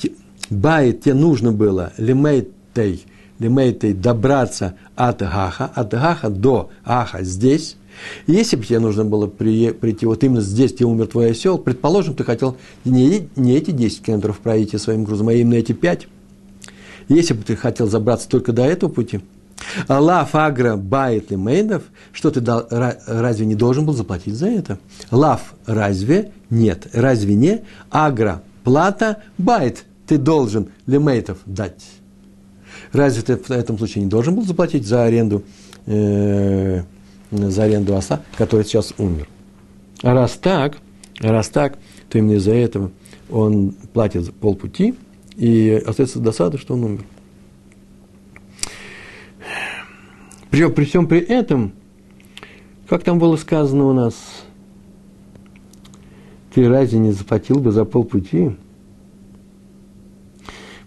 бает 0.50 1.02
тебе 1.02 1.16
нужно 1.16 1.52
было, 1.52 1.94
лемейтей, 1.98 3.06
лемейтей 3.40 3.94
добраться 3.94 4.76
от 4.96 5.20
гаха, 5.20 5.66
от 5.74 5.92
гаха 5.92 6.30
до 6.30 6.70
аха 6.84 7.24
здесь, 7.24 7.78
если 8.28 8.56
бы 8.56 8.66
тебе 8.66 8.80
нужно 8.80 9.06
было 9.06 9.28
при, 9.28 9.72
прийти 9.72 10.06
вот 10.06 10.24
именно 10.24 10.42
здесь, 10.42 10.74
где 10.74 10.86
умер 10.86 11.08
твой 11.08 11.32
осел, 11.32 11.58
предположим, 11.58 12.14
ты 12.14 12.24
хотел 12.24 12.58
не, 12.86 13.28
не 13.36 13.56
эти 13.56 13.72
10 13.72 14.04
километров 14.04 14.40
пройти 14.40 14.78
своим 14.78 15.04
грузом, 15.04 15.30
а 15.30 15.34
именно 15.34 15.56
эти 15.56 15.72
5, 15.72 16.08
если 17.10 17.34
бы 17.34 17.44
ты 17.44 17.56
хотел 17.56 17.88
забраться 17.88 18.28
только 18.30 18.52
до 18.52 18.64
этого 18.64 18.90
пути, 18.90 19.22
לאו 19.88 20.36
אגרא 20.36 20.76
בעית 20.76 21.32
למיתב, 21.32 21.84
что 22.14 22.32
ты 22.32 22.42
дал, 22.42 22.68
разве 22.70 23.46
не 23.46 23.56
должен 23.56 23.86
был 23.86 23.94
заплатить 23.94 24.36
за 24.36 24.48
это? 24.48 24.80
לאו 25.12 25.56
разве? 25.66 26.32
Нет. 26.50 26.88
Разве 26.94 27.36
не? 27.36 27.64
אגרא 27.90 28.44
плата 28.64 29.24
בעית 29.38 29.86
ты 30.06 30.18
должен 30.18 30.70
למיתב 30.86 31.38
дать. 31.46 31.84
Разве 32.92 33.22
ты 33.22 33.38
в 33.38 33.52
этом 33.52 33.78
случае 33.78 34.04
не 34.04 34.10
должен 34.10 34.36
был 34.36 34.44
заплатить 34.44 34.86
за 34.86 35.04
аренду, 35.04 35.44
э, 35.86 36.84
за 37.32 37.64
аренду 37.64 37.96
осла, 37.96 38.22
который 38.38 38.66
сейчас 38.66 38.94
умер? 38.98 39.28
А 40.04 40.14
раз 40.14 40.34
так, 40.34 40.78
раз 41.20 41.50
так, 41.50 41.78
то 42.10 42.18
именно 42.18 42.34
из-за 42.34 42.54
этого 42.54 42.92
он 43.30 43.72
платит 43.94 44.34
полпути– 44.34 44.96
и 45.38 45.84
остается 45.86 46.20
досада, 46.20 46.58
что 46.58 46.74
он 46.74 46.84
умер. 46.84 47.06
Причем 50.50 50.74
при 50.74 50.86
всем 50.86 51.08
при 51.08 51.20
этом, 51.20 51.74
как 52.90 53.04
там 53.04 53.20
было 53.20 53.36
сказано 53.36 53.86
у 53.86 53.94
нас, 53.94 54.16
ты 56.54 56.68
разве 56.68 56.98
не 56.98 57.12
заплатил 57.12 57.60
бы 57.60 57.72
за 57.72 57.86
полпути? 57.86 58.56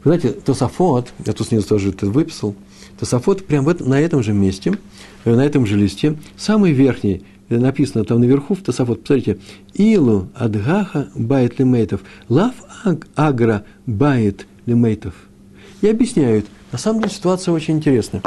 Вы 0.03 0.17
знаете, 0.17 0.41
Тософот, 0.41 1.13
я 1.27 1.33
тут 1.33 1.49
снизу 1.49 1.69
тоже 1.69 1.91
это 1.91 2.07
выписал, 2.07 2.55
Тософот 2.99 3.45
прямо 3.45 3.75
в 3.75 3.87
на 3.87 4.01
этом 4.01 4.23
же 4.23 4.33
месте, 4.33 4.79
э, 5.25 5.35
на 5.35 5.45
этом 5.45 5.67
же 5.67 5.77
листе, 5.77 6.17
самый 6.37 6.73
верхний, 6.73 7.23
написано 7.49 8.05
там 8.05 8.21
наверху 8.21 8.55
в 8.55 8.63
Тософот, 8.63 9.03
посмотрите, 9.03 9.39
אילו 9.75 10.29
עד 10.35 10.60
הכא 10.60 11.11
בעית 11.15 11.59
למיתב, 11.59 12.01
לאו 12.29 12.55
אגרא 13.15 13.65
בעית 13.87 14.47
למיתב. 14.67 15.15
И 15.83 15.89
объясняют. 15.89 16.47
На 16.73 16.79
самом 16.79 17.01
деле 17.01 17.13
ситуация 17.13 17.53
очень 17.53 17.77
интересная. 17.77 18.23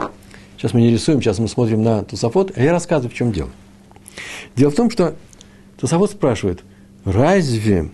Сейчас 0.58 0.74
мы 0.74 0.82
не 0.82 0.92
рисуем, 0.92 1.22
сейчас 1.22 1.40
мы 1.40 1.48
смотрим 1.48 1.82
на 1.82 2.04
Тософот, 2.04 2.52
а 2.56 2.62
я 2.62 2.72
рассказываю, 2.72 3.12
в 3.12 3.16
чем 3.16 3.32
дело. 3.32 3.50
Дело 4.56 4.70
в 4.70 4.76
том, 4.76 4.92
что 4.92 5.16
Тософот 5.80 6.12
спрашивает, 6.12 6.64
разве 7.06 7.90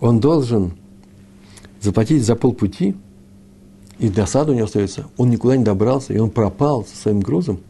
он 0.00 0.20
должен 0.20 0.74
заплатить 1.84 2.24
за 2.24 2.34
полпути, 2.34 2.96
и 3.98 4.08
досаду 4.08 4.54
не 4.54 4.60
остается, 4.60 5.06
он 5.16 5.30
никуда 5.30 5.56
не 5.56 5.64
добрался, 5.64 6.12
и 6.12 6.18
он 6.18 6.30
пропал 6.30 6.84
со 6.84 6.96
своим 6.96 7.20
грузом. 7.20 7.60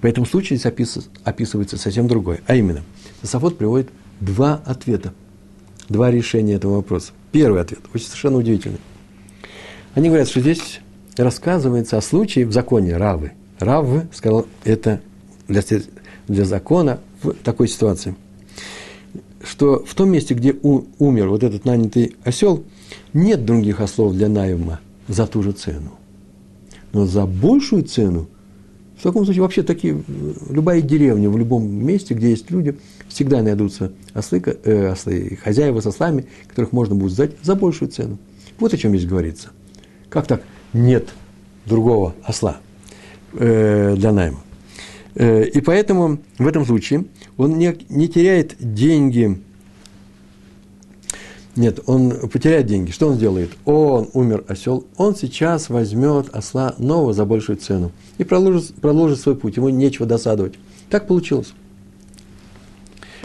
По 0.00 0.06
этому 0.06 0.26
случаю 0.26 0.58
здесь 0.58 0.98
описывается 1.24 1.76
совсем 1.76 2.06
другое. 2.06 2.40
А 2.46 2.54
именно, 2.54 2.82
Тософот 3.20 3.58
приводит 3.58 3.88
два 4.20 4.62
ответа, 4.64 5.12
два 5.88 6.10
решения 6.10 6.54
этого 6.54 6.76
вопроса. 6.76 7.12
Первый 7.32 7.60
ответ, 7.60 7.80
очень 7.94 8.06
совершенно 8.06 8.38
удивительный. 8.38 8.78
Они 9.94 10.08
говорят, 10.08 10.28
что 10.28 10.40
здесь 10.40 10.80
рассказывается 11.16 11.96
о 11.96 12.00
случае 12.00 12.46
в 12.46 12.52
законе 12.52 12.96
Равы. 12.96 13.32
Рав 13.58 13.86
сказал 14.12 14.46
это 14.64 15.00
для, 15.48 15.62
для 16.28 16.44
закона 16.44 17.00
в 17.22 17.32
такой 17.32 17.68
ситуации, 17.68 18.14
что 19.44 19.84
в 19.84 19.94
том 19.94 20.10
месте, 20.10 20.34
где 20.34 20.54
у, 20.62 20.84
умер 20.98 21.28
вот 21.28 21.42
этот 21.42 21.64
нанятый 21.64 22.16
осел, 22.24 22.64
нет 23.12 23.44
других 23.44 23.80
ослов 23.80 24.14
для 24.14 24.28
найма 24.28 24.80
за 25.08 25.26
ту 25.26 25.42
же 25.42 25.52
цену. 25.52 25.92
Но 26.92 27.06
за 27.06 27.26
большую 27.26 27.84
цену, 27.84 28.28
в 28.98 29.02
таком 29.02 29.24
случае 29.24 29.42
вообще 29.42 29.62
такие, 29.62 30.02
любая 30.50 30.80
деревня, 30.82 31.30
в 31.30 31.38
любом 31.38 31.68
месте, 31.68 32.14
где 32.14 32.30
есть 32.30 32.50
люди, 32.50 32.76
всегда 33.08 33.42
найдутся 33.42 33.92
ослы, 34.14 34.42
э, 34.44 34.88
ослы 34.88 35.38
хозяева 35.42 35.80
с 35.80 35.86
ослами, 35.86 36.26
которых 36.48 36.72
можно 36.72 36.94
будет 36.94 37.12
сдать 37.12 37.32
за 37.42 37.54
большую 37.54 37.90
цену. 37.90 38.18
Вот 38.58 38.74
о 38.74 38.76
чем 38.76 38.96
здесь 38.96 39.08
говорится– 39.08 39.50
как 40.12 40.26
так? 40.26 40.42
Нет 40.74 41.08
другого 41.64 42.14
осла 42.22 42.58
э, 43.32 43.94
для 43.96 44.12
найма. 44.12 44.40
Э, 45.14 45.44
и 45.44 45.62
поэтому 45.62 46.18
в 46.38 46.46
этом 46.46 46.66
случае 46.66 47.06
он 47.38 47.56
не, 47.56 47.74
не 47.88 48.08
теряет 48.08 48.56
деньги. 48.58 49.40
Нет, 51.54 51.80
он 51.86 52.12
потеряет 52.30 52.66
деньги. 52.66 52.90
Что 52.90 53.08
он 53.08 53.16
сделает? 53.16 53.50
Он 53.66 54.08
умер 54.14 54.44
осел, 54.48 54.86
он 54.96 55.14
сейчас 55.14 55.68
возьмет 55.68 56.30
осла 56.32 56.74
нового 56.78 57.12
за 57.12 57.26
большую 57.26 57.58
цену 57.58 57.92
и 58.16 58.24
проложит, 58.24 58.74
проложит 58.76 59.20
свой 59.20 59.36
путь. 59.36 59.56
Ему 59.56 59.68
нечего 59.68 60.06
досадовать. 60.06 60.54
Так 60.88 61.06
получилось. 61.06 61.52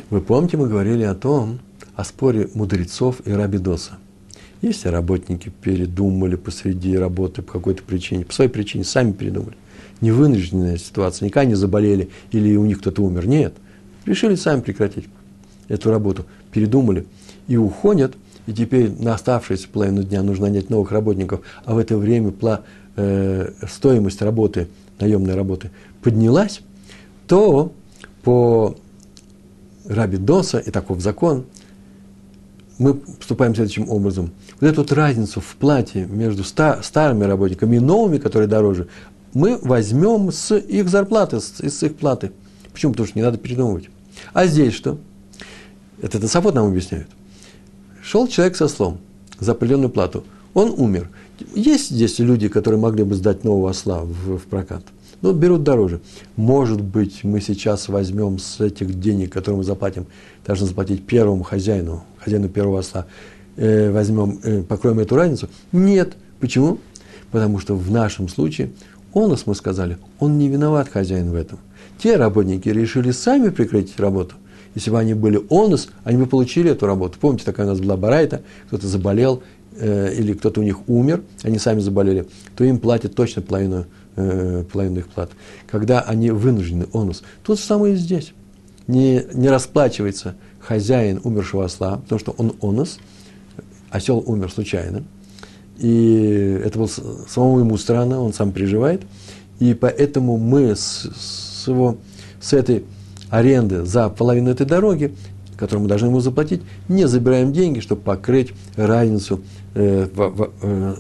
Вы 0.10 0.20
помните, 0.20 0.58
мы 0.58 0.68
говорили 0.68 1.04
о 1.04 1.16
том, 1.16 1.60
о 1.96 2.04
споре 2.04 2.50
мудрецов 2.54 3.22
и 3.26 3.32
рабидоса. 3.32 3.98
Если 4.62 4.90
работники 4.90 5.52
передумали 5.62 6.36
посреди 6.36 6.98
работы 6.98 7.42
по 7.42 7.54
какой-то 7.54 7.84
причине, 7.84 8.26
по 8.26 8.34
своей 8.34 8.50
причине, 8.50 8.84
сами 8.84 9.12
передумали. 9.14 9.56
Не 10.02 10.12
вынужденная 10.12 10.78
ситуация, 10.78 11.28
никогда 11.28 11.46
не 11.46 11.56
заболели 11.56 12.10
или 12.32 12.56
у 12.56 12.66
них 12.66 12.80
кто-то 12.80 13.04
умер. 13.04 13.28
Нет. 13.28 13.54
Решили 14.06 14.36
сами 14.36 14.62
прекратить 14.62 15.06
эту 15.70 15.92
работу. 15.92 16.26
Передумали 16.52 17.06
и 17.48 17.58
уходят, 17.58 18.16
и 18.46 18.54
теперь 18.54 18.92
на 18.92 19.14
оставшуюся 19.14 19.68
половину 19.70 20.04
дня 20.04 20.24
нужно 20.24 20.48
нанять 20.48 20.70
новых 20.70 20.92
работников, 20.92 21.42
а 21.66 21.74
в 21.74 21.78
это 21.78 21.98
время 21.98 22.32
пла, 22.32 22.62
э, 22.96 23.52
стоимость 23.70 24.22
работы, 24.22 24.68
наемной 25.00 25.36
работы 25.36 25.72
поднялась, 26.02 26.62
то 27.28 27.72
по 28.24 28.76
Раби 29.86 30.18
Доса 30.18 30.60
и 30.60 30.72
таков 30.72 31.02
закон, 31.02 31.46
мы 32.78 32.94
поступаем 32.94 33.56
следующим 33.56 33.90
образом– 33.90 34.32
вот 34.60 34.68
эту 34.68 34.82
вот 34.82 34.92
разницу 34.92 35.40
в 35.40 35.56
плате 35.56 36.06
между 36.06 36.44
ста, 36.44 36.82
старыми 36.82 37.26
работниками 37.26 37.76
и 37.76 37.80
новыми, 37.80 38.18
которые 38.18 38.48
дороже, 38.48 38.88
мы 39.34 39.60
возьмем 39.62 40.32
с 40.32 40.56
их 40.56 40.90
зарплаты, 40.90 41.40
с, 41.40 41.60
с 41.60 41.84
их 41.84 41.96
платы. 41.96 42.32
Почему? 42.74 42.94
Потому 42.94 43.08
что 43.08 43.20
не 43.20 43.24
надо 43.24 43.38
передумывать. 43.38 43.90
А 44.34 44.48
здесь 44.48 44.74
что? 44.74 44.98
Это 46.02 46.20
Тософот 46.20 46.56
нам 46.56 46.68
объясняют. 46.68 47.08
Шел 48.08 48.26
человек 48.30 48.56
со 48.56 48.70
слом 48.70 49.00
за 49.38 49.52
определенную 49.52 49.90
плату. 49.90 50.24
Он 50.54 50.74
умер. 50.78 51.10
Есть 51.54 51.90
здесь 51.90 52.20
люди, 52.20 52.48
которые 52.48 52.80
могли 52.80 53.04
бы 53.04 53.16
сдать 53.16 53.44
нового 53.44 53.72
осла 53.72 54.00
в, 54.00 54.38
в 54.38 54.44
прокат. 54.44 54.82
Но 55.22 55.34
берут 55.34 55.64
дороже. 55.64 56.00
Может 56.38 56.80
быть, 56.80 57.26
мы 57.26 57.42
сейчас 57.42 57.90
возьмем 57.90 58.40
с 58.40 58.62
этих 58.62 58.98
денег, 58.98 59.34
которые 59.34 59.58
мы 59.58 59.64
заплатим, 59.66 60.06
должны 60.46 60.68
заплатить 60.68 61.06
первому 61.06 61.44
хозяину, 61.44 62.06
хозяину 62.18 62.48
первого 62.48 62.80
осла, 62.80 63.08
э, 63.58 63.92
возьмем, 63.92 64.40
э, 64.42 64.64
покроем 64.64 65.00
эту 65.00 65.18
разницу? 65.18 65.50
Нет. 65.74 66.16
Почему? 66.40 66.80
Потому 67.32 67.60
что 67.60 67.76
в 67.76 67.92
нашем 67.92 68.30
случае 68.30 68.72
онос, 69.14 69.46
мы 69.48 69.54
сказали, 69.54 69.98
он 70.20 70.38
не 70.38 70.48
виноват 70.48 70.88
хозяин 70.88 71.32
в 71.32 71.36
этом. 71.36 71.60
Те 71.98 72.16
работники 72.16 72.70
решили 72.70 73.12
сами 73.12 73.50
прекратить 73.50 74.00
работу. 74.00 74.36
Если 74.78 74.92
бы 74.92 75.00
они 75.00 75.16
были 75.16 75.42
онос, 75.50 75.90
они 76.04 76.20
бы 76.20 76.28
получили 76.28 76.70
эту 76.70 76.86
работу. 76.86 77.18
Помните, 77.20 77.44
такая 77.44 77.66
у 77.66 77.70
нас 77.70 77.80
была 77.80 77.98
барайта, 77.98 78.44
кто-то 78.68 78.86
заболел, 78.86 79.42
э, 79.76 80.14
или 80.14 80.34
кто-то 80.34 80.60
у 80.60 80.64
них 80.64 80.88
умер, 80.88 81.24
они 81.42 81.58
сами 81.58 81.80
заболели, 81.80 82.28
то 82.56 82.64
им 82.64 82.78
платят 82.78 83.16
точно 83.16 83.42
половину, 83.42 83.88
э, 84.18 84.64
половину 84.72 85.00
их 85.00 85.08
плат. 85.08 85.32
Когда 85.66 86.02
они 86.02 86.30
вынуждены, 86.30 86.86
онус. 86.94 87.24
Тут 87.42 87.60
самое 87.60 87.96
и 87.96 87.98
здесь. 87.98 88.34
Не, 88.86 89.26
не 89.34 89.50
расплачивается 89.50 90.36
хозяин 90.60 91.22
умершего 91.24 91.66
осла, 91.66 91.98
потому 91.98 92.20
что 92.20 92.36
он 92.38 92.54
онус, 92.62 93.00
осел 93.90 94.24
умер 94.28 94.52
случайно, 94.52 95.06
и 95.80 96.62
это 96.64 96.78
было 96.78 96.88
самому 97.28 97.62
ему 97.62 97.78
странно, 97.78 98.22
он 98.22 98.32
сам 98.32 98.52
переживает, 98.52 99.02
и 99.58 99.74
поэтому 99.74 100.38
мы 100.38 100.76
с, 100.76 101.10
с, 101.16 101.68
его, 101.68 101.98
с 102.40 102.54
этой 102.54 102.86
аренды 103.30 103.86
за 103.86 104.10
половину 104.10 104.50
этой 104.50 104.66
дороги 104.66 105.14
которую 105.58 105.84
мы 105.84 105.90
должны 105.90 106.08
ему 106.08 106.20
заплатить, 106.20 106.62
не 106.88 107.08
забираем 107.08 107.52
деньги, 107.52 107.80
чтобы 107.80 108.02
покрыть 108.02 108.54
разницу 108.76 109.42
э, 109.74 110.08
в, 110.14 110.30
в, 110.30 110.52
э, 110.62 110.96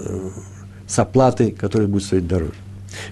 с 0.87 0.99
оплатой, 0.99 1.51
которая 1.51 1.87
будет 1.87 2.03
стоить 2.03 2.27
дороже. 2.27 2.53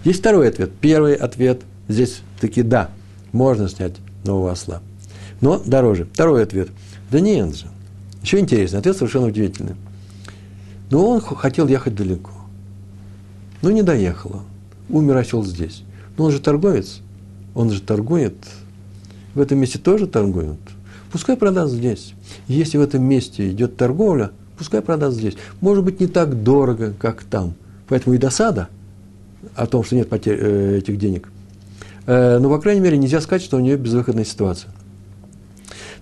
Есть 0.03 0.19
второй 0.19 0.49
ответ. 0.49 0.71
Первый 0.81 1.13
ответ 1.13 1.61
здесь 1.87 2.21
таки 2.41 2.63
да, 2.63 2.89
можно 3.31 3.69
снять 3.69 3.93
нового 4.23 4.51
осла, 4.51 4.81
но 5.39 5.61
дороже. 5.63 6.07
Второй 6.11 6.43
ответ. 6.43 6.69
Да 7.11 7.19
нет 7.19 7.55
же. 7.55 7.67
Еще 8.23 8.39
интересный, 8.39 8.79
ответ 8.79 8.97
совершенно 8.97 9.27
удивительный. 9.27 9.75
Но 10.89 11.07
он 11.07 11.21
хотел 11.21 11.67
ехать 11.67 11.95
далеко. 11.95 12.31
Но 13.61 13.71
не 13.71 13.83
доехал 13.83 14.41
Умер 14.89 15.17
осел 15.17 15.43
здесь. 15.43 15.83
Но 16.17 16.25
он 16.25 16.31
же 16.31 16.39
торговец. 16.39 17.01
Он 17.55 17.71
же 17.71 17.81
торгует. 17.81 18.35
В 19.35 19.41
этом 19.41 19.59
месте 19.59 19.77
тоже 19.77 20.07
торгуют. 20.07 20.59
Пускай 21.11 21.37
продаст 21.37 21.73
здесь. 21.73 22.13
Если 22.47 22.77
в 22.77 22.81
этом 22.81 23.03
месте 23.03 23.49
идет 23.51 23.77
торговля, 23.77 24.31
пускай 24.57 24.81
продаст 24.81 25.17
здесь. 25.17 25.35
Может 25.61 25.83
быть, 25.83 25.99
не 25.99 26.07
так 26.07 26.43
дорого, 26.43 26.93
как 26.97 27.23
там. 27.23 27.53
Поэтому 27.87 28.15
и 28.15 28.17
досада 28.17 28.69
о 29.55 29.67
том, 29.67 29.83
что 29.83 29.95
нет 29.95 30.09
потерь, 30.09 30.39
э, 30.41 30.77
этих 30.79 30.97
денег. 30.97 31.29
Э, 32.07 32.39
но, 32.39 32.49
по 32.49 32.59
крайней 32.59 32.81
мере, 32.81 32.97
нельзя 32.97 33.21
сказать, 33.21 33.43
что 33.43 33.57
у 33.57 33.59
нее 33.59 33.77
безвыходная 33.77 34.25
ситуация. 34.25 34.71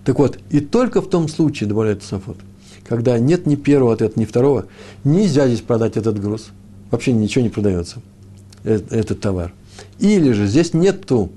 Так 0.04 0.18
вот, 0.18 0.38
и 0.50 0.60
только 0.60 1.00
в 1.00 1.08
том 1.08 1.28
случае, 1.28 1.68
добавляет 1.68 2.02
Сафот, 2.02 2.36
когда 2.86 3.18
нет 3.18 3.46
ни 3.46 3.56
первого 3.56 3.92
ответа, 3.92 4.18
ни 4.20 4.24
второго, 4.24 4.66
нельзя 5.02 5.46
здесь 5.46 5.62
продать 5.62 5.96
этот 5.96 6.20
груз. 6.20 6.48
Вообще 6.90 7.12
ничего 7.12 7.42
не 7.42 7.50
продается, 7.50 8.00
этот, 8.64 8.92
этот 8.92 9.20
товар. 9.20 9.52
Или 9.98 10.32
же 10.32 10.46
здесь 10.46 10.74
нету, 10.74 11.30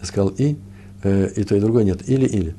я 0.00 0.06
сказал 0.06 0.28
и, 0.36 0.56
Э, 1.02 1.28
и 1.34 1.44
то, 1.44 1.56
и 1.56 1.60
другое 1.60 1.84
нет. 1.84 2.08
Или-или. 2.08 2.54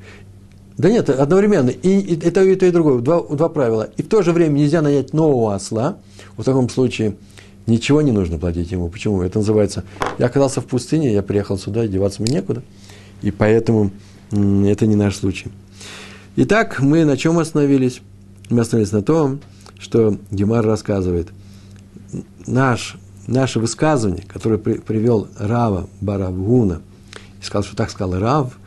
Да 0.78 0.90
нет, 0.90 1.10
одновременно. 1.10 1.70
И, 1.70 2.00
и, 2.00 2.14
и 2.16 2.32
то, 2.32 2.42
и 2.44 2.56
то, 2.56 2.66
и 2.66 2.72
другое. 2.72 3.00
Два, 3.02 3.22
два 3.22 3.50
правила. 3.50 3.90
И 3.98 4.02
в 4.02 4.08
то 4.08 4.22
же 4.22 4.32
время 4.32 4.54
нельзя 4.60 4.82
нанять 4.82 5.14
нового 5.14 5.54
осла. 5.54 5.98
В 6.38 6.44
таком 6.44 6.70
случае 6.70 7.16
ничего 7.68 8.02
не 8.02 8.12
нужно 8.12 8.40
платить 8.40 8.72
ему. 8.72 8.90
Почему? 8.90 9.22
Это 9.22 9.40
называется, 9.40 9.84
я 10.18 10.26
оказался 10.26 10.62
в 10.62 10.66
пустыне, 10.66 11.14
я 11.14 11.22
приехал 11.22 11.58
сюда, 11.58 11.88
деваться 11.88 12.22
мне 12.22 12.36
некуда. 12.36 12.64
И 13.22 13.30
поэтому 13.30 13.92
это 14.32 14.88
не 14.88 14.96
наш 14.96 15.18
случай. 15.18 15.52
Итак, 16.38 16.80
мы 16.80 17.06
на 17.06 17.18
чем 17.18 17.38
остановились? 17.38 18.02
Мы 18.50 18.62
остановились 18.62 18.94
на 18.94 19.04
том, 19.04 19.42
что 19.78 20.18
Гемар 20.32 20.66
рассказывает. 20.66 21.30
Наш, 22.48 22.98
наше 23.28 23.60
высказывание, 23.60 24.24
которое 24.28 24.58
при, 24.58 24.76
привел 24.76 25.28
Рава 25.38 25.88
Баравгуна– 26.00 26.82
сказал, 27.42 27.64
что 27.64 27.76
так 27.76 27.90
сказал 27.90 28.20
Рав, 28.20 28.58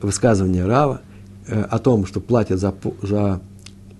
высказывание 0.00 0.64
Рава 0.64 1.00
э, 1.46 1.62
о 1.62 1.78
том, 1.78 2.06
что 2.06 2.20
платят 2.20 2.60
за, 2.60 2.74
за 3.02 3.40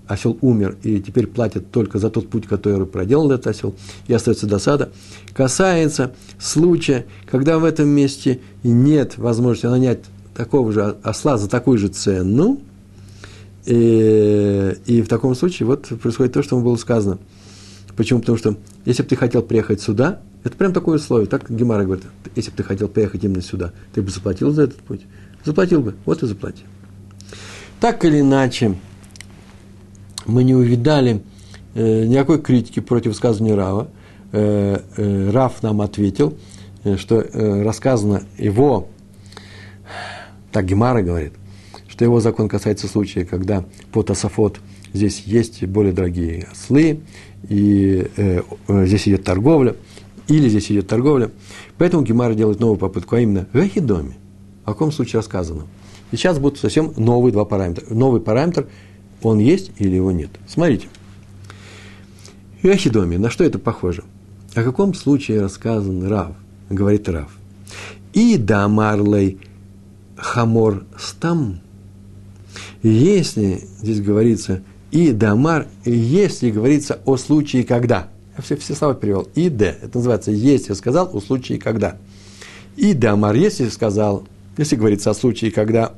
осел 0.06 0.38
умер, 0.40 0.76
и 0.82 1.00
теперь 1.00 1.26
платят 1.26 1.70
только 1.70 1.98
за 1.98 2.10
тот 2.10 2.28
путь, 2.28 2.46
который 2.46 2.86
проделал 2.86 3.30
этот 3.30 3.48
осел, 3.48 3.74
и 4.06 4.14
остается 4.14 4.46
досада, 4.46 4.92
касается 5.34 6.14
случая, 6.38 7.06
когда 7.30 7.58
в 7.58 7.64
этом 7.64 7.88
месте 7.88 8.40
нет 8.62 9.18
возможности 9.18 9.66
нанять 9.66 10.00
такого 10.34 10.72
же 10.72 10.96
осла 11.02 11.38
за 11.38 11.48
такую 11.48 11.78
же 11.78 11.88
цену, 11.88 12.60
и, 13.64 14.74
и 14.86 15.02
в 15.02 15.08
таком 15.08 15.34
случае 15.34 15.66
вот 15.66 15.86
происходит 16.00 16.32
то, 16.32 16.42
что 16.42 16.58
было 16.60 16.76
сказано. 16.76 17.18
Почему? 17.96 18.20
Потому 18.20 18.38
что 18.38 18.56
если 18.84 19.02
бы 19.02 19.08
ты 19.08 19.16
хотел 19.16 19.42
приехать 19.42 19.80
сюда, 19.80 20.20
это 20.44 20.56
прям 20.56 20.72
такое 20.72 20.96
условие. 20.96 21.28
Так 21.28 21.50
Гемара 21.50 21.84
говорит, 21.84 22.04
если 22.34 22.50
бы 22.50 22.56
ты 22.56 22.62
хотел 22.64 22.88
поехать 22.88 23.22
именно 23.22 23.42
сюда, 23.42 23.72
ты 23.94 24.02
бы 24.02 24.10
заплатил 24.10 24.50
за 24.50 24.64
этот 24.64 24.78
путь? 24.78 25.02
Заплатил 25.44 25.80
бы, 25.82 25.94
вот 26.04 26.22
и 26.22 26.26
заплати. 26.26 26.64
Так 27.80 28.04
или 28.04 28.20
иначе, 28.20 28.76
мы 30.26 30.44
не 30.44 30.54
увидали 30.54 31.22
э, 31.74 32.06
никакой 32.06 32.40
критики 32.40 32.80
против 32.80 33.08
высказывания 33.08 33.54
Рава. 33.54 33.88
Э, 34.32 34.80
э, 34.96 35.30
Рав 35.30 35.62
нам 35.62 35.80
ответил, 35.80 36.36
э, 36.84 36.96
что 36.96 37.20
э, 37.20 37.62
рассказано 37.62 38.22
его, 38.38 38.88
так 40.50 40.64
Гемара 40.66 41.02
говорит, 41.02 41.32
что 41.88 42.04
его 42.04 42.20
закон 42.20 42.48
касается 42.48 42.88
случая, 42.88 43.24
когда 43.24 43.64
по 43.92 44.02
Тософот 44.02 44.58
здесь 44.92 45.22
есть 45.24 45.64
более 45.64 45.92
дорогие 45.92 46.48
ослы, 46.50 47.00
и 47.48 48.08
э, 48.16 48.42
э 48.68 48.86
здесь 48.86 49.06
идет 49.06 49.22
торговля– 49.22 49.76
или 50.28 50.48
здесь 50.48 50.70
идет 50.70 50.88
торговля. 50.88 51.30
Поэтому 51.78 52.02
Гемара 52.02 52.34
делает 52.34 52.60
новую 52.60 52.78
попытку, 52.78 53.16
а 53.16 53.20
именно 53.20 53.46
Гахидоми. 53.52 54.16
О 54.64 54.72
каком 54.72 54.92
случае 54.92 55.18
рассказано. 55.18 55.66
Сейчас 56.10 56.38
будут 56.38 56.58
совсем 56.58 56.92
новые 56.96 57.32
два 57.32 57.44
параметра. 57.44 57.92
Новый 57.92 58.20
параметр, 58.20 58.68
он 59.22 59.38
есть 59.38 59.72
или 59.78 59.96
его 59.96 60.12
нет. 60.12 60.30
Смотрите. 60.46 60.88
Гахидоми, 62.62 63.16
на 63.16 63.30
что 63.30 63.44
это 63.44 63.58
похоже? 63.58 64.04
О 64.54 64.62
каком 64.62 64.94
случае 64.94 65.40
рассказан 65.40 66.06
Рав? 66.06 66.36
Говорит 66.70 67.08
Рав. 67.08 67.30
И 68.12 68.36
дамарлей 68.36 69.38
хамор 70.16 70.84
стам. 70.98 71.60
Если 72.82 73.64
здесь 73.80 74.00
говорится 74.00 74.62
и 74.90 75.12
дамар, 75.12 75.66
если 75.84 76.50
говорится 76.50 77.00
о 77.04 77.16
случае 77.16 77.64
когда– 77.64 78.08
я 78.36 78.42
все, 78.42 78.56
все 78.56 78.74
слова 78.74 78.94
перевел. 78.94 79.28
И 79.34 79.48
Д. 79.48 79.76
Это 79.82 79.98
называется 79.98 80.30
«если 80.30 80.72
сказал» 80.72 81.10
у 81.12 81.20
случае 81.20 81.58
«когда». 81.58 81.98
И 82.76 82.94
Д. 82.94 83.08
Амар, 83.08 83.34
если 83.34 83.68
сказал, 83.68 84.24
если 84.56 84.76
говорится 84.76 85.10
о 85.10 85.14
случае, 85.14 85.50
когда 85.50 85.92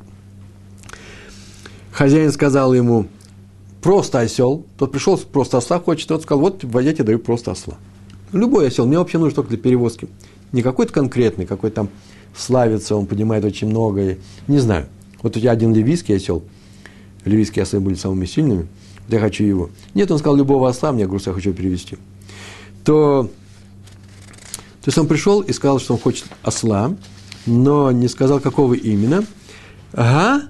хозяин 1.93 2.33
сказал 2.33 2.75
ему 2.75 3.07
просто 3.81 4.21
осел, 4.21 4.67
тот 4.79 4.91
пришел 4.91 5.17
просто 5.17 5.59
осла 5.59 5.79
хочет, 5.79 6.09
тот 6.09 6.23
сказал, 6.23 6.41
вот 6.41 6.65
я 6.65 6.93
тебе 6.93 7.05
даю 7.05 7.19
просто 7.21 7.53
осла. 7.53 7.77
Любой 8.33 8.67
осел, 8.67 8.87
мне 8.87 8.99
вообще 8.99 9.19
нужен 9.19 9.37
только 9.37 9.51
для 9.51 9.59
перевозки. 9.59 10.09
Не 10.51 10.63
какой-то 10.63 10.93
конкретный, 10.93 11.47
какой 11.47 11.71
там 11.71 11.89
славится, 12.37 12.97
он 12.97 13.07
понимает 13.07 13.45
очень 13.45 13.69
многое. 13.69 14.19
Не 14.49 14.59
знаю. 14.59 14.87
Вот 15.23 15.37
у 15.37 15.41
тебя 15.41 15.53
один 15.53 15.73
ливийский 15.73 16.15
осел, 16.15 16.43
ливийские 17.25 17.63
ослы 17.63 17.81
были 17.81 17.95
самыми 17.95 18.27
сильными, 18.27 18.67
я 19.09 19.21
хочу 19.21 19.45
его. 19.45 19.71
Нет, 19.95 20.11
он 20.11 20.19
сказал, 20.19 20.37
любого 20.37 20.69
осла, 20.69 20.91
мне 20.91 21.07
груз 21.07 21.29
я 21.29 21.33
хочу 21.33 21.53
перевести 21.53 21.97
то, 22.85 23.31
то 24.83 24.89
есть 24.89 24.99
он 24.99 25.09
пришел 25.09 25.41
и 25.41 25.53
сказал, 25.53 25.81
что 25.81 25.95
он 25.95 26.01
хочет 26.01 26.27
осла, 26.43 26.95
но 27.47 27.91
не 27.91 28.09
сказал, 28.09 28.41
какого 28.41 28.75
именно. 28.75 29.25
Га 29.93 30.43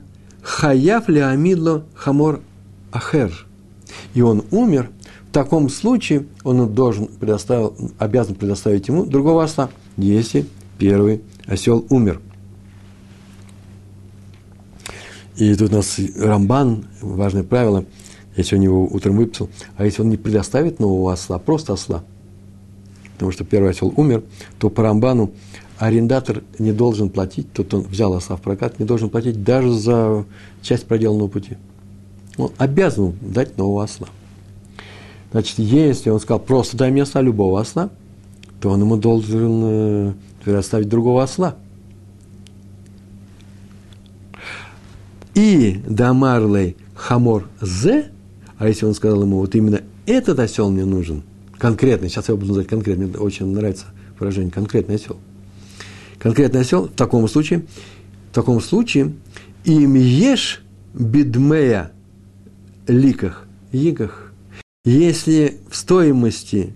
хаяф 0.43 1.09
леамидло 1.09 1.85
хамор 1.95 2.41
ахер. 2.93 3.47
И 4.15 4.21
он 4.21 4.45
умер. 4.51 4.91
В 5.29 5.33
таком 5.33 5.69
случае 5.69 6.27
он 6.43 6.75
должен 6.75 7.07
предоставил, 7.07 7.77
обязан 7.99 8.35
предоставить 8.35 8.89
ему 8.89 9.05
другого 9.05 9.45
осла, 9.45 9.71
если 9.97 10.47
первый 10.79 11.23
осел 11.47 11.87
умер. 11.91 12.21
И 15.37 15.55
тут 15.57 15.73
у 15.73 15.77
нас 15.77 15.99
Рамбан, 16.17 16.87
важное 17.01 17.43
правило, 17.43 17.85
я 18.37 18.45
сегодня 18.45 18.67
его 18.67 18.85
утром 18.85 19.17
выписал, 19.17 19.51
а 19.77 19.85
если 19.85 20.03
он 20.03 20.11
не 20.11 20.17
предоставит 20.17 20.79
нового 20.79 21.13
осла, 21.13 21.39
просто 21.39 21.73
осла– 21.73 22.05
потому 23.15 23.33
что 23.33 23.45
первый 23.45 23.71
осел 23.71 23.93
умер, 23.97 24.23
то 24.59 24.71
по 24.71 24.83
Рамбану 24.83 25.33
арендатор 25.79 26.43
не 26.59 26.73
должен 26.73 27.11
платить, 27.11 27.53
тот, 27.53 27.73
он 27.75 27.83
взял 27.83 28.15
осла 28.15 28.37
в 28.37 28.43
прокат, 28.43 28.79
не 28.79 28.85
должен 28.85 29.11
платить 29.11 29.43
даже 29.43 29.73
за 29.73 30.25
часть 30.63 30.87
проделанного 30.87 31.29
пути. 31.29 31.57
Он 32.37 32.51
обязан 32.59 33.15
дать 33.21 33.57
нового 33.57 33.85
осла. 33.85 34.09
Значит, 35.33 35.59
если 35.59 36.11
он 36.11 36.21
сказал, 36.21 36.41
просто 36.41 36.77
дай 36.77 36.91
мне 36.91 37.03
осла, 37.03 37.21
любого 37.21 37.61
осла, 37.61 37.91
то 38.61 38.71
он 38.71 38.81
ему 38.81 38.97
должен 38.97 40.15
э, 40.47 40.57
оставить 40.57 40.89
другого 40.89 41.23
осла. 41.23 41.57
И 45.35 45.83
Дамарлей 45.89 46.77
Хамор 46.95 47.49
З, 47.61 48.07
а 48.59 48.69
если 48.69 48.87
он 48.87 48.95
сказал 48.95 49.23
ему, 49.23 49.39
вот 49.39 49.55
именно 49.57 49.81
этот 50.07 50.39
осел 50.39 50.71
мне 50.71 50.85
нужен, 50.85 51.25
конкретный, 51.65 52.11
сейчас 52.11 52.29
я 52.29 52.35
буду 52.35 52.49
называть 52.49 52.69
конкретный, 52.69 53.07
мне 53.07 53.17
очень 53.17 53.47
нравится 53.47 53.87
выражение, 54.19 54.51
конкретный 54.51 54.97
осел. 54.97 55.17
Конкретный 56.19 56.61
осел 56.61 56.89
в 56.89 56.93
таком 56.93 57.27
случае, 57.27 57.65
в 58.31 58.35
таком 58.35 58.61
случае, 58.61 59.15
им 59.65 59.95
ешь 59.95 60.63
бедмея 60.93 61.91
ликах, 62.87 63.47
ликах, 63.73 64.35
если 64.85 65.59
в 65.71 65.77
стоимости 65.77 66.75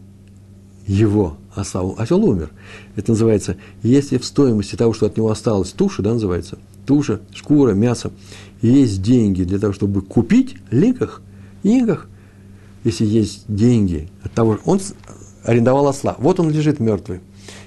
его 0.87 1.37
осла, 1.55 1.83
осел 1.99 2.25
умер, 2.25 2.49
это 2.97 3.11
называется, 3.11 3.59
если 3.83 4.17
в 4.17 4.25
стоимости 4.25 4.75
того, 4.75 4.95
что 4.95 5.05
от 5.05 5.19
него 5.19 5.31
осталось, 5.31 5.73
туша, 5.73 6.01
да, 6.01 6.15
называется, 6.15 6.57
туша, 6.87 7.21
шкура, 7.35 7.73
мясо, 7.73 8.11
есть 8.63 9.03
деньги 9.03 9.43
для 9.43 9.59
того, 9.59 9.75
чтобы 9.75 10.01
купить 10.01 10.57
ликах, 10.71 11.21
ликах, 11.63 12.09
если 12.89 13.05
есть 13.05 13.45
деньги 13.49 14.09
от 14.23 14.33
того, 14.33 14.59
он 14.65 14.81
арендовал 15.45 15.89
осла, 15.89 16.17
вот 16.19 16.41
он 16.41 16.51
лежит 16.51 16.81
мертвый. 16.81 17.21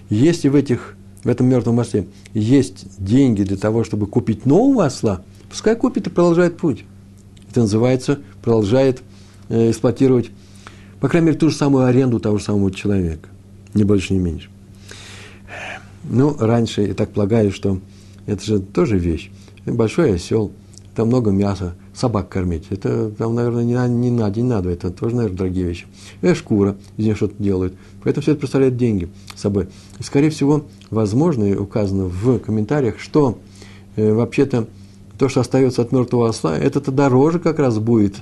Если 0.10 0.50
в, 0.50 0.56
этих, 0.56 0.96
в 1.24 1.30
этом 1.30 1.48
мертвом 1.48 1.80
осле 1.80 2.08
есть 2.34 2.86
деньги 2.98 3.44
для 3.44 3.58
того, 3.58 3.84
чтобы 3.84 4.08
купить 4.08 4.46
нового 4.46 4.86
осла, 4.86 5.24
пускай 5.50 5.76
купит 5.76 6.08
и 6.08 6.10
продолжает 6.10 6.58
путь. 6.58 6.86
Это 7.50 7.62
называется, 7.62 8.20
продолжает 8.42 9.04
э, 9.50 9.70
эксплуатировать, 9.70 10.32
по 11.00 11.08
крайней 11.08 11.28
мере, 11.28 11.38
ту 11.38 11.50
же 11.50 11.56
самую 11.56 11.86
аренду 11.86 12.20
того 12.20 12.40
же 12.40 12.44
самого 12.44 12.72
человека. 12.72 13.30
Ни 13.76 13.84
больше, 13.84 14.14
ни 14.14 14.20
меньше. 14.20 14.50
Ну, 16.04 16.36
раньше 16.40 16.82
я 16.82 16.94
так 16.96 17.12
полагаю, 17.12 17.52
что 17.52 17.80
это 18.26 18.44
же 18.44 18.60
тоже 18.60 18.98
вещь. 18.98 19.30
Большой 19.66 20.16
осел, 20.16 20.52
там 20.96 21.10
много 21.10 21.32
мяса, 21.32 21.76
собак 21.94 22.30
кормить. 22.30 22.66
Это 22.70 23.10
там, 23.10 23.36
наверное, 23.36 23.64
не, 23.64 23.94
не 23.94 24.12
на 24.12 24.30
день, 24.30 24.46
на 24.46 24.62
два. 24.62 24.72
Это 24.72 24.92
тоже, 24.92 25.16
наверное, 25.16 25.38
дорогие 25.38 25.66
вещи. 25.66 25.86
И 26.22 26.34
шкура, 26.34 26.76
из 26.98 27.06
нее 27.06 27.16
что-то 27.16 27.36
делают. 27.42 27.74
Поэтому 28.04 28.22
все 28.22 28.32
это 28.32 28.40
представляет 28.40 28.78
деньги 28.78 29.10
собой. 29.36 29.68
Скорее 30.00 30.30
всего, 30.30 30.66
возможно, 30.90 31.44
и 31.44 31.56
указано 31.56 32.06
в 32.06 32.40
комментариях, 32.40 33.00
что 33.00 33.38
э, 33.96 34.12
вообще-то 34.14 34.68
то, 35.18 35.30
что 35.30 35.42
остается 35.42 35.82
от 35.82 35.92
мертвого 35.92 36.30
осла, 36.30 36.58
это-то 36.58 36.92
дороже 36.92 37.40
как 37.40 37.60
раз 37.60 37.78
будет, 37.78 38.16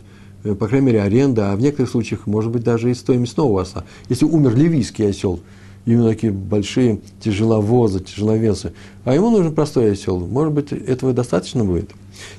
э, 0.43 0.55
по 0.55 0.67
крайней 0.67 0.87
мере, 0.87 1.01
аренда, 1.01 1.53
а 1.53 1.55
в 1.55 1.61
некоторых 1.61 1.91
случаях, 1.91 2.27
может 2.27 2.51
быть, 2.51 2.63
даже 2.63 2.91
и 2.91 2.93
стоимость 2.93 3.37
нового 3.37 3.61
осла. 3.61 3.85
Если 4.09 4.25
умер 4.25 4.55
ливийский 4.55 5.05
осел, 5.05 5.39
именно 5.85 6.09
такие 6.09 6.33
большие 6.33 6.99
тяжеловозы, 7.21 8.01
тяжеловесы, 8.01 8.73
а 9.05 9.13
ему 9.13 9.29
нужен 9.29 9.55
простой 9.55 9.93
осел, 9.93 10.19
может 10.19 10.53
быть, 10.53 10.71
этого 10.71 11.13
достаточно 11.13 11.63
будет. 11.63 11.91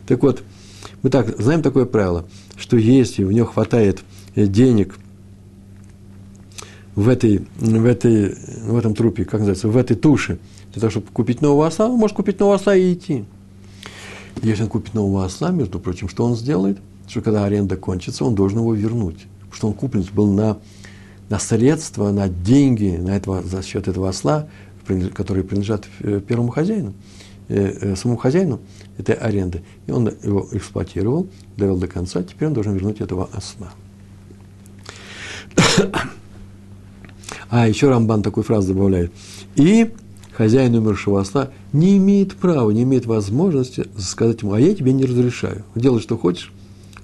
Так 0.06 0.22
вот, 0.22 0.42
мы 1.02 1.10
так 1.10 1.40
знаем 1.40 1.62
такое 1.62 1.84
правило, 1.84 2.26
что 2.56 2.76
если 2.76 3.24
у 3.24 3.30
него 3.30 3.46
хватает 3.46 4.02
э, 4.34 4.46
денег 4.46 4.98
в, 6.94 7.08
этой, 7.08 7.46
в, 7.56 7.84
этой, 7.86 8.34
в 8.64 8.76
этом 8.76 8.94
трупе, 8.94 9.24
как 9.24 9.40
называется, 9.40 9.68
в 9.68 9.76
этой 9.76 9.96
туше, 9.96 10.38
для 10.72 10.80
того, 10.80 10.90
чтобы 10.90 11.06
купить 11.12 11.40
нового 11.40 11.66
осла, 11.66 11.88
он 11.88 11.98
может 11.98 12.16
купить 12.16 12.38
нового 12.38 12.56
осла 12.56 12.76
и 12.76 12.92
идти. 12.92 13.24
Если 14.42 14.62
он 14.62 14.68
купит 14.68 14.94
нового 14.94 15.24
осла, 15.24 15.50
между 15.50 15.80
прочим, 15.80 16.08
что 16.08 16.24
он 16.24 16.36
сделает? 16.36 16.78
Что 17.08 17.22
когда 17.22 17.44
аренда 17.44 17.76
кончится, 17.76 18.24
он 18.24 18.34
должен 18.34 18.60
его 18.60 18.74
вернуть. 18.74 19.26
Потому 19.40 19.54
что 19.54 19.68
он 19.68 19.74
куплен 19.74 20.06
был 20.12 20.32
на, 20.32 20.58
на 21.28 21.38
средства, 21.38 22.10
на 22.10 22.28
деньги 22.28 22.96
на 22.96 23.16
этого, 23.16 23.42
за 23.42 23.62
счет 23.62 23.88
этого 23.88 24.08
осла, 24.08 24.48
которые 25.14 25.44
принадлежат 25.44 25.86
э, 26.00 26.20
первому 26.26 26.50
хозяину. 26.50 26.94
Э, 27.52 27.74
э, 27.80 27.96
самому 27.96 28.16
хозяину 28.16 28.60
этой 28.96 29.16
аренды. 29.16 29.62
И 29.88 29.90
он 29.90 30.08
его 30.22 30.46
эксплуатировал, 30.52 31.26
довел 31.56 31.76
до 31.78 31.88
конца, 31.88 32.22
теперь 32.22 32.46
он 32.46 32.54
должен 32.54 32.74
вернуть 32.74 33.00
этого 33.00 33.28
осла. 33.32 33.72
А 37.52 37.66
еще 37.66 37.88
Рамбан 37.88 38.22
такую 38.22 38.44
фразу 38.44 38.72
добавляет. 38.72 39.10
И 39.56 39.90
хозяин 40.30 40.76
умершего 40.76 41.20
осла 41.20 41.50
не 41.72 41.96
имеет 41.96 42.36
права, 42.36 42.70
не 42.70 42.84
имеет 42.84 43.06
возможности 43.06 43.88
сказать 43.98 44.42
ему, 44.42 44.52
а 44.52 44.60
я 44.60 44.72
тебе 44.72 44.92
не 44.92 45.04
разрешаю. 45.04 45.64
Делай, 45.74 46.00
что 46.00 46.16
хочешь, 46.16 46.52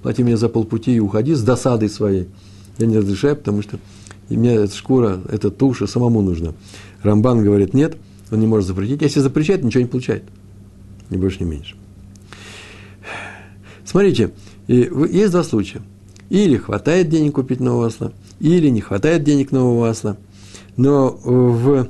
плати 0.02 0.22
мне 0.22 0.36
за 0.36 0.48
полпути 0.48 0.94
и 0.94 1.00
уходи 1.00 1.34
с 1.34 1.42
досадой 1.42 1.88
своей. 1.88 2.28
Я 2.78 2.86
не 2.86 2.98
разрешаю, 2.98 3.34
потому 3.34 3.62
что 3.62 3.80
мне 4.28 4.54
эта 4.54 4.72
шкура, 4.76 5.20
эта 5.28 5.50
туша 5.50 5.88
самому 5.88 6.22
нужна. 6.22 6.52
Рамбан 7.02 7.42
говорит, 7.42 7.74
нет, 7.74 7.96
он 8.30 8.38
не 8.38 8.46
может 8.46 8.68
запретить. 8.68 9.02
Если 9.02 9.18
запрещает, 9.18 9.64
ничего 9.64 9.82
не 9.82 9.88
получает. 9.88 10.22
Ни 11.10 11.16
больше, 11.16 11.44
ни 11.44 11.48
меньше. 11.48 11.76
Смотрите, 13.84 14.32
есть 14.66 15.30
два 15.32 15.44
случая. 15.44 15.82
Или 16.28 16.56
хватает 16.56 17.08
денег 17.08 17.34
купить 17.34 17.60
нового 17.60 17.86
осла, 17.86 18.12
или 18.40 18.68
не 18.68 18.80
хватает 18.80 19.22
денег 19.22 19.52
нового 19.52 19.88
осла. 19.88 20.16
Но 20.76 21.10
в 21.22 21.88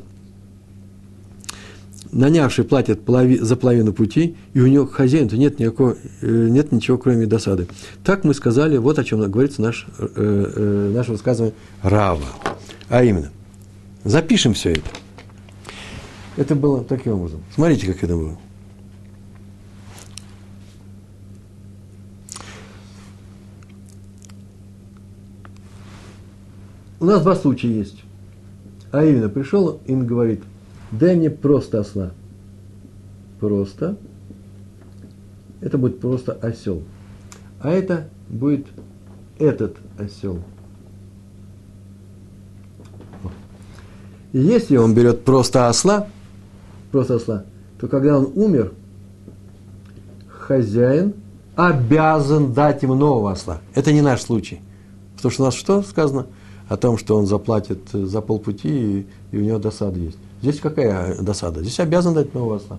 нанявший 2.12 2.64
платит 2.64 3.02
полови, 3.02 3.38
за 3.38 3.56
половину 3.56 3.92
пути, 3.92 4.36
и 4.54 4.60
у 4.60 4.66
него 4.66 4.86
хозяин-то 4.86 5.36
нет, 5.36 5.58
никакого, 5.58 5.96
э, 6.20 6.48
нет 6.50 6.72
ничего, 6.72 6.98
кроме 6.98 7.26
досады. 7.26 7.66
Так 8.04 8.24
мы 8.24 8.34
сказали, 8.34 8.76
вот 8.76 8.98
о 8.98 9.04
чем 9.04 9.28
говорится 9.30 9.62
наш, 9.62 9.86
э, 9.98 10.06
э, 10.16 10.92
наше 10.94 11.12
высказывание 11.12 11.54
Рава. 11.82 12.26
А 12.88 13.04
именно, 13.04 13.30
запишем 14.04 14.54
все 14.54 14.72
это. 14.72 14.90
Это 16.36 16.54
было 16.54 16.84
таким 16.84 17.14
образом. 17.14 17.40
Смотрите, 17.54 17.86
как 17.86 18.04
это 18.04 18.14
было. 18.14 18.38
У 26.98 27.04
нас 27.04 27.22
два 27.22 27.34
случая 27.34 27.72
есть. 27.72 28.02
А 28.90 29.04
именно, 29.04 29.28
пришел 29.28 29.80
и 29.86 29.94
говорит, 29.94 30.42
дай 30.90 31.16
мне 31.16 31.30
просто 31.30 31.80
осла. 31.80 32.12
Просто. 33.40 33.96
Это 35.60 35.78
будет 35.78 36.00
просто 36.00 36.32
осел. 36.32 36.82
А 37.60 37.70
это 37.70 38.08
будет 38.28 38.66
этот 39.38 39.76
осел. 39.98 40.38
И 44.32 44.38
если 44.38 44.76
он 44.76 44.94
берет 44.94 45.24
просто 45.24 45.68
осла, 45.68 46.08
просто 46.92 47.16
осла, 47.16 47.44
то 47.80 47.88
когда 47.88 48.18
он 48.18 48.32
умер, 48.34 48.72
хозяин 50.28 51.14
обязан 51.54 52.52
дать 52.52 52.82
ему 52.82 52.94
нового 52.94 53.32
осла. 53.32 53.60
Это 53.74 53.92
не 53.92 54.02
наш 54.02 54.20
случай. 54.22 54.60
Потому 55.16 55.32
что 55.32 55.42
у 55.42 55.46
нас 55.46 55.54
что 55.54 55.82
сказано? 55.82 56.26
О 56.68 56.76
том, 56.76 56.98
что 56.98 57.16
он 57.16 57.26
заплатит 57.26 57.78
за 57.92 58.20
полпути, 58.20 58.68
и, 58.68 59.06
и 59.32 59.38
у 59.38 59.40
него 59.40 59.58
досада 59.58 59.98
есть. 60.00 60.18
Здесь 60.42 60.60
какая 60.60 61.16
досада? 61.22 61.60
Здесь 61.60 61.78
обязан 61.80 62.14
дать 62.14 62.34
нового 62.34 62.56
осла. 62.56 62.78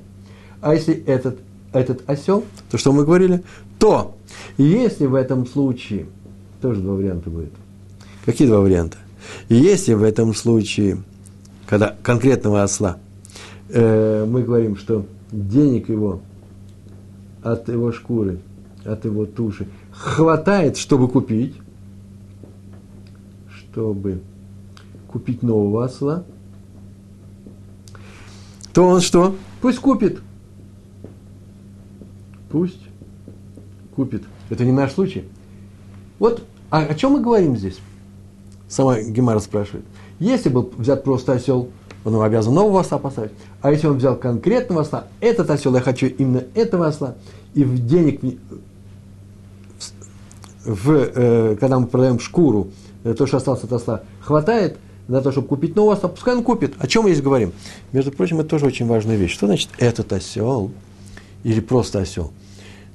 А 0.62 0.74
если 0.74 0.94
этот, 1.06 1.40
этот 1.72 2.08
осел, 2.10 2.44
то 2.70 2.78
что 2.78 2.92
мы 2.92 3.06
говорили? 3.06 3.44
То, 3.80 4.16
если 4.58 5.06
в 5.06 5.16
этом 5.16 5.46
случае, 5.48 6.08
тоже 6.62 6.82
два 6.82 6.96
варианта 6.96 7.30
будет. 7.30 7.54
Какие 8.26 8.48
два 8.48 8.60
варианта? 8.60 8.98
Если 9.50 9.94
в 9.94 10.04
этом 10.04 10.34
случае, 10.34 11.04
когда 11.66 11.96
конкретного 12.04 12.64
осла, 12.64 12.98
э, 13.70 14.26
мы 14.26 14.44
говорим, 14.44 14.76
что 14.76 15.06
денег 15.32 15.90
его 15.90 16.22
от 17.44 17.70
его 17.70 17.92
шкуры, 17.92 18.40
от 18.86 19.06
его 19.06 19.26
туши 19.26 19.68
хватает, 19.92 20.78
чтобы 20.78 21.08
купить, 21.08 21.56
чтобы 23.78 24.24
купить 25.08 25.44
нового 25.44 25.86
осла, 25.86 26.24
то 28.74 28.84
он 28.84 29.02
что? 29.02 29.36
Пусть 29.62 29.78
купит. 29.78 30.20
Пусть 32.50 32.82
купит. 33.96 34.24
Это 34.50 34.66
не 34.66 34.72
наш 34.72 34.94
случай. 34.94 35.26
Вот 36.18 36.44
а 36.72 36.80
о 36.80 36.96
чем 36.96 37.12
мы 37.12 37.22
говорим 37.22 37.56
здесь? 37.56 37.78
Сама 38.68 39.00
Гемара 39.00 39.38
спрашивает. 39.38 39.86
Если 40.18 40.50
был 40.50 40.74
взят 40.76 41.04
просто 41.04 41.34
осел, 41.34 41.70
он 42.04 42.20
обязан 42.20 42.56
нового 42.56 42.80
осла 42.80 42.98
поставить. 42.98 43.32
А 43.62 43.72
если 43.72 43.86
он 43.86 43.98
взял 43.98 44.16
конкретного 44.16 44.82
осла, 44.82 45.06
этот 45.22 45.52
осел, 45.52 45.76
я 45.76 45.82
хочу 45.82 46.08
именно 46.08 46.44
этого 46.56 46.88
осла, 46.88 47.14
и 47.54 47.64
в 47.64 47.86
денег, 47.86 48.22
в, 50.66 50.66
в, 50.66 50.92
э, 50.92 51.58
когда 51.60 51.78
мы 51.78 51.86
продаем 51.86 52.20
шкуру, 52.20 52.70
то, 53.04 53.26
что 53.26 53.38
осталось 53.38 53.64
от 53.64 53.74
осла, 53.74 54.02
хватает, 54.22 54.78
для 55.08 55.20
того, 55.20 55.32
чтобы 55.32 55.48
купить 55.48 55.76
нового 55.76 55.94
осла, 55.94 56.10
пускай 56.10 56.36
он 56.36 56.44
купит. 56.44 56.74
О 56.80 56.88
чем 56.88 57.04
мы 57.04 57.12
здесь 57.12 57.24
говорим? 57.24 57.54
Между 57.94 58.12
прочим, 58.12 58.40
это 58.40 58.50
тоже 58.50 58.66
очень 58.66 58.88
важная 58.88 59.16
вещь. 59.16 59.34
Что 59.34 59.48
значит 59.48 59.70
этот 59.78 60.12
осел 60.12 60.72
или 61.44 61.62
просто 61.62 62.00
осел? 62.00 62.34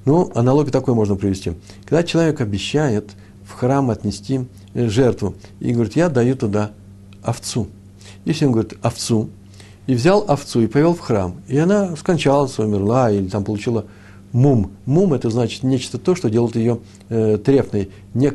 Ну, 0.04 0.30
аналогию 0.34 0.72
такой 0.72 0.94
можно 0.94 1.16
привести. 1.16 1.54
Когда 1.86 2.02
человек 2.02 2.40
обещает 2.40 3.12
в 3.52 3.54
храм 3.54 3.90
отнести 3.90 4.46
э, 4.74 4.88
жертву. 4.88 5.34
И 5.60 5.72
говорит, 5.72 5.96
я 5.96 6.08
даю 6.08 6.36
туда 6.36 6.72
овцу. 7.22 7.68
Если 8.24 8.44
он 8.46 8.52
говорит 8.52 8.74
овцу, 8.82 9.28
и 9.86 9.94
взял 9.94 10.24
овцу 10.28 10.60
и 10.62 10.66
повел 10.68 10.94
в 10.94 11.00
храм, 11.00 11.36
и 11.48 11.58
она 11.58 11.96
скончалась, 11.96 12.58
умерла, 12.58 13.10
или 13.10 13.28
там 13.28 13.44
получила 13.44 13.84
мум. 14.32 14.72
Мум– 14.86 15.12
это 15.14 15.30
значит 15.30 15.62
нечто 15.62 15.98
то, 15.98 16.14
что 16.14 16.30
делает 16.30 16.56
ее 16.56 16.78
э, 17.08 17.38
трефной, 17.38 17.90
не 18.14 18.30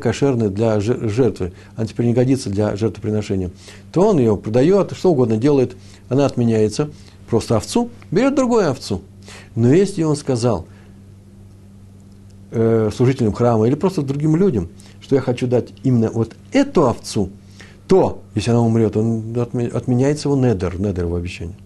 для 0.48 0.80
жертвы. 0.80 1.52
Она 1.76 1.86
теперь 1.86 2.06
не 2.06 2.14
годится 2.14 2.50
для 2.50 2.76
жертвоприношения. 2.76 3.50
То 3.92 4.08
он 4.08 4.18
ее 4.18 4.36
продает, 4.36 4.92
что 4.92 5.10
угодно 5.10 5.36
делает, 5.36 5.76
она 6.08 6.26
отменяется. 6.26 6.90
Просто 7.28 7.56
овцу, 7.56 7.90
берет 8.10 8.34
другую 8.34 8.70
овцу. 8.70 9.02
Но 9.54 9.72
если 9.72 10.02
он 10.02 10.16
сказал 10.16 10.66
э, 12.50 12.90
служителям 12.94 13.32
храма 13.32 13.66
или 13.66 13.74
просто 13.74 14.02
другим 14.02 14.36
людям, 14.36 14.68
что 15.00 15.14
я 15.14 15.20
хочу 15.20 15.46
дать 15.46 15.68
именно 15.82 16.10
вот 16.10 16.34
эту 16.52 16.86
овцу, 16.86 17.30
то, 17.86 18.22
если 18.34 18.50
она 18.50 18.60
умрет, 18.60 18.96
он 18.96 19.34
отменяется 19.38 20.28
его 20.28 20.36
недер, 20.36 20.78
недер 20.78 21.04
его 21.04 21.16
обещание. 21.16 21.56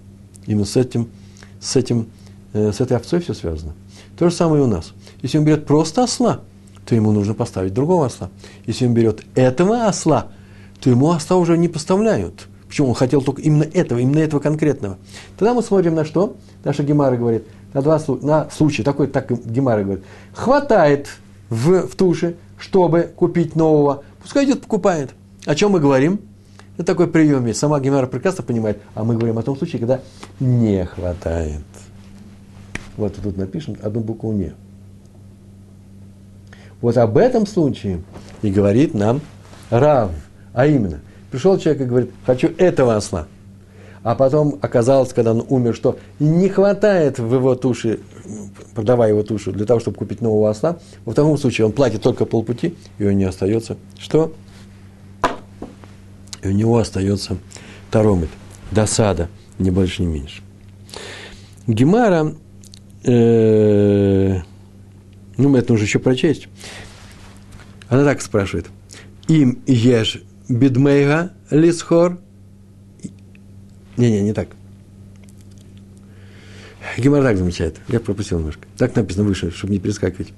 Именно 0.46 0.64
с 0.64 0.76
этим, 0.76 1.08
с 1.60 1.76
этим, 1.76 2.06
э, 2.52 2.72
с 2.72 2.80
этой 2.80 2.96
овцой 2.96 3.20
все 3.20 3.34
связано. 3.34 3.74
То 4.22 4.30
же 4.30 4.36
самое 4.36 4.62
и 4.62 4.64
у 4.64 4.68
нас. 4.68 4.92
Если 5.20 5.36
он 5.38 5.44
берет 5.44 5.66
просто 5.66 6.04
осла, 6.04 6.42
то 6.86 6.94
ему 6.94 7.10
нужно 7.10 7.34
поставить 7.34 7.74
другого 7.74 8.06
осла. 8.06 8.30
Если 8.66 8.86
он 8.86 8.94
берет 8.94 9.24
этого 9.34 9.86
осла, 9.86 10.28
то 10.80 10.88
ему 10.90 11.10
осла 11.10 11.38
уже 11.38 11.58
не 11.58 11.66
поставляют. 11.66 12.46
Почему? 12.68 12.90
Он 12.90 12.94
хотел 12.94 13.20
только 13.20 13.42
именно 13.42 13.64
этого, 13.64 13.98
именно 13.98 14.20
этого 14.20 14.38
конкретного. 14.38 14.96
Тогда 15.36 15.54
мы 15.54 15.62
смотрим 15.64 15.96
на 15.96 16.04
что? 16.04 16.36
Наша 16.62 16.84
Гемара 16.84 17.16
говорит, 17.16 17.48
на 17.72 17.82
два 17.82 18.00
на 18.20 18.48
случая, 18.50 18.84
такой, 18.84 19.08
так 19.08 19.28
Гемара 19.44 19.82
говорит, 19.82 20.04
хватает 20.34 21.08
в, 21.50 21.88
в 21.88 21.96
туше, 21.96 22.36
чтобы 22.58 23.10
купить 23.16 23.56
нового, 23.56 24.04
пускай 24.22 24.44
идет 24.44 24.60
покупает. 24.60 25.10
О 25.46 25.56
чем 25.56 25.72
мы 25.72 25.80
говорим? 25.80 26.20
Это 26.76 26.84
такой 26.84 27.08
прием 27.08 27.44
есть. 27.46 27.58
Сама 27.58 27.80
Гемара 27.80 28.06
прекрасно 28.06 28.44
понимает, 28.44 28.80
а 28.94 29.02
мы 29.02 29.16
говорим 29.16 29.38
о 29.38 29.42
том 29.42 29.56
случае, 29.56 29.80
когда 29.80 30.00
не 30.38 30.84
хватает. 30.84 31.64
Вот 32.96 33.16
тут 33.22 33.36
напишем 33.36 33.76
одну 33.82 34.00
букву 34.00 34.32
«не». 34.32 34.52
Вот 36.80 36.96
об 36.96 37.16
этом 37.16 37.46
случае 37.46 38.02
и 38.42 38.50
говорит 38.50 38.92
нам 38.92 39.20
Рав. 39.70 40.10
А 40.52 40.66
именно, 40.66 41.00
пришел 41.30 41.56
человек 41.58 41.82
и 41.82 41.86
говорит, 41.86 42.10
хочу 42.26 42.50
этого 42.58 42.96
осла. 42.96 43.26
А 44.02 44.16
потом 44.16 44.58
оказалось, 44.60 45.12
когда 45.12 45.30
он 45.30 45.46
умер, 45.48 45.76
что 45.76 45.96
не 46.18 46.48
хватает 46.48 47.20
в 47.20 47.32
его 47.32 47.54
туше, 47.54 48.00
продавая 48.74 49.10
его 49.10 49.22
тушу, 49.22 49.52
для 49.52 49.64
того, 49.64 49.78
чтобы 49.78 49.96
купить 49.96 50.20
нового 50.20 50.50
осла. 50.50 50.78
Во 51.04 51.12
втором 51.12 51.38
случае 51.38 51.66
он 51.66 51.72
платит 51.72 52.02
только 52.02 52.26
полпути, 52.26 52.76
и 52.98 53.04
у 53.04 53.06
него 53.06 53.12
не 53.12 53.24
остается 53.24 53.76
что? 53.98 54.34
И 56.42 56.48
у 56.48 56.50
него 56.50 56.78
остается 56.78 57.38
таромит, 57.92 58.30
досада, 58.72 59.28
не 59.60 59.70
больше, 59.70 60.02
не 60.02 60.08
меньше. 60.08 60.42
Гемара 61.68 62.34
э, 63.04 64.40
ну, 65.36 65.56
это 65.56 65.72
нужно 65.72 65.84
еще 65.84 65.98
прочесть. 65.98 66.48
Она 67.88 68.04
так 68.04 68.22
спрашивает. 68.22 68.66
Им 69.28 69.62
ешь 69.66 70.22
бедмейга 70.48 71.32
лисхор. 71.50 72.20
Не-не, 73.96 74.22
не 74.22 74.32
так. 74.32 74.48
Гемор 76.98 77.22
так 77.22 77.36
замечает. 77.36 77.78
Я 77.88 78.00
пропустил 78.00 78.38
немножко. 78.38 78.66
Так 78.76 78.94
написано 78.96 79.24
выше, 79.24 79.50
чтобы 79.50 79.72
не 79.72 79.78
перескакивать. 79.78 80.32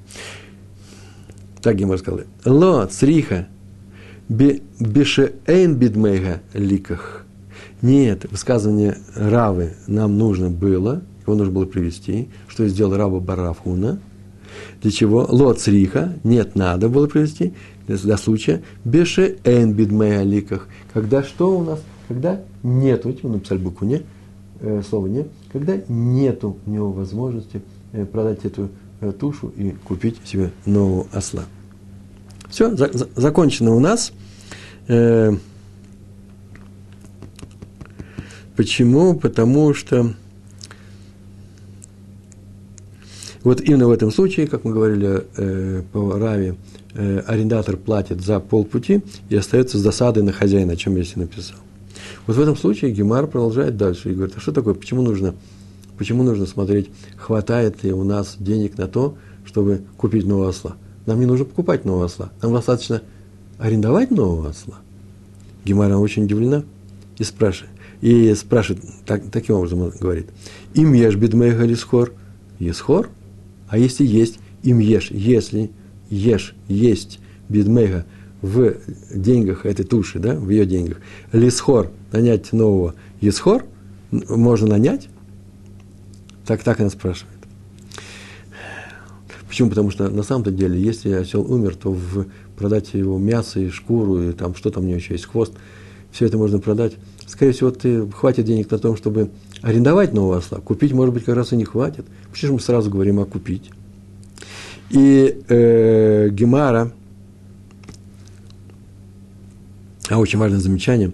Так 1.62 1.76
Гемор 1.76 1.98
сказал. 1.98 2.20
Ло 2.44 2.86
цриха 2.86 3.48
бешеэйн 4.28 5.76
бидмейга 5.76 6.42
ликах. 6.52 7.24
Нет, 7.82 8.30
высказывание 8.30 8.98
Равы 9.14 9.74
нам 9.86 10.16
нужно 10.16 10.50
было– 10.50 11.02
его 11.26 11.36
нужно 11.36 11.52
было 11.52 11.64
привести, 11.66 12.28
что 12.48 12.66
сделал 12.68 12.96
раба 12.96 13.20
Барафуна, 13.20 13.98
для 14.82 14.90
чего 14.90 15.26
лоцриха, 15.28 16.14
нет, 16.24 16.54
надо 16.54 16.88
было 16.88 17.06
привести, 17.06 17.54
для 17.86 18.16
случая, 18.16 18.62
беше 18.84 19.38
эн 19.44 19.72
бидмей 19.72 20.20
аликах, 20.20 20.68
когда 20.92 21.22
что 21.22 21.58
у 21.58 21.64
нас, 21.64 21.80
когда 22.08 22.40
нету, 22.62 23.14
мы 23.22 23.30
написали 23.30 23.58
букву 23.58 23.86
не, 23.86 24.02
э, 24.60 24.82
слово 24.88 25.06
не, 25.06 25.26
когда 25.52 25.76
нету 25.88 26.56
у 26.66 26.70
него 26.70 26.92
возможности 26.92 27.62
э, 27.92 28.04
продать 28.06 28.44
эту 28.44 28.70
э, 29.00 29.12
тушу 29.12 29.52
и 29.56 29.70
купить 29.70 30.16
себе 30.24 30.50
нового 30.66 31.06
осла. 31.12 31.44
Все, 32.48 32.74
за, 32.74 32.90
за, 32.92 33.08
закончено 33.16 33.74
у 33.74 33.80
нас. 33.80 34.12
Э, 34.88 35.32
почему? 38.56 39.18
Потому 39.18 39.74
что 39.74 40.14
Вот 43.44 43.60
именно 43.60 43.86
в 43.86 43.90
этом 43.90 44.10
случае, 44.10 44.46
как 44.46 44.64
мы 44.64 44.72
говорили 44.72 45.22
э, 45.36 45.82
по 45.92 46.12
Раве, 46.18 46.56
э, 46.94 47.18
арендатор 47.26 47.76
платит 47.76 48.22
за 48.22 48.40
полпути 48.40 49.02
и 49.28 49.36
остается 49.36 49.78
с 49.78 49.82
досадой 49.82 50.22
на 50.22 50.32
хозяина, 50.32 50.72
о 50.72 50.76
чем 50.76 50.96
я 50.96 51.04
себе 51.04 51.22
написал. 51.22 51.58
Вот 52.26 52.36
в 52.36 52.40
этом 52.40 52.56
случае 52.56 52.92
Гемар 52.92 53.26
продолжает 53.26 53.76
дальше 53.76 54.10
и 54.10 54.14
говорит, 54.14 54.34
а 54.38 54.40
что 54.40 54.50
такое, 54.52 54.72
почему 54.72 55.02
нужно, 55.02 55.34
почему 55.98 56.22
нужно 56.22 56.46
смотреть, 56.46 56.90
хватает 57.16 57.84
ли 57.84 57.92
у 57.92 58.02
нас 58.02 58.36
денег 58.38 58.78
на 58.78 58.88
то, 58.88 59.16
чтобы 59.44 59.82
купить 59.98 60.24
нового 60.24 60.48
осла. 60.48 60.76
Нам 61.04 61.20
не 61.20 61.26
нужно 61.26 61.44
покупать 61.44 61.84
нового 61.84 62.06
осла, 62.06 62.32
нам 62.40 62.54
достаточно 62.54 63.02
арендовать 63.58 64.10
нового 64.10 64.48
осла. 64.48 64.78
Гемара 65.66 65.98
очень 65.98 66.24
удивлена 66.24 66.64
и 67.18 67.24
спрашивает, 67.24 67.72
и 68.00 68.34
спрашивает, 68.34 68.82
так, 69.04 69.22
таким 69.30 69.56
образом 69.56 69.82
он 69.82 69.92
говорит, 70.00 70.28
им 70.72 70.94
ешь 70.94 71.16
бедмейха 71.16 71.64
лисхор, 71.64 72.10
а 73.68 73.78
если 73.78 74.04
есть 74.04 74.38
им 74.62 74.78
ешь, 74.78 75.10
если 75.10 75.70
ешь, 76.10 76.54
есть 76.68 77.20
бидмега 77.48 78.06
в 78.42 78.74
деньгах 79.14 79.66
этой 79.66 79.84
туши, 79.84 80.18
да, 80.18 80.34
в 80.34 80.50
ее 80.50 80.66
деньгах, 80.66 80.98
лисхор, 81.32 81.90
нанять 82.12 82.52
нового 82.52 82.94
есхор, 83.20 83.64
можно 84.10 84.68
нанять? 84.68 85.08
Так, 86.46 86.62
так 86.62 86.80
она 86.80 86.90
спрашивает. 86.90 87.34
Почему? 89.48 89.70
Потому 89.70 89.90
что 89.90 90.08
на 90.08 90.22
самом-то 90.22 90.50
деле, 90.50 90.80
если 90.80 91.12
осел 91.12 91.40
умер, 91.50 91.76
то 91.76 91.92
в, 91.92 92.26
продать 92.56 92.92
его 92.92 93.18
мясо 93.18 93.60
и 93.60 93.70
шкуру, 93.70 94.20
и 94.22 94.32
там 94.32 94.54
что 94.54 94.70
там 94.70 94.84
у 94.84 94.86
него 94.86 94.96
еще 94.96 95.14
есть, 95.14 95.26
хвост, 95.26 95.52
все 96.10 96.26
это 96.26 96.36
можно 96.38 96.58
продать. 96.58 96.94
Скорее 97.26 97.52
всего, 97.52 97.70
ты 97.70 98.10
хватит 98.10 98.44
денег 98.44 98.70
на 98.70 98.78
том, 98.78 98.96
чтобы 98.96 99.30
арендовать 99.64 100.12
нового 100.12 100.38
осла. 100.38 100.58
Купить, 100.58 100.92
может 100.92 101.14
быть, 101.14 101.24
как 101.24 101.36
раз 101.36 101.52
и 101.52 101.56
не 101.56 101.64
хватит. 101.64 102.04
Почему 102.30 102.54
мы 102.54 102.60
сразу 102.60 102.90
говорим 102.90 103.18
о 103.18 103.24
купить? 103.24 103.70
И 104.90 105.42
э, 105.48 106.28
Гемара, 106.30 106.92
а 110.10 110.18
очень 110.18 110.38
важное 110.38 110.60
замечание, 110.60 111.12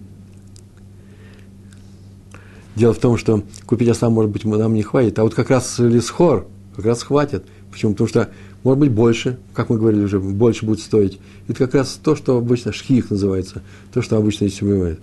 дело 2.75 2.93
в 2.93 2.99
том, 2.99 3.17
что 3.17 3.45
купить 3.67 3.89
осла, 3.89 4.11
может 4.11 4.33
быть, 4.33 4.45
нам 4.45 4.75
не 4.75 4.83
хватит, 4.83 5.21
а 5.21 5.23
вот 5.23 5.35
как 5.35 5.49
раз 5.51 5.79
лисхор, 5.79 6.49
как 6.75 6.85
раз 6.85 7.05
хватит. 7.05 7.45
Почему? 7.71 7.93
Потому 7.93 8.09
что, 8.09 8.31
может 8.65 8.81
быть, 8.81 8.91
больше, 8.91 9.39
как 9.55 9.71
мы 9.71 9.79
говорили 9.79 10.03
уже, 10.03 10.19
больше 10.19 10.67
будет 10.67 10.81
стоить. 10.81 11.21
Это 11.47 11.59
как 11.67 11.75
раз 11.75 12.01
то, 12.03 12.17
что 12.17 12.37
обычно 12.37 12.73
шхих 12.73 13.11
называется, 13.11 13.63
то, 13.93 14.03
что 14.03 14.17
обычно 14.17 14.49
здесь 14.49 14.61
бывает. 14.61 14.99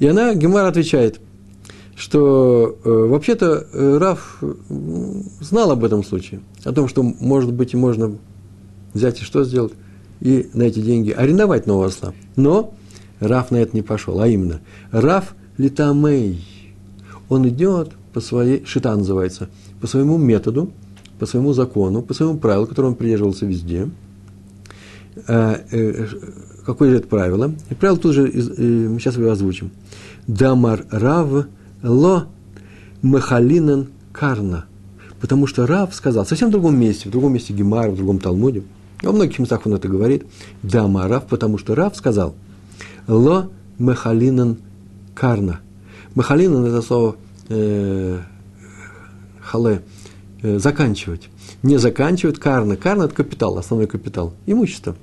И 0.00 0.06
она, 0.06 0.34
Гемара 0.34 0.68
отвечает– 0.68 1.18
что 2.00 2.78
э, 2.82 2.88
вообще-то 2.90 3.66
э, 3.70 3.98
Раф 3.98 4.38
э, 4.40 4.52
знал 5.40 5.70
об 5.70 5.84
этом 5.84 6.02
случае, 6.02 6.40
о 6.64 6.72
том, 6.72 6.88
что, 6.88 7.02
может 7.02 7.52
быть, 7.52 7.74
и 7.74 7.76
можно 7.76 8.16
взять 8.94 9.20
и 9.20 9.22
что 9.22 9.44
сделать, 9.44 9.74
и 10.20 10.48
на 10.54 10.62
эти 10.62 10.80
деньги 10.80 11.10
арендовать 11.10 11.66
нового 11.66 11.88
осла. 11.88 12.14
Но 12.36 12.72
Раф 13.20 13.50
на 13.50 13.58
это 13.58 13.76
не 13.76 13.82
пошел, 13.82 14.18
а 14.18 14.26
именно, 14.26 14.62
Раф 14.92 15.34
литамей, 15.58 16.42
он 17.28 17.46
идет 17.46 17.92
по 18.14 18.20
своей, 18.20 18.64
шита 18.64 18.96
называется, 18.96 19.50
по 19.82 19.86
своему 19.86 20.16
методу, 20.16 20.72
по 21.18 21.26
своему 21.26 21.52
закону, 21.52 22.00
по 22.00 22.14
своему 22.14 22.38
правилу, 22.38 22.66
которому 22.66 22.92
он 22.92 22.96
придерживался 22.96 23.44
везде. 23.44 23.90
А, 25.28 25.60
э, 25.70 26.06
какое 26.64 26.92
же 26.92 26.96
это 26.96 27.08
правило? 27.08 27.52
И 27.68 27.74
правило 27.74 27.98
тут 27.98 28.14
же, 28.14 28.26
э, 28.26 28.96
сейчас 28.98 29.18
его 29.18 29.30
озвучим. 29.30 29.70
Дамар 30.26 30.86
Рав– 30.90 31.44
ло 31.82 32.26
махалинен 33.02 33.88
карна. 34.12 34.66
Потому 35.20 35.46
что 35.46 35.66
Рав 35.66 35.94
сказал, 35.94 36.24
совсем 36.24 36.48
в 36.48 36.52
другом 36.52 36.78
месте, 36.78 37.08
в 37.08 37.12
другом 37.12 37.34
месте 37.34 37.52
Гемара, 37.52 37.90
в 37.90 37.96
другом 37.96 38.18
Талмуде, 38.18 38.62
во 39.02 39.12
многих 39.12 39.38
местах 39.38 39.66
он 39.66 39.74
это 39.74 39.88
говорит, 39.88 40.26
да, 40.62 40.86
Рав, 41.08 41.26
потому 41.26 41.58
что 41.58 41.74
Рав 41.74 41.96
сказал, 41.96 42.34
ло 43.06 43.50
махалинен 43.78 44.58
карна. 45.14 45.60
Махалинен– 46.14 46.64
это 46.66 46.82
слово 46.82 47.16
э, 47.48 48.20
хале, 49.40 49.82
э, 50.42 50.58
заканчивать. 50.58 51.28
Не 51.62 51.78
заканчивать 51.78 52.38
карна. 52.38 52.76
Карна– 52.76 53.02
это 53.04 53.14
капитал, 53.14 53.58
основной 53.58 53.86
капитал, 53.86 54.34
имущество. 54.46 54.96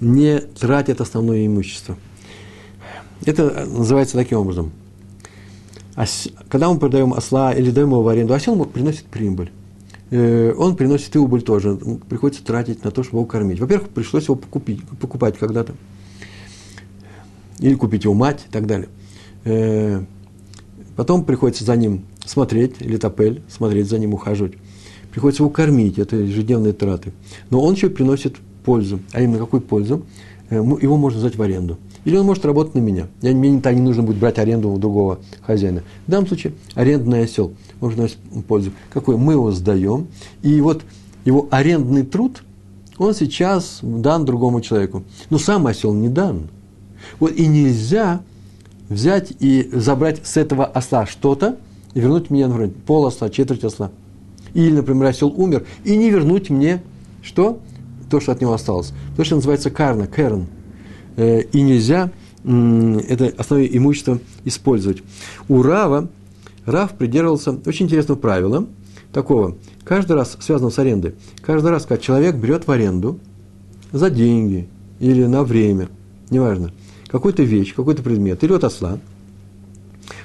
не 0.00 0.38
тратит 0.38 1.00
основное 1.00 1.46
имущество. 1.46 1.96
Это 3.24 3.66
называется 3.66 4.16
таким 4.16 4.38
образом. 4.38 4.72
Когда 6.48 6.72
мы 6.72 6.78
продаем 6.78 7.12
осла 7.12 7.52
или 7.52 7.70
даем 7.70 7.90
его 7.90 8.02
в 8.02 8.08
аренду, 8.08 8.34
осел 8.34 8.62
приносит 8.64 9.04
прибыль. 9.06 9.50
Э, 10.10 10.52
он 10.56 10.76
приносит 10.76 11.14
и 11.14 11.18
убыль 11.18 11.42
тоже. 11.42 11.76
Приходится 12.08 12.44
тратить 12.44 12.84
на 12.84 12.90
то, 12.90 13.02
чтобы 13.02 13.18
его 13.18 13.26
кормить. 13.26 13.60
Во-первых, 13.60 13.88
пришлось 13.88 14.24
его 14.24 14.36
покупить, 14.36 14.82
покупать 15.00 15.38
когда-то. 15.38 15.74
Или 17.60 17.74
купить 17.74 18.04
его 18.04 18.14
мать 18.14 18.44
и 18.48 18.52
так 18.52 18.66
далее. 18.66 18.88
Э, 19.44 20.04
потом 20.96 21.24
приходится 21.24 21.64
за 21.64 21.76
ним 21.76 22.04
смотреть, 22.24 22.76
или 22.80 22.96
топель, 22.96 23.42
смотреть 23.48 23.88
за 23.88 23.98
ним, 23.98 24.14
ухаживать. 24.14 24.54
Приходится 25.10 25.42
его 25.42 25.50
кормить, 25.50 25.98
это 25.98 26.16
ежедневные 26.16 26.72
траты. 26.72 27.12
Но 27.50 27.60
он 27.60 27.74
еще 27.74 27.88
приносит 27.88 28.36
пользу. 28.64 29.00
А 29.12 29.20
именно 29.20 29.38
какую 29.38 29.60
пользу? 29.60 30.04
Э, 30.50 30.56
его 30.56 30.96
можно 30.96 31.18
взять 31.18 31.36
в 31.36 31.42
аренду. 31.42 31.78
Или 32.04 32.16
он 32.16 32.26
может 32.26 32.44
работать 32.44 32.74
на 32.74 32.80
меня. 32.80 33.08
Я, 33.22 33.34
мне 33.34 33.50
не, 33.50 33.74
не 33.74 33.80
нужно 33.80 34.02
будет 34.02 34.18
брать 34.18 34.38
аренду 34.38 34.70
у 34.70 34.78
другого 34.78 35.20
хозяина. 35.42 35.82
В 36.06 36.10
данном 36.10 36.26
случае 36.26 36.54
арендный 36.74 37.24
осел, 37.24 37.52
он 37.80 37.92
приносит 37.92 38.18
пользу. 38.46 38.72
Какой? 38.92 39.16
Мы 39.16 39.32
его 39.34 39.50
сдаем. 39.52 40.08
И 40.42 40.60
вот 40.60 40.82
его 41.24 41.48
арендный 41.50 42.04
труд, 42.04 42.42
он 42.98 43.14
сейчас 43.14 43.78
дан 43.82 44.24
другому 44.24 44.60
человеку. 44.60 45.02
Но 45.30 45.38
сам 45.38 45.66
осел 45.66 45.94
не 45.94 46.08
дан. 46.08 46.48
Вот 47.18 47.32
и 47.32 47.46
нельзя 47.46 48.20
взять 48.88 49.32
и 49.40 49.68
забрать 49.72 50.26
с 50.26 50.36
этого 50.36 50.66
осла 50.66 51.06
что-то 51.06 51.56
и 51.94 52.00
вернуть 52.00 52.30
мне, 52.30 52.46
например, 52.46 52.72
пол 52.86 53.06
осла, 53.06 53.30
четверть 53.30 53.64
осла. 53.64 53.90
Или, 54.52 54.72
например, 54.72 55.06
осел 55.06 55.32
умер, 55.34 55.66
и 55.84 55.96
не 55.96 56.10
вернуть 56.10 56.50
мне 56.50 56.82
что? 57.22 57.60
То, 58.14 58.20
что 58.20 58.30
от 58.30 58.40
него 58.40 58.52
осталось. 58.52 58.92
То, 59.16 59.24
что 59.24 59.34
называется 59.34 59.70
карна, 59.70 60.06
керн. 60.06 60.46
Э, 61.16 61.40
и 61.40 61.62
нельзя 61.62 62.12
это 62.44 63.32
основное 63.36 63.66
имущество 63.66 64.20
использовать. 64.44 65.02
У 65.48 65.62
Рава, 65.62 66.08
Рав 66.64 66.92
придерживался 66.92 67.58
очень 67.66 67.86
интересного 67.86 68.16
правила, 68.16 68.68
такого, 69.12 69.56
каждый 69.82 70.12
раз, 70.12 70.36
связанного 70.38 70.70
с 70.70 70.78
арендой, 70.78 71.16
каждый 71.42 71.72
раз, 71.72 71.86
когда 71.86 72.00
человек 72.00 72.36
берет 72.36 72.68
в 72.68 72.70
аренду 72.70 73.18
за 73.90 74.10
деньги 74.10 74.68
или 75.00 75.24
на 75.24 75.42
время, 75.42 75.88
неважно, 76.30 76.72
какую-то 77.08 77.42
вещь, 77.42 77.74
какой-то 77.74 78.04
предмет 78.04 78.44
или 78.44 78.52
от 78.52 78.62
осла, 78.62 79.00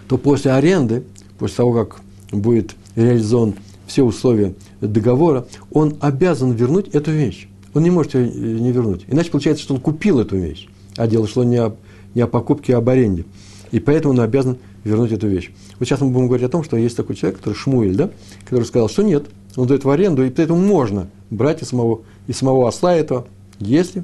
то 0.07 0.19
после 0.19 0.51
аренды, 0.51 1.05
после 1.39 1.57
того, 1.57 1.73
как 1.73 2.01
будет 2.31 2.75
реализован 2.95 3.55
все 3.87 4.03
условия 4.03 4.53
договора, 4.79 5.47
он 5.71 5.97
обязан 6.01 6.51
вернуть 6.51 6.89
эту 6.89 7.09
вещь. 7.09 7.49
Он 7.73 7.83
не 7.83 7.91
может 7.91 8.15
ее 8.15 8.29
не 8.29 8.71
вернуть. 8.71 9.05
Иначе 9.07 9.31
получается, 9.31 9.63
что 9.63 9.73
он 9.75 9.81
купил 9.81 10.19
эту 10.19 10.37
вещь 10.37 10.67
а 10.99 11.07
дело 11.07 11.27
шло 11.27 11.45
не 11.45 11.55
о, 11.55 11.75
не 12.13 12.21
о 12.21 12.27
покупке, 12.27 12.75
а 12.75 12.79
об 12.79 12.89
аренде. 12.89 13.25
И 13.71 13.79
поэтому 13.79 14.13
он 14.13 14.19
обязан 14.19 14.57
вернуть 14.83 15.13
эту 15.13 15.27
вещь. 15.27 15.51
Вот 15.79 15.87
сейчас 15.87 16.01
мы 16.01 16.09
будем 16.09 16.27
говорить 16.27 16.45
о 16.45 16.49
том, 16.49 16.63
что 16.63 16.75
есть 16.75 16.97
такой 16.97 17.15
человек, 17.15 17.39
который 17.39 17.53
Шмуэль, 17.53 17.95
да, 17.95 18.09
который 18.43 18.65
сказал, 18.65 18.89
что 18.89 19.01
нет, 19.01 19.27
он 19.55 19.67
дает 19.67 19.85
в 19.85 19.89
аренду, 19.89 20.25
и 20.25 20.29
поэтому 20.29 20.59
можно 20.59 21.07
брать 21.29 21.61
из 21.61 21.69
самого, 21.69 22.01
из 22.27 22.37
самого 22.37 22.67
осла 22.67 22.93
этого, 22.93 23.27
если 23.59 24.03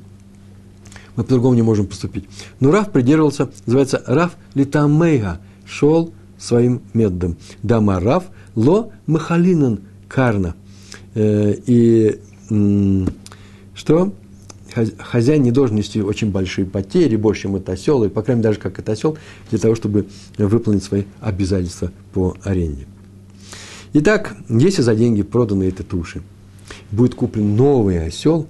мы 1.17 1.23
по-другому 1.23 1.55
не 1.55 1.63
можем 1.63 1.85
поступить. 1.85 2.25
Но 2.61 2.71
Раф 2.71 2.91
придерживался, 2.91 3.49
называется 3.65 4.01
Раф 4.05 4.37
Литамейга, 4.53 5.41
шел 5.65 6.13
своим 6.37 6.81
методом. 6.93 7.35
Дама 7.61 7.99
Раф 7.99 8.25
ло 8.55 8.91
махалинан 9.05 9.81
карна. 10.07 10.55
Э, 11.13 11.55
и 11.65 12.19
что? 13.75 14.11
хозяин 14.97 15.43
не 15.43 15.51
должен 15.51 15.75
нести 15.75 16.01
очень 16.01 16.31
большие 16.31 16.65
потери, 16.65 17.15
больше, 17.15 17.43
чем 17.43 17.55
это 17.55 17.73
осел, 17.73 18.03
и, 18.03 18.09
по 18.09 18.21
крайней 18.21 18.39
мере, 18.39 18.49
даже 18.49 18.59
как 18.59 18.79
это 18.79 18.91
осел, 18.91 19.17
для 19.49 19.59
того, 19.59 19.75
чтобы 19.75 20.07
выполнить 20.37 20.83
свои 20.83 21.03
обязательства 21.21 21.91
по 22.13 22.35
аренде. 22.43 22.87
Итак, 23.93 24.35
если 24.49 24.81
за 24.81 24.95
деньги 24.95 25.21
проданы 25.21 25.65
эти 25.65 25.81
туши, 25.81 26.21
будет 26.91 27.15
куплен 27.15 27.55
новый 27.55 28.05
осел, 28.05 28.47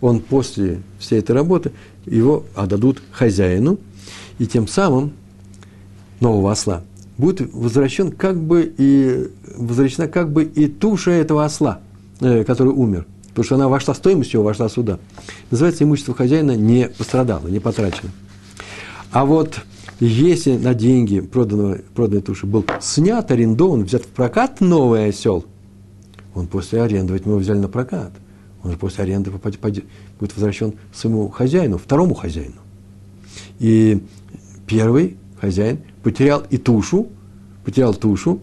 он 0.00 0.20
после 0.20 0.82
всей 0.98 1.20
этой 1.20 1.32
работы 1.32 1.72
его 2.04 2.44
отдадут 2.54 3.02
хозяину, 3.12 3.78
и 4.38 4.46
тем 4.46 4.66
самым 4.66 5.12
нового 6.20 6.52
осла 6.52 6.82
будет 7.16 7.52
возвращен 7.52 8.10
как 8.10 8.36
бы 8.36 8.72
и 8.76 9.28
возвращена 9.56 10.08
как 10.08 10.32
бы 10.32 10.44
и 10.44 10.66
туша 10.66 11.12
этого 11.12 11.44
осла, 11.44 11.80
э, 12.20 12.44
который 12.44 12.72
умер 12.72 13.06
потому 13.32 13.44
что 13.44 13.54
она 13.54 13.68
вошла, 13.68 13.94
стоимость 13.94 14.34
его 14.34 14.44
вошла 14.44 14.68
сюда. 14.68 14.98
Называется, 15.50 15.84
имущество 15.84 16.14
хозяина 16.14 16.54
не 16.54 16.88
пострадало, 16.88 17.48
не 17.48 17.60
потрачено. 17.60 18.10
А 19.10 19.24
вот 19.24 19.60
если 20.00 20.56
на 20.56 20.74
деньги 20.74 21.20
проданного, 21.20 21.78
проданной 21.94 22.22
туши 22.22 22.46
был 22.46 22.64
снят, 22.80 23.30
арендован, 23.30 23.84
взят 23.84 24.02
в 24.02 24.08
прокат 24.08 24.60
новый 24.60 25.08
осел, 25.08 25.44
он 26.34 26.46
после 26.46 26.82
аренды, 26.82 27.12
ведь 27.12 27.24
мы 27.24 27.32
его 27.32 27.40
взяли 27.40 27.58
на 27.58 27.68
прокат, 27.68 28.12
он 28.62 28.72
же 28.72 28.76
после 28.76 29.04
аренды 29.04 29.30
будет 29.30 30.34
возвращен 30.34 30.74
своему 30.92 31.28
хозяину, 31.28 31.78
второму 31.78 32.14
хозяину. 32.14 32.56
И 33.58 34.02
первый 34.66 35.16
хозяин 35.40 35.78
потерял 36.02 36.42
и 36.50 36.58
тушу, 36.58 37.08
потерял 37.64 37.94
тушу, 37.94 38.40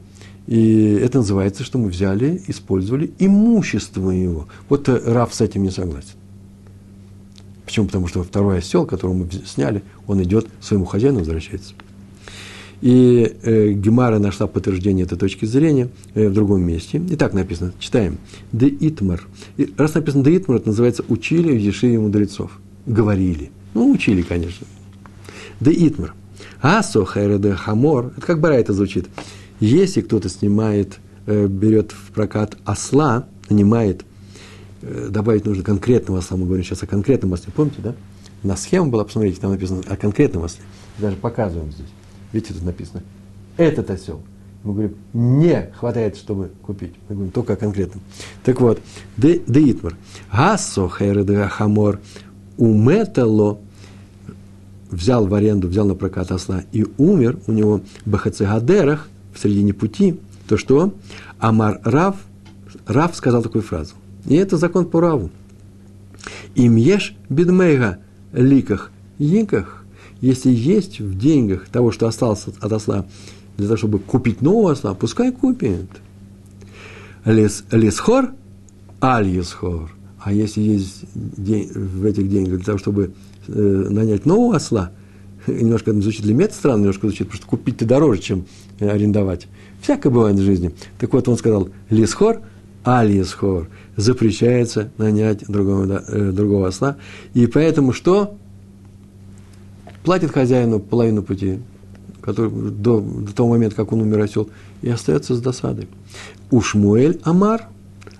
и 0.49 0.93
это 0.93 1.19
называется, 1.19 1.63
что 1.63 1.77
мы 1.77 1.89
взяли, 1.89 2.41
использовали 2.47 3.11
имущество 3.19 4.09
его. 4.09 4.47
Вот 4.67 4.89
э, 4.89 4.99
Раф 5.05 5.31
с 5.31 5.41
этим 5.41 5.61
не 5.61 5.69
согласен. 5.69 6.15
Почему? 7.65 7.85
Потому 7.85 8.07
что 8.07 8.23
второй 8.23 8.57
осел, 8.57 8.87
которого 8.87 9.13
мы 9.13 9.29
сняли, 9.45 9.83
он 10.07 10.23
идет 10.23 10.47
своему 10.59 10.85
хозяину, 10.85 11.19
возвращается. 11.19 11.75
И 12.81 13.31
э, 13.43 13.73
Гемара 13.73 14.17
нашла 14.17 14.47
подтверждение 14.47 15.05
этой 15.05 15.19
точки 15.19 15.45
зрения 15.45 15.89
э, 16.15 16.29
в 16.29 16.33
другом 16.33 16.63
месте. 16.63 16.97
И 16.97 17.15
так 17.15 17.33
написано, 17.33 17.73
читаем. 17.77 18.17
Де 18.51 18.69
Итмар. 18.69 19.27
И 19.57 19.71
раз 19.77 19.93
написано 19.93 20.23
Де 20.23 20.35
Итмар, 20.35 20.57
это 20.57 20.69
называется 20.69 21.05
«учили 21.09 21.51
в 21.55 21.59
Ешиве 21.59 21.99
мудрецов». 21.99 22.59
Говорили. 22.87 23.51
Ну, 23.75 23.91
учили, 23.91 24.23
конечно. 24.23 24.65
Де 25.59 25.73
Итмар. 25.89 26.15
Асо 26.59 27.05
хайреде 27.05 27.53
хамор. 27.53 28.13
Это 28.17 28.25
как 28.25 28.39
бара 28.39 28.53
это 28.53 28.73
звучит. 28.73 29.09
Если 29.59 30.01
кто-то 30.01 30.29
снимает, 30.29 30.99
э, 31.25 31.47
берет 31.47 31.91
в 31.91 32.11
прокат 32.11 32.57
осла, 32.65 33.27
нанимает, 33.49 34.05
э, 34.81 35.07
добавить 35.09 35.45
нужно 35.45 35.63
конкретного 35.63 36.19
осла, 36.19 36.37
мы 36.37 36.45
говорим 36.45 36.63
сейчас 36.63 36.83
о 36.83 36.87
конкретном 36.87 37.33
осле, 37.33 37.51
помните, 37.55 37.77
да? 37.81 37.95
На 38.43 38.55
схему 38.55 38.89
была, 38.89 39.03
посмотрите, 39.03 39.39
там 39.41 39.51
написано 39.51 39.81
о 39.87 39.97
конкретном 39.97 40.43
осле. 40.43 40.61
Даже 40.97 41.17
показываем 41.17 41.71
здесь. 41.71 41.89
Видите, 42.31 42.53
тут 42.53 42.63
написано. 42.63 43.03
Этот 43.57 43.89
осел. 43.89 44.21
Мы 44.63 44.73
говорим, 44.73 44.95
не 45.13 45.71
хватает, 45.77 46.15
чтобы 46.17 46.51
купить. 46.61 46.93
Мы 47.07 47.15
говорим 47.15 47.31
только 47.31 47.53
о 47.53 47.55
конкретном. 47.55 48.01
Так 48.43 48.59
вот, 48.61 48.79
דאיתמר. 49.17 49.37
השוכר 49.37 49.95
חמור 50.31 50.87
ומתה 50.87 51.99
לו 52.57 53.59
взял 54.91 55.27
в 55.27 55.33
аренду, 55.33 55.67
взял 55.67 55.85
на 55.85 55.95
прокат 55.95 56.31
осла 56.31 56.63
и 56.71 56.85
умер, 56.97 57.39
у 57.47 57.51
него 57.51 57.81
בחצי 58.05 58.51
הדרך, 58.51 59.07
в 59.39 59.43
середине 59.43 59.73
пути, 59.73 60.19
то 60.47 60.57
что 60.57 60.93
אמר 61.39 61.79
רב, 61.83 62.17
Рав 62.85 63.15
сказал 63.15 63.41
такую 63.41 63.61
фразу. 63.61 63.93
И 64.25 64.35
это 64.35 64.57
закон 64.57 64.85
по 64.85 64.99
Раву. 64.99 65.29
אם 66.55 66.75
יש 66.75 67.15
בדמיה 67.29 67.99
ליקח, 68.33 68.91
יקח, 69.17 69.83
если 70.19 70.51
есть 70.51 70.99
в 70.99 71.17
деньгах 71.17 71.69
того, 71.69 71.91
что 71.91 72.07
осталось 72.07 72.45
от 72.59 72.71
осла, 72.71 73.05
для 73.57 73.67
того, 73.67 73.77
чтобы 73.77 73.99
купить 73.99 74.41
нового 74.41 74.73
осла, 74.73 74.93
пускай 74.93 75.31
купит. 75.31 75.87
Лес, 77.25 77.63
лесхор, 77.71 78.31
аль 79.01 79.29
есхор. 79.29 79.91
А 80.21 80.33
если 80.33 80.61
есть 80.61 81.05
день, 81.13 81.71
в 81.73 82.05
этих 82.05 82.29
деньгах 82.29 82.57
для 82.57 82.65
того, 82.65 82.77
чтобы 82.77 83.13
э, 83.47 83.51
нанять 83.89 84.25
нового 84.25 84.57
осла, 84.57 84.91
немножко 85.49 85.93
звучит 85.93 86.23
для 86.23 86.33
меня 86.33 86.49
странно, 86.49 86.81
немножко 86.81 87.07
звучит, 87.07 87.27
потому 87.27 87.37
что 87.37 87.47
купить-то 87.47 87.85
дороже, 87.85 88.21
чем 88.21 88.45
Э, 88.79 88.91
арендовать. 88.91 89.47
Всякое 89.81 90.09
бывает 90.09 90.37
в 90.37 90.41
жизни. 90.41 90.73
Так 90.99 91.11
вот, 91.13 91.27
он 91.27 91.37
сказал, 91.37 91.69
лисхор, 91.89 92.41
а 92.83 93.03
лисхор, 93.03 93.67
запрещается 93.97 94.91
нанять 94.97 95.45
другого, 95.47 96.01
э, 96.07 96.31
другого 96.31 96.67
осла. 96.69 96.95
И 97.33 97.45
поэтому 97.45 97.91
что? 97.91 98.37
Платит 100.03 100.31
хозяину 100.31 100.79
половину 100.79 101.23
пути, 101.23 101.59
который, 102.21 102.49
до, 102.49 103.01
до 103.01 103.33
того 103.33 103.49
момента, 103.49 103.75
как 103.75 103.91
он 103.91 104.01
умер 104.01 104.21
осел, 104.21 104.49
и 104.81 104.89
остается 104.89 105.35
с 105.35 105.41
досадой. 105.41 105.89
У 106.49 106.61
Амар, 107.23 107.67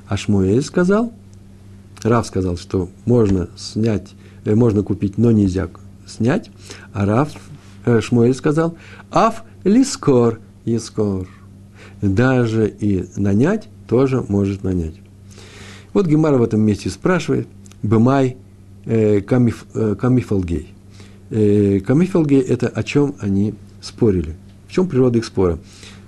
а 0.08 0.18
Шмуэль 0.18 0.62
сказал, 0.62 1.14
Рав 2.04 2.28
сказал, 2.28 2.58
что 2.58 2.90
можно 3.06 3.50
снять, 3.56 4.10
э, 4.44 4.56
можно 4.56 4.84
купить, 4.84 5.18
но 5.18 5.32
нельзя 5.32 5.70
снять, 6.10 6.50
а 6.94 7.06
Рав, 7.06 7.30
э, 7.86 8.02
Шмуэль 8.02 8.34
сказал, 8.34 8.76
Аф 9.12 9.44
лискор, 9.64 10.40
Ескор. 10.66 11.28
Даже 12.02 12.68
и 12.70 13.06
нанять 13.16 13.68
тоже 13.88 14.24
может 14.28 14.64
нанять. 14.64 14.96
Вот 15.94 16.08
Гемара 16.08 16.38
в 16.38 16.44
этом 16.44 16.62
месте 16.62 16.90
спрашивает, 16.90 17.48
Бымай 17.82 18.38
э, 18.86 19.22
камиф, 19.22 19.66
э, 19.74 19.96
камифалгей. 20.00 20.74
Э, 21.30 21.80
камифалгей– 21.80 22.42
это 22.48 22.68
о 22.68 22.84
чем 22.84 23.16
они 23.20 23.54
спорили. 23.82 24.36
В 24.68 24.72
чем 24.72 24.88
природа 24.88 25.18
их 25.18 25.26
спора? 25.26 25.60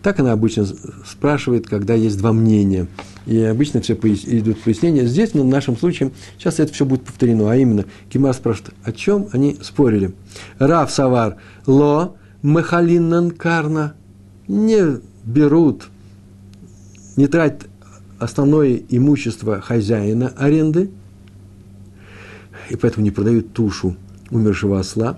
Так 0.03 0.19
она 0.19 0.31
обычно 0.31 0.65
спрашивает, 1.05 1.67
когда 1.67 1.93
есть 1.93 2.17
два 2.17 2.33
мнения. 2.33 2.87
И 3.25 3.39
обычно 3.41 3.81
все 3.81 3.95
пояс... 3.95 4.21
идут 4.25 4.61
пояснения. 4.61 5.05
Здесь, 5.05 5.33
но 5.33 5.43
в 5.43 5.47
нашем 5.47 5.77
случае, 5.77 6.11
сейчас 6.37 6.59
это 6.59 6.73
все 6.73 6.85
будет 6.85 7.03
повторено. 7.03 7.51
А 7.51 7.55
именно, 7.55 7.85
Кимар 8.09 8.33
спрашивает, 8.33 8.73
о 8.83 8.91
чем 8.91 9.27
они 9.31 9.57
спорили. 9.61 10.13
Рав 10.57 10.91
Савар 10.91 11.37
Ло 11.65 12.15
Махалиннан 12.41 13.31
Карна 13.31 13.93
не 14.47 14.99
берут, 15.23 15.89
не 17.15 17.27
тратят 17.27 17.67
основное 18.17 18.81
имущество 18.89 19.61
хозяина 19.61 20.29
аренды, 20.35 20.89
и 22.69 22.75
поэтому 22.75 23.03
не 23.03 23.11
продают 23.11 23.53
тушу 23.53 23.95
умершего 24.31 24.79
осла, 24.79 25.17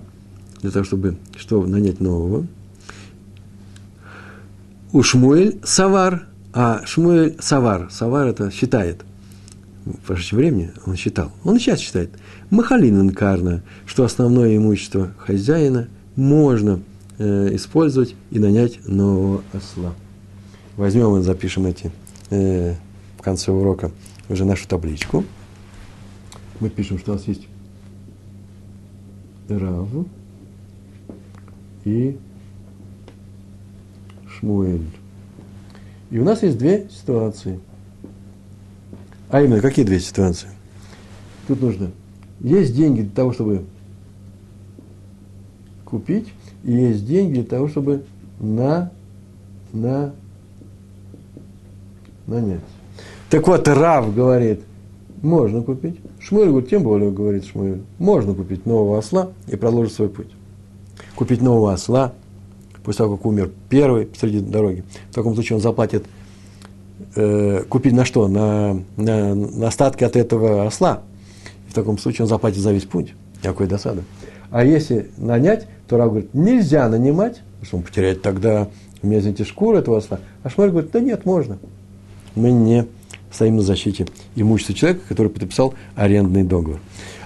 для 0.61 0.71
того, 0.71 0.85
чтобы 0.85 1.17
что, 1.37 1.65
нанять 1.65 1.99
нового– 1.99 2.47
у 4.93 5.01
Савар, 5.63 6.27
а 6.53 6.85
Шмуэль 6.85 7.35
Савар, 7.39 7.89
Савар 7.91 8.27
это 8.27 8.51
считает, 8.51 9.03
в 9.85 9.97
прошедшем 10.05 10.37
времени 10.37 10.71
он 10.85 10.95
считал, 10.95 11.31
он 11.43 11.59
сейчас 11.59 11.79
считает, 11.79 12.11
Махалин 12.51 13.01
инкарна, 13.01 13.63
что 13.85 14.03
основное 14.03 14.55
имущество 14.55 15.11
хозяина 15.17 15.87
можно 16.15 16.79
э, 17.17 17.55
использовать 17.55 18.15
и 18.29 18.37
нанять 18.37 18.87
нового 18.87 19.43
осла. 19.51 19.93
Возьмем 20.77 21.17
и 21.17 21.21
запишем 21.21 21.65
эти 21.65 21.91
э, 22.29 22.75
в 23.17 23.21
конце 23.23 23.51
урока 23.51 23.91
уже 24.29 24.45
нашу 24.45 24.67
табличку. 24.67 25.23
Мы 26.59 26.69
пишем, 26.69 26.99
что 26.99 27.11
у 27.11 27.15
нас 27.15 27.27
есть 27.27 27.47
Рав 29.49 29.89
и 31.85 32.17
Шмуэль. 34.27 35.02
И 36.14 36.20
у 36.20 36.24
нас 36.24 36.43
есть 36.43 36.59
две 36.59 36.88
ситуации. 36.91 37.59
А 39.32 39.41
именно, 39.41 39.61
какие 39.61 39.84
две 39.84 39.99
ситуации? 39.99 40.47
Тут 41.47 41.59
нужно. 41.59 41.89
Есть 42.39 42.76
деньги 42.76 43.01
для 43.01 43.09
того, 43.09 43.34
чтобы 43.34 43.66
купить, 45.84 46.32
и 46.64 46.72
есть 46.72 47.07
деньги 47.07 47.39
для 47.39 47.45
того, 47.45 47.68
чтобы 47.68 48.03
на, 48.39 48.91
на, 49.72 50.14
нанять. 52.28 52.61
Так 53.32 53.47
вот, 53.47 53.68
Рав 53.68 54.14
говорит, 54.14 54.61
можно 55.24 55.64
купить. 55.64 55.99
Шмуэль 56.20 56.49
говорит, 56.49 56.70
тем 56.70 56.84
более, 56.84 57.09
говорит 57.09 57.45
Шмуэль, 57.45 57.82
можно 57.97 58.36
купить 58.36 58.68
нового 58.68 58.99
осла 58.99 59.32
и 59.47 59.55
продолжить 59.55 59.95
свой 59.95 60.09
путь. 60.09 60.30
Купить 61.16 61.41
нового 61.41 61.74
осла– 61.74 62.14
после 62.84 62.99
того, 62.99 63.17
как 63.17 63.25
умер 63.25 63.51
первый 63.69 64.09
среди 64.19 64.39
дороги. 64.39 64.84
В 65.11 65.15
таком 65.15 65.34
случае 65.34 65.57
он 65.57 65.61
заплатит, 65.61 66.05
э, 67.15 67.63
купить 67.69 67.93
на 67.93 68.05
что? 68.05 68.27
На, 68.27 68.79
на, 68.97 69.36
на 69.36 69.67
остатки 69.67 70.03
от 70.03 70.15
этого 70.15 70.65
осла. 70.65 71.01
В 71.69 71.73
таком 71.73 71.97
случае 71.97 72.23
он 72.23 72.29
заплатит 72.29 72.59
за 72.59 72.71
весь 72.71 72.86
путь. 72.86 73.13
Никакой 73.41 73.67
досады. 73.67 74.03
А 74.51 74.63
если 74.63 75.09
нанять, 75.17 75.67
то 75.88 75.97
Рав 75.97 76.09
говорит, 76.09 76.34
нельзя 76.34 76.88
нанимать, 76.88 77.41
потому 77.59 77.65
что 77.65 77.77
он 77.77 77.84
потеряет 77.84 78.21
тогда, 78.21 78.69
мне 79.01 79.19
извините, 79.19 79.43
шкуру 79.43 79.77
этого 79.77 79.97
осла. 79.97 80.19
А 80.43 80.49
Шмаль 80.49 80.69
говорит, 80.69 80.91
да 80.91 80.99
нет, 80.99 81.25
можно. 81.25 81.57
Мы 82.36 82.51
не 82.51 82.86
стоим 83.31 83.57
на 83.57 83.63
защите 83.63 84.05
имущества 84.36 84.75
человека, 84.75 85.01
который 85.09 85.29
подписал 85.29 85.73
арендный 85.95 86.43
договор. 86.43 86.79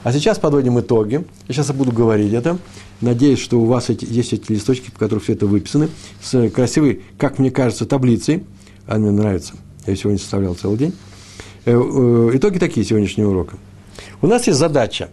А 0.04 0.14
сейчас 0.14 0.40
подводим 0.40 0.80
итоги. 0.80 1.26
Я 1.48 1.54
сейчас 1.54 1.72
буду 1.72 1.92
говорить 1.92 2.32
это. 2.34 2.58
Надеюсь, 3.02 3.40
что 3.40 3.60
у 3.60 3.66
вас 3.66 3.90
эти, 3.90 4.06
есть 4.06 4.34
эти 4.34 4.52
листочки, 4.52 4.90
в 4.90 4.98
которых 4.98 5.24
все 5.24 5.34
это 5.34 5.46
выписаны, 5.46 5.90
с 6.22 6.50
красивой, 6.50 7.04
как 7.18 7.38
мне 7.38 7.52
кажется, 7.52 7.86
таблицей. 7.86 8.44
Она 8.88 9.00
мне 9.00 9.12
нравится. 9.12 9.54
Я 9.86 9.96
сегодня 9.96 10.20
составлял 10.20 10.56
целый 10.56 10.78
день. 10.78 10.94
Э, 11.66 11.74
э, 11.74 12.32
итоги 12.34 12.58
такие 12.58 12.86
сегодняшнего 12.86 13.30
урока. 13.30 13.58
У 14.22 14.28
нас 14.28 14.48
есть 14.48 14.58
задача. 14.58 15.10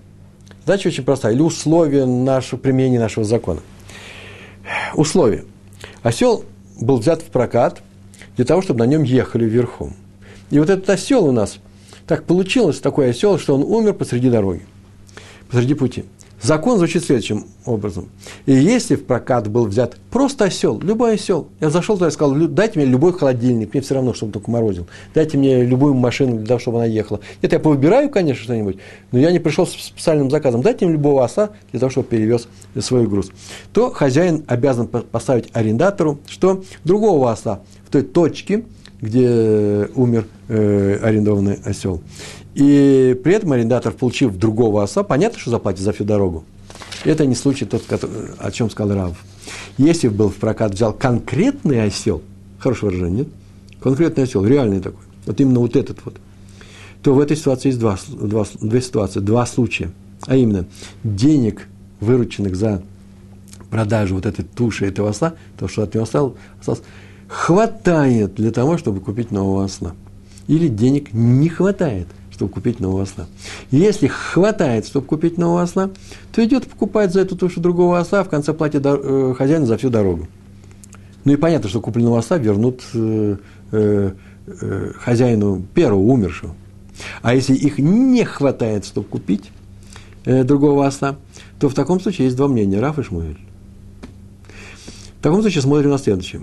Задача 0.65 0.89
очень 0.89 1.05
простая. 1.05 1.35
Или 1.35 1.43
условия 1.43 2.07
нашего 2.07 2.59
применения 2.59 2.99
нашего 2.99 3.25
закона. 3.25 3.61
Условия. 4.95 5.45
Осел 6.03 6.45
был 6.81 6.99
взят 6.99 7.23
в 7.23 7.27
прокат 7.27 7.83
для 8.37 8.45
того, 8.45 8.63
чтобы 8.63 8.81
на 8.81 8.87
нем 8.87 9.03
ехали 9.03 9.45
верхом. 9.45 9.95
И 10.51 10.59
вот 10.59 10.71
этот 10.71 10.89
осел 10.89 11.25
у 11.27 11.33
нас, 11.33 11.59
так 12.07 12.25
получилось, 12.25 12.79
такой 12.81 13.11
осел, 13.11 13.39
что 13.39 13.55
он 13.55 13.63
умер 13.63 13.95
посреди 13.95 14.31
дороги, 14.31 14.63
посреди 15.51 15.75
пути. 15.75 16.05
Закон 16.45 16.77
звучит 16.77 17.03
следующим 17.03 17.47
образом. 17.65 18.11
И 18.45 18.53
если 18.53 18.97
в 18.97 19.07
прокат 19.07 19.49
был 19.49 19.65
взят 19.65 19.97
просто 20.11 20.45
осел, 20.45 20.79
любой 20.79 21.15
осел, 21.15 21.49
я 21.59 21.71
зашел 21.71 21.97
туда 21.97 22.09
и 22.09 22.11
сказал, 22.11 22.35
дайте 22.35 22.79
мне 22.79 22.87
любой 22.87 23.15
холодильник, 23.15 23.73
мне 23.73 23.81
все 23.81 23.95
равно, 23.95 24.13
чтобы 24.13 24.29
он 24.29 24.33
только 24.35 24.51
морозил. 24.51 24.87
Дайте 25.15 25.39
мне 25.39 25.65
любую 25.65 25.95
машину 25.95 26.37
для 26.37 26.47
того, 26.47 26.61
чтобы 26.61 26.77
она 26.77 26.87
ехала. 26.87 27.21
Нет, 27.41 27.51
я 27.55 27.59
повыбираю, 27.59 28.11
конечно, 28.11 28.45
что-нибудь, 28.45 28.77
но 29.11 29.19
я 29.19 29.33
не 29.33 29.39
пришел 29.39 29.67
с 29.67 29.71
специальным 29.71 30.31
заказом. 30.31 30.61
Дайте 30.61 30.85
мне 30.85 30.93
любого 30.93 31.25
оса 31.25 31.53
для 31.71 31.81
того, 31.81 31.89
чтобы 31.89 32.09
перевез 32.09 32.47
свой 32.79 33.07
груз. 33.07 33.31
То 33.73 33.91
хозяин 33.91 34.45
обязан 34.47 34.87
поставить 34.87 35.49
арендатору, 35.55 36.19
что 36.29 36.63
другого 36.85 37.33
оса 37.33 37.61
в 37.87 37.91
той 37.91 38.03
точке, 38.03 38.65
где 39.01 39.89
умер 39.95 40.27
э, 40.49 40.99
арендованный 41.03 41.59
осел. 41.65 42.03
И 42.55 43.21
при 43.25 43.35
этом 43.35 43.53
арендатор, 43.53 43.93
получив 43.93 44.37
другого 44.37 44.83
оса, 44.83 45.03
понятно, 45.03 45.39
что 45.39 45.51
заплатит 45.51 45.81
за 45.81 45.93
всю 45.93 46.05
дорогу. 46.05 46.45
Это 47.05 47.27
не 47.27 47.35
случай 47.35 47.65
тот, 47.65 47.83
о 48.39 48.51
чем 48.53 48.71
сказал 48.71 48.97
Рав. 48.97 49.25
Если 49.77 50.09
был 50.09 50.29
в 50.29 50.37
прокат 50.37 50.73
взял 50.73 50.93
конкретный 50.93 51.83
осел, 51.83 52.23
хорошее 52.59 52.93
выражение, 52.93 53.25
нет? 53.25 53.29
Конкретный 53.83 54.25
осел, 54.25 54.45
реальный 54.45 54.81
такой, 54.81 55.01
вот 55.27 55.41
именно 55.41 55.61
вот 55.61 55.77
этот 55.77 55.99
вот, 56.05 56.15
то 57.03 57.13
в 57.13 57.21
этой 57.21 57.37
ситуации 57.37 57.69
есть 57.69 57.81
два, 57.81 57.99
два, 58.09 58.47
две 58.61 58.81
ситуации, 58.81 59.21
два 59.21 59.45
случая. 59.47 59.91
А 60.27 60.37
именно, 60.37 60.65
денег, 61.03 61.69
вырученных 62.01 62.57
за 62.57 62.83
продажу 63.69 64.15
вот 64.15 64.27
этой 64.27 64.45
туши 64.45 64.87
этого 64.87 65.11
осла, 65.11 65.35
то, 65.59 65.69
что 65.69 65.83
от 65.83 65.93
него 65.95 66.05
осталось 66.05 66.35
хватает 67.27 68.35
для 68.37 68.53
того, 68.53 68.79
чтобы 68.79 69.01
купить 69.01 69.33
нового 69.33 69.65
осла. 69.65 69.95
Или 70.47 70.69
денег 70.69 71.13
не 71.13 71.49
хватает– 71.49 72.07
чтобы 72.35 72.51
купить 72.51 72.81
нового 72.81 73.03
осла. 73.05 73.27
Если 73.71 74.09
хватает, 74.09 74.87
чтобы 74.87 75.07
купить 75.07 75.39
нового 75.39 75.63
осла, 75.63 75.91
то 76.33 76.45
идет 76.45 76.67
покупает 76.67 77.13
за 77.13 77.21
эту 77.21 77.37
тушу 77.37 77.61
другого 77.61 77.99
осла, 77.99 78.21
а 78.21 78.25
в 78.25 78.29
конце 78.29 78.53
платит 78.53 78.83
э, 78.85 79.35
хозяину 79.39 79.67
за 79.67 79.79
всю 79.79 79.89
дорогу. 79.89 80.27
Ну 81.25 81.33
и 81.33 81.37
понятно, 81.37 81.69
что 81.69 81.81
купленного 81.81 82.19
осла 82.19 82.37
вернут 82.37 82.83
э, 82.93 83.37
э, 83.71 84.13
хозяину 84.99 85.65
первого, 85.75 86.01
умершего. 86.01 86.55
А 87.23 87.35
если 87.35 87.55
их 87.55 87.79
не 87.79 88.25
хватает, 88.25 88.85
чтобы 88.85 89.07
купить 89.07 89.51
другого 90.25 90.87
осла, 90.87 91.17
то 91.61 91.69
в 91.69 91.75
таком 91.75 92.01
случае 92.01 92.27
есть 92.27 92.37
два 92.37 92.49
мнения, 92.49 92.81
Раф 92.81 92.99
и 92.99 93.03
Шмуэль. 93.03 93.39
В 95.19 95.23
таком 95.23 95.41
случае 95.41 95.63
смотрим 95.63 95.91
на 95.91 95.99
следующее. 95.99 96.43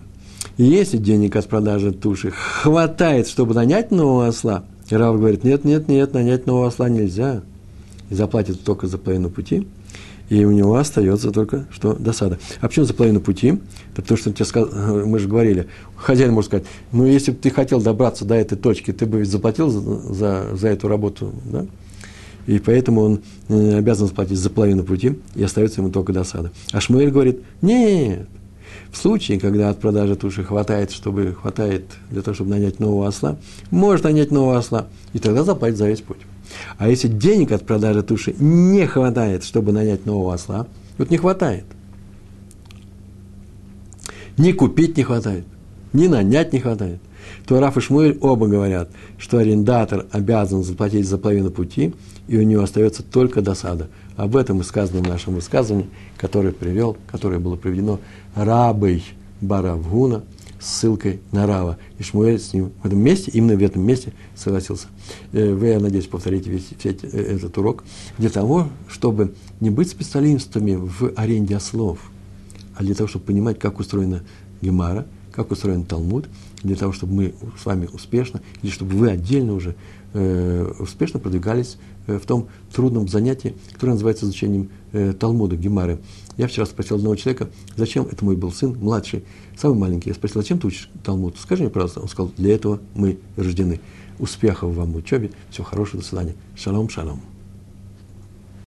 Если 0.57 0.97
денег 0.97 1.35
от 1.35 1.47
продажи 1.47 1.91
туши 1.91 2.31
хватает, 2.31 3.27
чтобы 3.27 3.53
нанять 3.53 3.91
нового 3.91 4.27
осла, 4.27 4.63
и 4.91 4.95
Рав 4.95 5.17
говорит, 5.17 5.43
нет, 5.43 5.63
нет, 5.63 5.87
нет, 5.87 6.13
нанять 6.13 6.47
нового 6.47 6.67
осла 6.67 6.89
нельзя. 6.89 7.41
И 8.09 8.15
заплатит 8.15 8.63
только 8.63 8.87
за 8.87 8.97
половину 8.97 9.29
пути. 9.29 9.67
И 10.29 10.45
у 10.45 10.51
него 10.51 10.75
остается 10.75 11.31
только 11.31 11.65
что 11.71 11.93
досада. 11.93 12.39
А 12.61 12.67
почему 12.67 12.85
за 12.85 12.93
половину 12.93 13.19
пути? 13.19 13.51
Да 13.95 14.01
потому 14.01 14.17
что 14.17 14.31
тебе 14.31 14.45
сказ... 14.45 14.69
мы 15.05 15.19
же 15.19 15.27
говорили, 15.27 15.67
хозяин 15.95 16.31
может 16.31 16.49
сказать, 16.49 16.65
ну 16.91 17.05
если 17.05 17.31
бы 17.31 17.37
ты 17.37 17.49
хотел 17.49 17.81
добраться 17.81 18.23
до 18.23 18.35
этой 18.35 18.57
точки, 18.57 18.93
ты 18.93 19.05
бы 19.05 19.19
ведь 19.19 19.29
заплатил 19.29 19.69
за, 19.69 19.81
за, 19.81 20.55
за 20.55 20.67
эту 20.69 20.87
работу, 20.87 21.33
да? 21.45 21.65
И 22.47 22.59
поэтому 22.59 23.01
он 23.01 23.21
э, 23.49 23.77
обязан 23.77 24.07
заплатить 24.07 24.39
за 24.39 24.49
половину 24.49 24.83
пути, 24.83 25.19
и 25.35 25.43
остается 25.43 25.81
ему 25.81 25.91
только 25.91 26.11
досада. 26.11 26.51
А 26.71 26.81
Шмуэль 26.81 27.11
говорит, 27.11 27.41
нет, 27.61 28.27
в 28.91 28.97
случае, 28.97 29.39
когда 29.39 29.69
от 29.69 29.79
продажи 29.79 30.15
туши 30.15 30.43
хватает, 30.43 30.91
чтобы, 30.91 31.33
хватает 31.33 31.85
для 32.09 32.21
того, 32.21 32.35
чтобы 32.35 32.51
нанять 32.51 32.79
нового 32.79 33.07
осла, 33.07 33.37
можно 33.69 34.09
нанять 34.09 34.31
нового 34.31 34.57
осла, 34.57 34.87
и 35.13 35.19
тогда 35.19 35.43
заплатить 35.43 35.77
за 35.77 35.87
весь 35.87 36.01
путь. 36.01 36.19
А 36.77 36.89
если 36.89 37.07
денег 37.07 37.51
от 37.51 37.65
продажи 37.65 38.03
туши 38.03 38.35
не 38.37 38.85
хватает, 38.85 39.43
чтобы 39.43 39.71
нанять 39.71 40.05
нового 40.05 40.33
осла, 40.33 40.67
вот 40.97 41.09
не 41.09 41.17
хватает. 41.17 41.65
Ни 44.37 44.51
купить 44.51 44.97
не 44.97 45.03
хватает, 45.03 45.45
ни 45.93 46.07
нанять 46.07 46.53
не 46.53 46.59
хватает, 46.59 46.99
то 47.45 47.59
Раф 47.59 47.77
и 47.77 47.81
Шмуэль 47.81 48.17
оба 48.21 48.47
говорят, 48.47 48.89
что 49.17 49.37
арендатор 49.37 50.05
обязан 50.11 50.63
заплатить 50.63 51.07
за 51.07 51.17
половину 51.17 51.51
пути, 51.51 51.93
и 52.27 52.37
у 52.37 52.43
него 52.43 52.63
остается 52.63 53.03
только 53.03 53.41
досада. 53.41 53.89
Об 54.15 54.35
этом 54.35 54.61
и 54.61 54.63
сказано 54.63 55.01
в 55.01 55.07
нашем 55.07 55.35
высказывании, 55.35 55.89
которое 56.17 56.51
привел, 56.51 56.97
которое 57.07 57.39
было 57.39 57.55
приведено 57.55 57.99
рабой 58.35 59.03
Баравгуна 59.41 60.23
с 60.59 60.79
ссылкой 60.79 61.19
на 61.31 61.47
Рава. 61.47 61.77
И 61.97 62.03
Шмуэль 62.03 62.39
с 62.39 62.53
ним 62.53 62.71
в 62.81 62.85
этом 62.85 62.99
месте, 62.99 63.31
именно 63.31 63.55
в 63.55 63.63
этом 63.63 63.81
месте 63.81 64.13
согласился. 64.35 64.87
Э, 65.33 65.53
вы, 65.53 65.67
я 65.67 65.79
надеюсь, 65.79 66.07
повторите 66.07 66.49
весь, 66.49 66.69
весь 66.83 67.03
этот 67.03 67.57
урок 67.57 67.83
для 68.17 68.29
того, 68.29 68.69
чтобы 68.87 69.33
не 69.59 69.71
быть 69.71 69.89
специалистами 69.89 70.75
в 70.75 71.13
аренде 71.15 71.57
ослов, 71.57 72.11
а 72.75 72.83
для 72.83 72.93
того, 72.93 73.07
чтобы 73.07 73.25
понимать, 73.25 73.59
как 73.59 73.79
устроена 73.79 74.23
Гемара, 74.61 75.07
как 75.31 75.51
устроен 75.51 75.83
Талмуд, 75.83 76.29
для 76.61 76.75
того, 76.75 76.91
чтобы 76.91 77.13
мы 77.13 77.33
с 77.59 77.65
вами 77.65 77.87
успешно, 77.91 78.41
или 78.61 78.69
чтобы 78.69 78.95
вы 78.95 79.09
отдельно 79.09 79.53
уже 79.53 79.75
э, 80.13 80.71
успешно 80.79 81.19
продвигались 81.19 81.77
в 82.07 82.25
том 82.25 82.47
трудном 82.73 83.07
занятии, 83.07 83.55
которое 83.73 83.93
называется 83.93 84.25
изучением 84.25 84.69
э, 84.91 85.13
Талмуда, 85.13 85.55
Гемары. 85.55 85.99
Я 86.37 86.47
вчера 86.47 86.65
спросил 86.65 86.97
одного 86.97 87.15
человека, 87.15 87.49
зачем, 87.75 88.07
это 88.11 88.23
мой 88.25 88.35
был 88.35 88.51
сын, 88.51 88.75
младший, 88.79 89.23
самый 89.57 89.77
маленький, 89.77 90.09
я 90.09 90.15
спросил, 90.15 90.41
зачем 90.41 90.59
ты 90.59 90.67
учишь 90.67 90.89
Талмуд? 91.03 91.37
Скажи 91.37 91.63
мне, 91.63 91.71
пожалуйста. 91.71 91.99
Он 92.01 92.07
сказал, 92.07 92.31
для 92.37 92.55
этого 92.55 92.79
мы 92.95 93.19
рождены. 93.35 93.79
Успехов 94.19 94.73
вам 94.75 94.91
в 94.91 94.97
учебе, 94.97 95.31
всего 95.49 95.65
хорошего, 95.65 96.01
до 96.01 96.07
свидания. 96.07 96.35
Шалом, 96.55 96.89
шалом. 96.89 97.21